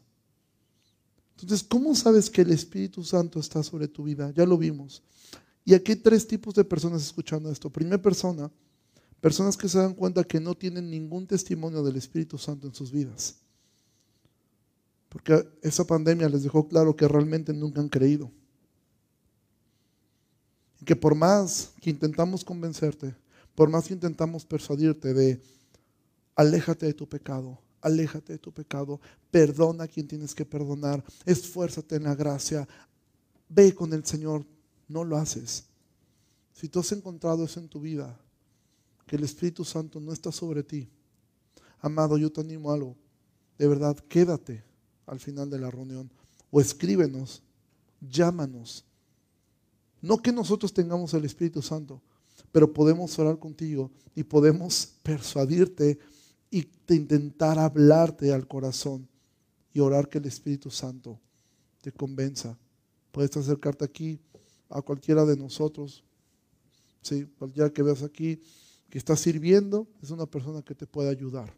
Entonces, 1.32 1.64
¿cómo 1.68 1.96
sabes 1.96 2.30
que 2.30 2.42
el 2.42 2.52
Espíritu 2.52 3.04
Santo 3.04 3.40
está 3.40 3.64
sobre 3.64 3.88
tu 3.88 4.04
vida? 4.04 4.32
Ya 4.36 4.46
lo 4.46 4.58
vimos. 4.58 5.02
Y 5.66 5.74
aquí 5.74 5.94
hay 5.94 5.98
tres 5.98 6.28
tipos 6.28 6.54
de 6.54 6.64
personas 6.64 7.02
escuchando 7.02 7.52
esto. 7.52 7.70
Primera 7.70 8.02
persona, 8.02 8.52
personas 9.22 9.56
que 9.56 9.70
se 9.70 9.78
dan 9.78 9.94
cuenta 9.94 10.24
que 10.24 10.40
no 10.40 10.56
tienen 10.56 10.90
ningún 10.90 11.28
testimonio 11.28 11.84
del 11.84 11.96
Espíritu 11.96 12.38
Santo 12.38 12.68
en 12.68 12.74
sus 12.74 12.92
vidas. 12.92 13.36
Porque 15.08 15.48
esa 15.62 15.86
pandemia 15.86 16.28
les 16.28 16.44
dejó 16.44 16.68
claro 16.68 16.96
que 16.96 17.08
realmente 17.08 17.54
nunca 17.54 17.82
han 17.82 17.90
creído. 17.90 18.32
Y 20.82 20.86
que 20.86 20.96
por 20.96 21.14
más 21.14 21.74
que 21.80 21.92
intentamos 21.92 22.44
convencerte, 22.44 23.16
por 23.54 23.70
más 23.70 23.88
que 23.88 23.94
intentamos 23.94 24.46
persuadirte 24.46 25.14
de 25.14 25.40
aléjate 26.36 26.88
de 26.88 26.94
tu 26.94 27.08
pecado, 27.08 27.60
aléjate 27.82 28.34
de 28.34 28.40
tu 28.40 28.52
pecado, 28.52 29.00
perdona 29.30 29.84
a 29.84 29.88
quien 29.88 30.08
tienes 30.08 30.34
que 30.34 30.46
perdonar, 30.46 31.04
esfuérzate 31.26 31.98
en 31.98 32.04
la 32.04 32.16
gracia, 32.16 32.68
ve 33.50 33.76
con 33.76 33.94
el 33.94 34.06
Señor, 34.06 34.46
no 34.88 35.04
lo 35.04 35.18
haces. 35.18 35.66
Si 36.54 36.70
tú 36.70 36.80
has 36.80 36.92
encontrado 36.92 37.44
eso 37.44 37.60
en 37.60 37.68
tu 37.68 37.80
vida, 37.80 38.18
que 39.12 39.18
el 39.18 39.26
Espíritu 39.26 39.66
Santo 39.66 40.00
no 40.00 40.14
está 40.14 40.32
sobre 40.32 40.64
ti, 40.64 40.88
amado, 41.82 42.18
yo 42.18 42.32
te 42.32 42.40
animo 42.40 42.72
a 42.72 42.76
algo, 42.76 42.96
de 43.58 43.68
verdad, 43.68 43.98
quédate 44.08 44.64
al 45.06 45.20
final 45.20 45.50
de 45.50 45.60
la 45.60 45.70
reunión 45.70 46.10
o 46.50 46.62
escríbenos, 46.62 47.44
llámanos. 48.00 48.86
No 50.02 50.22
que 50.22 50.32
nosotros 50.32 50.74
tengamos 50.74 51.14
el 51.14 51.26
Espíritu 51.26 51.62
Santo, 51.62 52.02
pero 52.54 52.72
podemos 52.72 53.20
orar 53.20 53.38
contigo 53.38 53.92
y 54.16 54.24
podemos 54.24 54.94
persuadirte 55.04 56.00
y 56.50 56.70
intentar 56.88 57.60
hablarte 57.60 58.32
al 58.32 58.48
corazón 58.48 59.10
y 59.74 59.82
orar 59.82 60.08
que 60.08 60.20
el 60.20 60.26
Espíritu 60.26 60.72
Santo 60.72 61.20
te 61.82 61.92
convenza. 61.92 62.58
Puedes 63.12 63.36
acercarte 63.36 63.84
aquí 63.84 64.22
a 64.70 64.82
cualquiera 64.82 65.26
de 65.26 65.36
nosotros, 65.36 66.02
¿sí? 67.02 67.28
cualquiera 67.38 67.70
que 67.74 67.84
veas 67.84 68.04
aquí 68.04 68.42
que 68.92 69.00
está 69.00 69.16
sirviendo, 69.16 69.88
es 70.04 70.12
una 70.12 70.28
persona 70.28 70.62
que 70.62 70.76
te 70.76 70.86
puede 70.86 71.10
ayudar. 71.10 71.52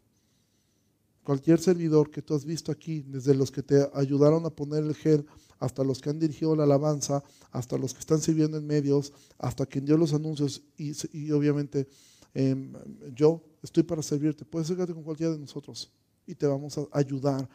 Cualquier 1.22 1.58
servidor 1.58 2.10
que 2.10 2.22
tú 2.22 2.34
has 2.34 2.46
visto 2.46 2.72
aquí, 2.72 3.02
desde 3.06 3.34
los 3.34 3.50
que 3.50 3.62
te 3.62 3.86
ayudaron 3.92 4.46
a 4.46 4.50
poner 4.50 4.84
el 4.84 4.94
gel, 4.94 5.26
hasta 5.58 5.84
los 5.84 6.00
que 6.00 6.08
han 6.08 6.18
dirigido 6.18 6.56
la 6.56 6.64
alabanza, 6.64 7.22
hasta 7.50 7.76
los 7.76 7.92
que 7.92 8.00
están 8.00 8.20
sirviendo 8.22 8.56
en 8.56 8.66
medios, 8.66 9.12
hasta 9.38 9.66
quien 9.66 9.84
dio 9.84 9.98
los 9.98 10.14
anuncios 10.14 10.62
y, 10.78 11.30
obviamente 11.30 11.86
Em, 12.34 12.72
yo 13.14 13.40
estoy 13.62 13.84
para 13.84 14.02
servirte. 14.02 14.44
Puedes 14.44 14.66
acercarte 14.66 14.92
con 14.92 15.04
cualquiera 15.04 15.32
de 15.32 15.38
nosotros 15.38 15.90
y 16.26 16.34
te 16.34 16.46
vamos 16.46 16.76
a 16.76 16.86
ayudar 16.92 17.48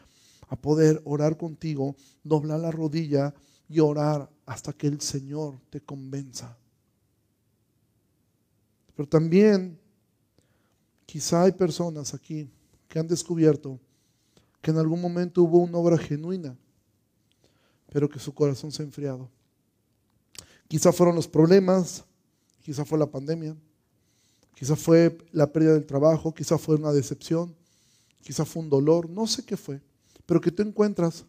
a 0.48 0.56
poder 0.56 1.00
orar 1.04 1.36
contigo, 1.36 1.94
doblar 2.24 2.58
la 2.60 2.70
rodilla 2.70 3.34
y 3.68 3.78
orar 3.78 4.28
hasta 4.46 4.72
que 4.72 4.86
el 4.86 5.00
Señor 5.00 5.60
te 5.68 5.82
convenza. 5.82 6.56
Pero 9.00 9.08
también 9.08 9.80
quizá 11.06 11.44
hay 11.44 11.52
personas 11.52 12.12
aquí 12.12 12.50
que 12.86 12.98
han 12.98 13.08
descubierto 13.08 13.80
que 14.60 14.72
en 14.72 14.76
algún 14.76 15.00
momento 15.00 15.42
hubo 15.42 15.56
una 15.56 15.78
obra 15.78 15.96
genuina, 15.96 16.54
pero 17.90 18.10
que 18.10 18.18
su 18.18 18.34
corazón 18.34 18.70
se 18.70 18.82
ha 18.82 18.84
enfriado. 18.84 19.30
Quizá 20.68 20.92
fueron 20.92 21.16
los 21.16 21.26
problemas, 21.26 22.04
quizá 22.62 22.84
fue 22.84 22.98
la 22.98 23.06
pandemia, 23.06 23.56
Quizá 24.54 24.76
fue 24.76 25.16
la 25.32 25.50
pérdida 25.50 25.72
del 25.72 25.86
trabajo, 25.86 26.34
quizá 26.34 26.58
fue 26.58 26.76
una 26.76 26.92
decepción, 26.92 27.56
quizá 28.20 28.44
fue 28.44 28.62
un 28.62 28.68
dolor, 28.68 29.08
no 29.08 29.26
sé 29.26 29.46
qué 29.46 29.56
fue, 29.56 29.80
pero 30.26 30.42
que 30.42 30.50
tú 30.50 30.62
encuentras 30.62 31.24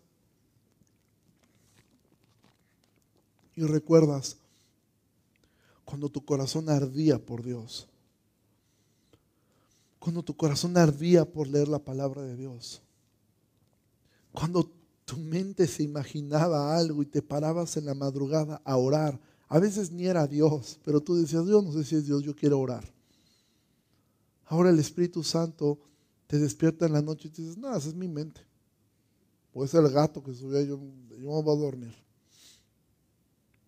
y 3.56 3.64
recuerdas 3.64 4.41
cuando 5.92 6.08
tu 6.08 6.24
corazón 6.24 6.70
ardía 6.70 7.20
por 7.20 7.44
Dios, 7.44 7.86
cuando 10.00 10.24
tu 10.24 10.38
corazón 10.38 10.78
ardía 10.78 11.30
por 11.30 11.50
leer 11.50 11.68
la 11.68 11.80
palabra 11.80 12.22
de 12.22 12.38
Dios. 12.38 12.82
Cuando 14.32 14.72
tu 15.04 15.18
mente 15.18 15.68
se 15.68 15.84
imaginaba 15.84 16.78
algo 16.78 17.02
y 17.02 17.08
te 17.08 17.22
parabas 17.22 17.76
en 17.76 17.88
la 17.88 17.94
madrugada 17.94 18.62
a 18.64 18.78
orar. 18.78 19.20
A 19.50 19.60
veces 19.60 19.92
ni 19.92 20.06
era 20.06 20.28
Dios, 20.28 20.80
pero 20.86 21.02
tú 21.02 21.16
decías, 21.16 21.46
Dios, 21.46 21.62
no 21.62 21.74
sé 21.74 21.84
si 21.84 21.98
es 21.98 22.06
Dios, 22.06 22.24
yo 22.24 22.34
quiero 22.34 22.62
orar. 22.62 22.86
Ahora 24.46 24.70
el 24.70 24.80
Espíritu 24.80 25.26
Santo 25.26 25.78
te 26.26 26.40
despierta 26.40 26.86
en 26.86 26.94
la 26.94 27.02
noche 27.02 27.28
y 27.28 27.32
te 27.32 27.42
dices, 27.42 27.58
no, 27.58 27.76
esa 27.76 27.90
es 27.90 27.96
mi 27.96 28.08
mente. 28.08 28.40
O 29.54 29.66
es 29.66 29.74
el 29.74 29.90
gato 29.90 30.24
que 30.24 30.34
subió, 30.34 30.62
yo, 30.62 30.80
yo 31.10 31.18
me 31.18 31.42
voy 31.42 31.58
a 31.58 31.60
dormir. 31.60 32.01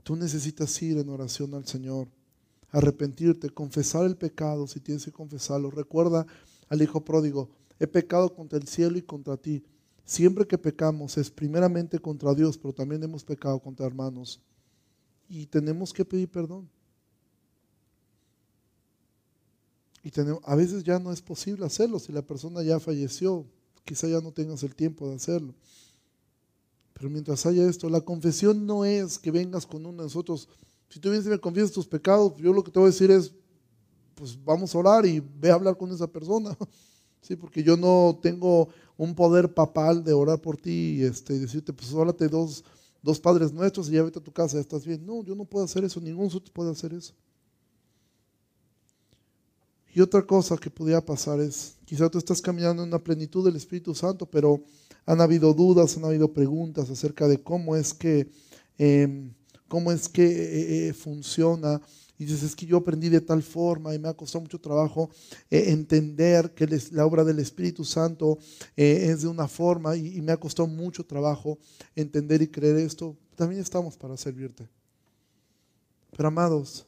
Tú 0.03 0.15
necesitas 0.15 0.81
ir 0.81 0.97
en 0.97 1.09
oración 1.09 1.53
al 1.53 1.65
Señor, 1.65 2.09
arrepentirte, 2.71 3.49
confesar 3.49 4.05
el 4.05 4.17
pecado 4.17 4.67
si 4.67 4.79
tienes 4.79 5.05
que 5.05 5.11
confesarlo. 5.11 5.71
Recuerda 5.71 6.25
al 6.69 6.81
Hijo 6.81 7.03
pródigo, 7.03 7.49
he 7.79 7.87
pecado 7.87 8.33
contra 8.33 8.59
el 8.59 8.67
cielo 8.67 8.97
y 8.97 9.01
contra 9.01 9.37
ti. 9.37 9.63
Siempre 10.05 10.45
que 10.45 10.57
pecamos 10.57 11.17
es 11.17 11.31
primeramente 11.31 11.99
contra 11.99 12.33
Dios, 12.33 12.57
pero 12.57 12.73
también 12.73 13.01
hemos 13.03 13.23
pecado 13.23 13.59
contra 13.59 13.85
hermanos. 13.85 14.41
Y 15.29 15.45
tenemos 15.45 15.93
que 15.93 16.03
pedir 16.03 16.29
perdón. 16.29 16.69
Y 20.03 20.11
a 20.43 20.55
veces 20.55 20.83
ya 20.83 20.99
no 20.99 21.13
es 21.13 21.21
posible 21.21 21.65
hacerlo. 21.65 21.97
Si 21.97 22.11
la 22.11 22.21
persona 22.21 22.61
ya 22.61 22.77
falleció, 22.79 23.45
quizá 23.85 24.07
ya 24.09 24.19
no 24.19 24.33
tengas 24.33 24.61
el 24.63 24.75
tiempo 24.75 25.07
de 25.07 25.15
hacerlo. 25.15 25.55
Pero 27.03 27.11
mientras 27.11 27.45
haya 27.45 27.67
esto, 27.67 27.89
la 27.89 27.99
confesión 27.99 28.65
no 28.65 28.85
es 28.85 29.19
que 29.19 29.29
vengas 29.29 29.65
con 29.65 29.85
uno 29.85 29.97
de 29.97 30.03
nosotros. 30.03 30.47
Si 30.87 31.01
tú 31.01 31.09
vienes 31.09 31.27
y 31.27 31.31
me 31.31 31.37
confiesas 31.37 31.73
tus 31.73 31.85
pecados, 31.85 32.31
yo 32.37 32.53
lo 32.53 32.63
que 32.63 32.71
te 32.71 32.79
voy 32.79 32.87
a 32.87 32.91
decir 32.91 33.11
es, 33.11 33.33
pues 34.15 34.41
vamos 34.41 34.73
a 34.73 34.77
orar 34.77 35.05
y 35.05 35.19
ve 35.19 35.51
a 35.51 35.55
hablar 35.55 35.75
con 35.75 35.91
esa 35.91 36.07
persona. 36.07 36.57
Sí, 37.19 37.35
porque 37.37 37.63
yo 37.63 37.77
no 37.77 38.19
tengo 38.21 38.67
un 38.97 39.15
poder 39.15 39.53
papal 39.53 40.03
de 40.03 40.11
orar 40.11 40.41
por 40.41 40.57
ti 40.57 40.97
y 40.97 41.03
este, 41.03 41.39
decirte, 41.39 41.71
pues 41.71 41.93
órate 41.93 42.27
dos, 42.27 42.65
dos 43.01 43.17
padres 43.17 43.53
nuestros 43.53 43.89
y 43.89 43.93
ya 43.93 44.03
vete 44.03 44.19
a 44.19 44.23
tu 44.23 44.31
casa, 44.31 44.55
ya 44.55 44.61
estás 44.61 44.85
bien. 44.85 45.05
No, 45.05 45.23
yo 45.23 45.35
no 45.35 45.45
puedo 45.45 45.63
hacer 45.63 45.85
eso, 45.85 46.01
ningún 46.01 46.25
nosotros 46.25 46.51
puede 46.51 46.71
hacer 46.71 46.93
eso. 46.93 47.13
Y 49.93 50.01
otra 50.01 50.23
cosa 50.23 50.57
que 50.57 50.69
podría 50.69 51.05
pasar 51.05 51.39
es, 51.39 51.75
quizá 51.85 52.09
tú 52.09 52.17
estás 52.17 52.41
caminando 52.41 52.81
en 52.83 52.89
una 52.89 53.03
plenitud 53.03 53.45
del 53.45 53.55
Espíritu 53.55 53.93
Santo, 53.93 54.25
pero 54.25 54.63
han 55.05 55.21
habido 55.21 55.53
dudas, 55.53 55.95
han 55.97 56.05
habido 56.05 56.33
preguntas 56.33 56.89
acerca 56.89 57.27
de 57.27 57.41
cómo 57.41 57.75
es 57.75 57.93
que, 57.93 58.29
em, 58.77 59.33
cómo 59.67 59.91
es 59.91 60.09
que 60.09 60.25
eh, 60.25 60.87
eh, 60.87 60.93
funciona 60.93 61.81
y 62.17 62.25
dices, 62.25 62.43
es 62.43 62.55
que 62.55 62.65
yo 62.65 62.77
aprendí 62.77 63.09
de 63.09 63.21
tal 63.21 63.41
forma 63.41 63.93
y 63.93 63.99
me 63.99 64.07
ha 64.07 64.13
costado 64.13 64.41
mucho 64.41 64.59
trabajo 64.59 65.09
eh, 65.49 65.65
entender 65.67 66.53
que 66.53 66.67
la 66.91 67.05
obra 67.05 67.23
del 67.23 67.39
Espíritu 67.39 67.83
Santo 67.83 68.37
eh, 68.77 69.07
es 69.09 69.23
de 69.23 69.27
una 69.27 69.47
forma 69.47 69.95
y, 69.95 70.21
me 70.21 70.31
ha 70.31 70.37
costado 70.37 70.67
mucho 70.67 71.05
trabajo 71.05 71.57
entender 71.95 72.41
y 72.41 72.47
creer 72.47 72.77
esto. 72.77 73.17
También 73.35 73.61
estamos 73.61 73.97
para 73.97 74.15
servirte. 74.15 74.69
Pero 76.15 76.27
amados, 76.27 76.85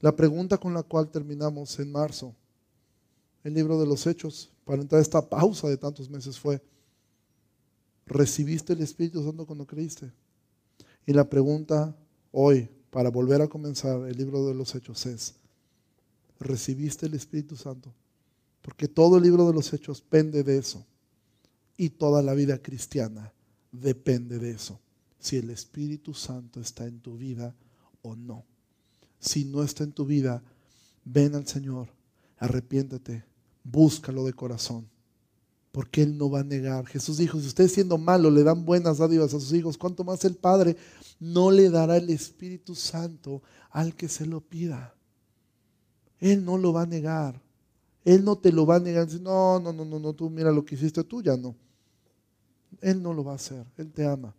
la 0.00 0.16
pregunta 0.16 0.58
con 0.58 0.74
la 0.74 0.82
cual 0.82 1.10
terminamos 1.10 1.78
en 1.78 1.92
marzo, 1.92 2.34
el 3.44 3.54
libro 3.54 3.78
de 3.78 3.86
los 3.86 4.06
Hechos, 4.06 4.50
para 4.64 4.82
entrar 4.82 4.98
a 4.98 5.02
esta 5.02 5.28
pausa 5.28 5.68
de 5.68 5.76
tantos 5.76 6.08
meses 6.08 6.38
fue, 6.38 6.62
¿recibiste 8.06 8.72
el 8.72 8.82
Espíritu 8.82 9.22
Santo 9.24 9.46
cuando 9.46 9.66
creíste? 9.66 10.12
Y 11.06 11.12
la 11.12 11.28
pregunta 11.28 11.96
hoy, 12.32 12.68
para 12.90 13.10
volver 13.10 13.40
a 13.40 13.48
comenzar 13.48 14.08
el 14.08 14.16
libro 14.16 14.46
de 14.46 14.54
los 14.54 14.74
Hechos 14.74 15.06
es, 15.06 15.34
¿recibiste 16.38 17.06
el 17.06 17.14
Espíritu 17.14 17.56
Santo? 17.56 17.92
Porque 18.62 18.88
todo 18.88 19.16
el 19.16 19.22
libro 19.22 19.46
de 19.46 19.54
los 19.54 19.72
Hechos 19.72 20.00
pende 20.00 20.42
de 20.42 20.58
eso. 20.58 20.84
Y 21.76 21.90
toda 21.90 22.22
la 22.22 22.34
vida 22.34 22.58
cristiana 22.58 23.32
depende 23.72 24.38
de 24.38 24.50
eso. 24.50 24.78
Si 25.18 25.36
el 25.36 25.50
Espíritu 25.50 26.12
Santo 26.12 26.60
está 26.60 26.86
en 26.86 27.00
tu 27.00 27.16
vida 27.16 27.54
o 28.02 28.16
no. 28.16 28.44
Si 29.20 29.44
no 29.44 29.62
está 29.62 29.84
en 29.84 29.92
tu 29.92 30.04
vida, 30.04 30.42
ven 31.04 31.36
al 31.36 31.46
Señor, 31.46 31.88
arrepiéntete, 32.38 33.24
búscalo 33.62 34.24
de 34.24 34.32
corazón 34.32 34.88
porque 35.72 36.02
Él 36.02 36.16
no 36.18 36.30
va 36.30 36.40
a 36.40 36.44
negar. 36.44 36.86
Jesús 36.86 37.18
dijo, 37.18 37.38
si 37.38 37.46
ustedes 37.46 37.72
siendo 37.72 37.96
malos 37.98 38.32
le 38.32 38.42
dan 38.42 38.64
buenas 38.64 38.98
dádivas 38.98 39.34
a 39.34 39.40
sus 39.40 39.52
hijos, 39.52 39.78
¿cuánto 39.78 40.04
más 40.04 40.24
el 40.24 40.34
Padre 40.34 40.76
no 41.18 41.50
le 41.50 41.70
dará 41.70 41.96
el 41.96 42.10
Espíritu 42.10 42.74
Santo 42.74 43.42
al 43.70 43.94
que 43.94 44.08
se 44.08 44.26
lo 44.26 44.40
pida? 44.40 44.94
Él 46.18 46.44
no 46.44 46.58
lo 46.58 46.72
va 46.72 46.82
a 46.82 46.86
negar. 46.86 47.40
Él 48.04 48.24
no 48.24 48.36
te 48.36 48.52
lo 48.52 48.66
va 48.66 48.76
a 48.76 48.80
negar. 48.80 49.08
No, 49.20 49.60
no, 49.60 49.72
no, 49.72 49.84
no, 49.84 49.98
no, 49.98 50.12
tú 50.12 50.28
mira 50.28 50.50
lo 50.50 50.64
que 50.64 50.74
hiciste 50.74 51.04
tú, 51.04 51.22
ya 51.22 51.36
no. 51.36 51.54
Él 52.80 53.02
no 53.02 53.14
lo 53.14 53.24
va 53.24 53.32
a 53.32 53.36
hacer. 53.36 53.64
Él 53.76 53.92
te 53.92 54.06
ama. 54.06 54.34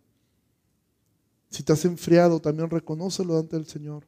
Si 1.48 1.62
te 1.62 1.72
has 1.72 1.84
enfriado, 1.84 2.40
también 2.40 2.68
reconócelo 2.70 3.38
ante 3.38 3.56
el 3.56 3.66
Señor. 3.66 4.06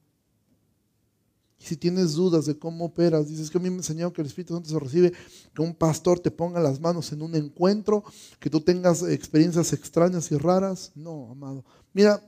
Si 1.59 1.77
tienes 1.77 2.13
dudas 2.13 2.47
de 2.47 2.59
cómo 2.59 2.87
operas, 2.87 3.29
dices 3.29 3.51
que 3.51 3.59
a 3.59 3.61
mí 3.61 3.71
me 3.71 3.77
enseñaron 3.77 4.13
que 4.13 4.21
el 4.21 4.27
Espíritu 4.27 4.55
Santo 4.55 4.69
se 4.69 4.79
recibe, 4.79 5.13
que 5.55 5.63
un 5.63 5.75
pastor 5.75 6.21
te 6.21 6.31
ponga 6.31 6.61
las 6.61 6.81
manos 6.81 7.11
en 7.13 7.23
un 7.23 7.35
encuentro, 7.35 8.05
que 8.39 8.51
tú 8.51 8.61
tengas 8.61 9.03
experiencias 9.03 9.73
extrañas 9.73 10.31
y 10.31 10.37
raras. 10.37 10.93
No, 10.95 11.31
amado. 11.31 11.65
Mira, 11.95 12.23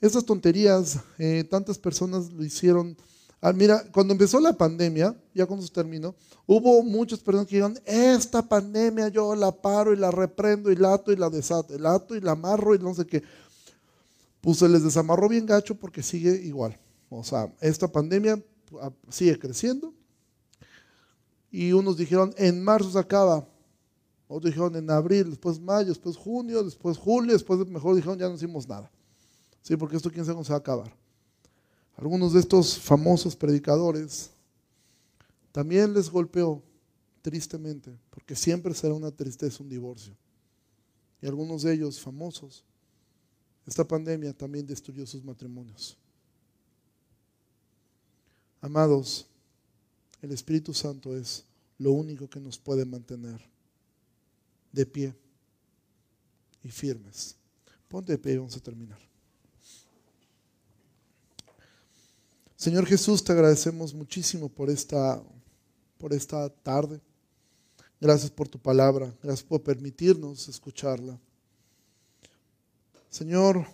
esas 0.00 0.24
tonterías, 0.24 1.00
eh, 1.18 1.44
tantas 1.50 1.76
personas 1.78 2.30
lo 2.30 2.44
hicieron. 2.44 2.96
Ah, 3.40 3.52
mira, 3.52 3.84
cuando 3.92 4.12
empezó 4.12 4.38
la 4.38 4.52
pandemia, 4.52 5.16
ya 5.34 5.46
cuando 5.46 5.66
se 5.66 5.72
terminó, 5.72 6.14
hubo 6.46 6.82
muchas 6.82 7.18
personas 7.18 7.48
que 7.48 7.56
dijeron, 7.56 7.78
esta 7.84 8.42
pandemia 8.48 9.08
yo 9.08 9.34
la 9.34 9.50
paro 9.50 9.92
y 9.92 9.96
la 9.96 10.10
reprendo 10.10 10.70
y 10.70 10.76
la 10.76 10.94
ato 10.94 11.12
y 11.12 11.16
la 11.16 11.30
desato, 11.30 11.76
la 11.78 11.94
ato 11.94 12.14
y 12.14 12.20
la 12.20 12.32
amarro 12.32 12.74
y 12.74 12.78
no 12.78 12.94
sé 12.94 13.06
qué. 13.06 13.22
Pues 14.40 14.58
se 14.58 14.68
les 14.68 14.84
desamarró 14.84 15.28
bien 15.28 15.46
gacho 15.46 15.74
porque 15.74 16.02
sigue 16.02 16.32
igual. 16.44 16.78
O 17.10 17.24
sea, 17.24 17.52
esta 17.60 17.88
pandemia 17.88 18.40
sigue 19.08 19.38
creciendo. 19.38 19.92
Y 21.50 21.72
unos 21.72 21.96
dijeron, 21.96 22.34
en 22.36 22.62
marzo 22.62 22.90
se 22.90 22.98
acaba. 22.98 23.46
Otros 24.28 24.52
dijeron 24.52 24.76
en 24.76 24.90
abril, 24.90 25.30
después 25.30 25.58
mayo, 25.58 25.88
después 25.88 26.16
junio, 26.16 26.62
después 26.62 26.98
julio, 26.98 27.32
después 27.32 27.66
mejor 27.66 27.96
dijeron 27.96 28.18
ya 28.18 28.28
no 28.28 28.34
hicimos 28.34 28.68
nada. 28.68 28.90
Sí, 29.62 29.76
porque 29.76 29.96
esto 29.96 30.10
quién 30.10 30.24
sabe 30.24 30.34
cómo 30.34 30.44
se 30.44 30.52
va 30.52 30.56
a 30.56 30.60
acabar. 30.60 30.94
Algunos 31.96 32.34
de 32.34 32.40
estos 32.40 32.78
famosos 32.78 33.34
predicadores 33.34 34.30
también 35.50 35.94
les 35.94 36.10
golpeó 36.10 36.62
tristemente, 37.22 37.98
porque 38.10 38.36
siempre 38.36 38.74
será 38.74 38.94
una 38.94 39.10
tristeza 39.10 39.62
un 39.62 39.68
divorcio. 39.68 40.14
Y 41.20 41.26
algunos 41.26 41.62
de 41.62 41.74
ellos 41.74 41.98
famosos, 41.98 42.64
esta 43.66 43.82
pandemia 43.86 44.32
también 44.32 44.66
destruyó 44.66 45.06
sus 45.06 45.24
matrimonios. 45.24 45.96
Amados, 48.60 49.26
el 50.20 50.32
Espíritu 50.32 50.74
Santo 50.74 51.16
es 51.16 51.44
lo 51.78 51.92
único 51.92 52.28
que 52.28 52.40
nos 52.40 52.58
puede 52.58 52.84
mantener 52.84 53.40
de 54.72 54.84
pie 54.84 55.14
y 56.62 56.70
firmes. 56.70 57.36
Ponte 57.88 58.12
de 58.12 58.18
pie 58.18 58.34
y 58.34 58.36
vamos 58.38 58.56
a 58.56 58.60
terminar. 58.60 58.98
Señor 62.56 62.86
Jesús, 62.86 63.22
te 63.22 63.32
agradecemos 63.32 63.94
muchísimo 63.94 64.48
por 64.48 64.68
esta, 64.68 65.22
por 65.96 66.12
esta 66.12 66.48
tarde. 66.48 67.00
Gracias 68.00 68.30
por 68.32 68.48
tu 68.48 68.58
palabra. 68.58 69.14
Gracias 69.22 69.44
por 69.44 69.62
permitirnos 69.62 70.48
escucharla. 70.48 71.18
Señor, 73.08 73.64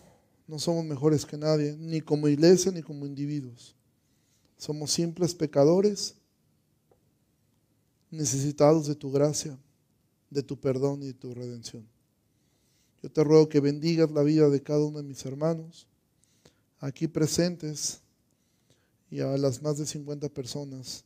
no 0.46 0.58
somos 0.58 0.84
mejores 0.84 1.24
que 1.24 1.38
nadie, 1.38 1.74
ni 1.78 2.02
como 2.02 2.28
iglesia 2.28 2.70
ni 2.70 2.82
como 2.82 3.06
individuos. 3.06 3.74
Somos 4.56 4.90
simples 4.90 5.34
pecadores 5.34 6.14
necesitados 8.10 8.86
de 8.86 8.94
tu 8.94 9.10
gracia, 9.10 9.58
de 10.30 10.42
tu 10.42 10.58
perdón 10.58 11.02
y 11.02 11.06
de 11.06 11.14
tu 11.14 11.34
redención. 11.34 11.86
Yo 13.02 13.10
te 13.10 13.22
ruego 13.22 13.48
que 13.48 13.60
bendigas 13.60 14.10
la 14.10 14.22
vida 14.22 14.48
de 14.48 14.62
cada 14.62 14.84
uno 14.84 14.98
de 14.98 15.04
mis 15.04 15.24
hermanos 15.26 15.86
aquí 16.80 17.08
presentes 17.08 18.00
y 19.10 19.20
a 19.20 19.36
las 19.38 19.62
más 19.62 19.78
de 19.78 19.86
50 19.86 20.28
personas 20.28 21.04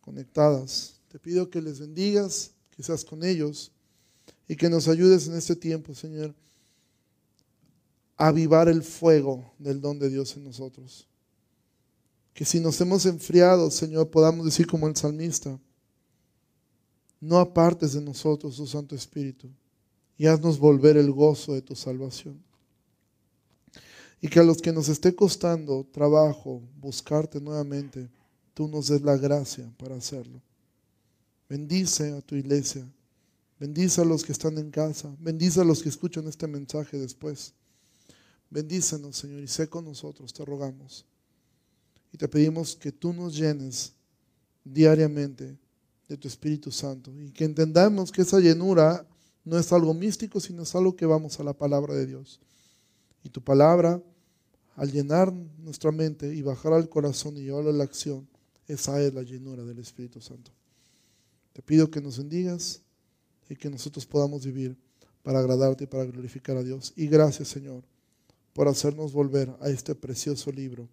conectadas. 0.00 1.00
Te 1.08 1.18
pido 1.18 1.50
que 1.50 1.60
les 1.60 1.80
bendigas, 1.80 2.52
que 2.70 2.82
seas 2.82 3.04
con 3.04 3.24
ellos 3.24 3.70
y 4.48 4.56
que 4.56 4.68
nos 4.68 4.88
ayudes 4.88 5.28
en 5.28 5.34
este 5.34 5.56
tiempo, 5.56 5.94
Señor, 5.94 6.34
a 8.16 8.28
avivar 8.28 8.68
el 8.68 8.82
fuego 8.82 9.52
del 9.58 9.80
don 9.80 9.98
de 9.98 10.08
Dios 10.08 10.36
en 10.36 10.44
nosotros. 10.44 11.06
Que 12.34 12.44
si 12.44 12.60
nos 12.60 12.80
hemos 12.80 13.06
enfriado, 13.06 13.70
Señor, 13.70 14.10
podamos 14.10 14.44
decir 14.46 14.66
como 14.66 14.88
el 14.88 14.96
salmista, 14.96 15.58
no 17.20 17.38
apartes 17.38 17.92
de 17.92 18.00
nosotros 18.00 18.56
tu 18.56 18.66
Santo 18.66 18.94
Espíritu 18.94 19.48
y 20.16 20.26
haznos 20.26 20.58
volver 20.58 20.96
el 20.96 21.12
gozo 21.12 21.52
de 21.54 21.62
tu 21.62 21.76
salvación. 21.76 22.42
Y 24.20 24.28
que 24.28 24.40
a 24.40 24.44
los 24.44 24.62
que 24.62 24.72
nos 24.72 24.88
esté 24.88 25.14
costando 25.14 25.84
trabajo 25.92 26.62
buscarte 26.80 27.40
nuevamente, 27.40 28.08
tú 28.54 28.68
nos 28.68 28.88
des 28.88 29.02
la 29.02 29.16
gracia 29.16 29.70
para 29.76 29.96
hacerlo. 29.96 30.40
Bendice 31.48 32.12
a 32.12 32.20
tu 32.22 32.34
iglesia, 32.34 32.86
Bendice 33.62 34.00
a 34.00 34.04
los 34.04 34.24
que 34.24 34.32
están 34.32 34.58
en 34.58 34.72
casa. 34.72 35.14
Bendice 35.20 35.60
a 35.60 35.64
los 35.64 35.84
que 35.84 35.88
escuchan 35.88 36.26
este 36.26 36.48
mensaje 36.48 36.98
después. 36.98 37.54
Bendícenos, 38.50 39.14
Señor, 39.14 39.40
y 39.40 39.46
sé 39.46 39.68
con 39.68 39.84
nosotros, 39.84 40.32
te 40.32 40.44
rogamos. 40.44 41.06
Y 42.12 42.18
te 42.18 42.28
pedimos 42.28 42.76
que 42.76 42.92
tú 42.92 43.12
nos 43.12 43.34
llenes 43.34 43.94
diariamente 44.64 45.58
de 46.08 46.16
tu 46.16 46.28
Espíritu 46.28 46.70
Santo 46.70 47.10
y 47.18 47.30
que 47.30 47.44
entendamos 47.44 48.12
que 48.12 48.22
esa 48.22 48.38
llenura 48.38 49.06
no 49.44 49.58
es 49.58 49.72
algo 49.72 49.94
místico, 49.94 50.38
sino 50.38 50.62
es 50.62 50.74
algo 50.74 50.94
que 50.94 51.06
vamos 51.06 51.40
a 51.40 51.44
la 51.44 51.52
palabra 51.52 51.94
de 51.94 52.06
Dios. 52.06 52.38
Y 53.24 53.30
tu 53.30 53.42
palabra, 53.42 54.02
al 54.76 54.92
llenar 54.92 55.32
nuestra 55.32 55.90
mente 55.90 56.34
y 56.34 56.42
bajar 56.42 56.74
al 56.74 56.88
corazón 56.88 57.36
y 57.36 57.44
llevarlo 57.44 57.70
a 57.70 57.74
la 57.74 57.84
acción, 57.84 58.28
esa 58.68 59.00
es 59.00 59.12
la 59.14 59.22
llenura 59.22 59.64
del 59.64 59.78
Espíritu 59.78 60.20
Santo. 60.20 60.52
Te 61.52 61.62
pido 61.62 61.90
que 61.90 62.00
nos 62.00 62.18
bendigas 62.18 62.82
y 63.48 63.56
que 63.56 63.70
nosotros 63.70 64.06
podamos 64.06 64.44
vivir 64.44 64.76
para 65.22 65.40
agradarte 65.40 65.84
y 65.84 65.86
para 65.86 66.04
glorificar 66.04 66.56
a 66.56 66.62
Dios. 66.62 66.92
Y 66.96 67.06
gracias, 67.06 67.48
Señor, 67.48 67.84
por 68.52 68.68
hacernos 68.68 69.12
volver 69.12 69.54
a 69.60 69.68
este 69.68 69.94
precioso 69.94 70.50
libro 70.52 70.88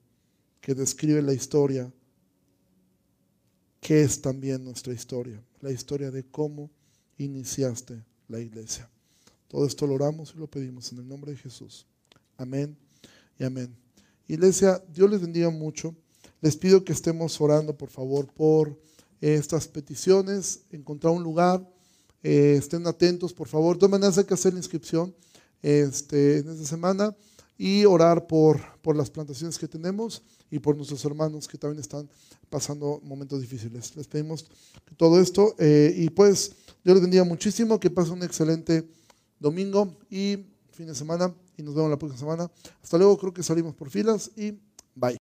que 0.61 0.73
describe 0.75 1.21
la 1.21 1.33
historia 1.33 1.91
que 3.79 4.01
es 4.01 4.21
también 4.21 4.63
nuestra 4.63 4.93
historia, 4.93 5.41
la 5.61 5.71
historia 5.71 6.11
de 6.11 6.23
cómo 6.23 6.69
iniciaste 7.17 8.03
la 8.27 8.39
iglesia. 8.39 8.89
Todo 9.47 9.65
esto 9.65 9.87
lo 9.87 9.95
oramos 9.95 10.33
y 10.35 10.39
lo 10.39 10.47
pedimos 10.47 10.91
en 10.91 10.99
el 10.99 11.07
nombre 11.07 11.31
de 11.31 11.37
Jesús. 11.37 11.85
Amén 12.37 12.77
y 13.37 13.43
amén. 13.43 13.75
Iglesia, 14.27 14.83
Dios 14.93 15.09
les 15.09 15.21
bendiga 15.21 15.49
mucho. 15.49 15.95
Les 16.41 16.55
pido 16.55 16.83
que 16.83 16.93
estemos 16.93 17.39
orando, 17.41 17.75
por 17.75 17.89
favor, 17.89 18.27
por 18.27 18.79
estas 19.19 19.67
peticiones, 19.67 20.61
encontrar 20.71 21.13
un 21.13 21.23
lugar. 21.23 21.67
Eh, 22.21 22.55
estén 22.57 22.85
atentos, 22.85 23.33
por 23.33 23.47
favor. 23.47 23.75
De 23.75 23.79
todas 23.79 23.91
maneras, 23.91 24.17
hay 24.17 24.25
que 24.25 24.33
hacer 24.33 24.53
la 24.53 24.59
inscripción 24.59 25.15
este, 25.61 26.39
en 26.39 26.49
esta 26.49 26.65
semana 26.65 27.15
y 27.57 27.85
orar 27.85 28.27
por, 28.27 28.61
por 28.81 28.95
las 28.95 29.09
plantaciones 29.09 29.57
que 29.57 29.67
tenemos 29.67 30.21
y 30.51 30.59
por 30.59 30.75
nuestros 30.75 31.03
hermanos 31.05 31.47
que 31.47 31.57
también 31.57 31.79
están 31.79 32.09
pasando 32.49 32.99
momentos 33.03 33.41
difíciles. 33.41 33.95
Les 33.95 34.07
pedimos 34.07 34.45
todo 34.97 35.19
esto 35.19 35.55
eh, 35.59 35.93
y 35.95 36.09
pues 36.09 36.51
Dios 36.83 36.95
les 36.95 37.01
bendiga 37.01 37.23
muchísimo, 37.23 37.79
que 37.79 37.89
pasen 37.89 38.13
un 38.13 38.23
excelente 38.23 38.87
domingo 39.39 39.97
y 40.09 40.37
fin 40.71 40.87
de 40.87 40.95
semana 40.95 41.33
y 41.57 41.63
nos 41.63 41.75
vemos 41.75 41.89
la 41.89 41.99
próxima 41.99 42.19
semana. 42.19 42.51
Hasta 42.81 42.97
luego, 42.97 43.17
creo 43.17 43.33
que 43.33 43.43
salimos 43.43 43.75
por 43.75 43.89
filas 43.89 44.31
y 44.35 44.53
bye. 44.95 45.17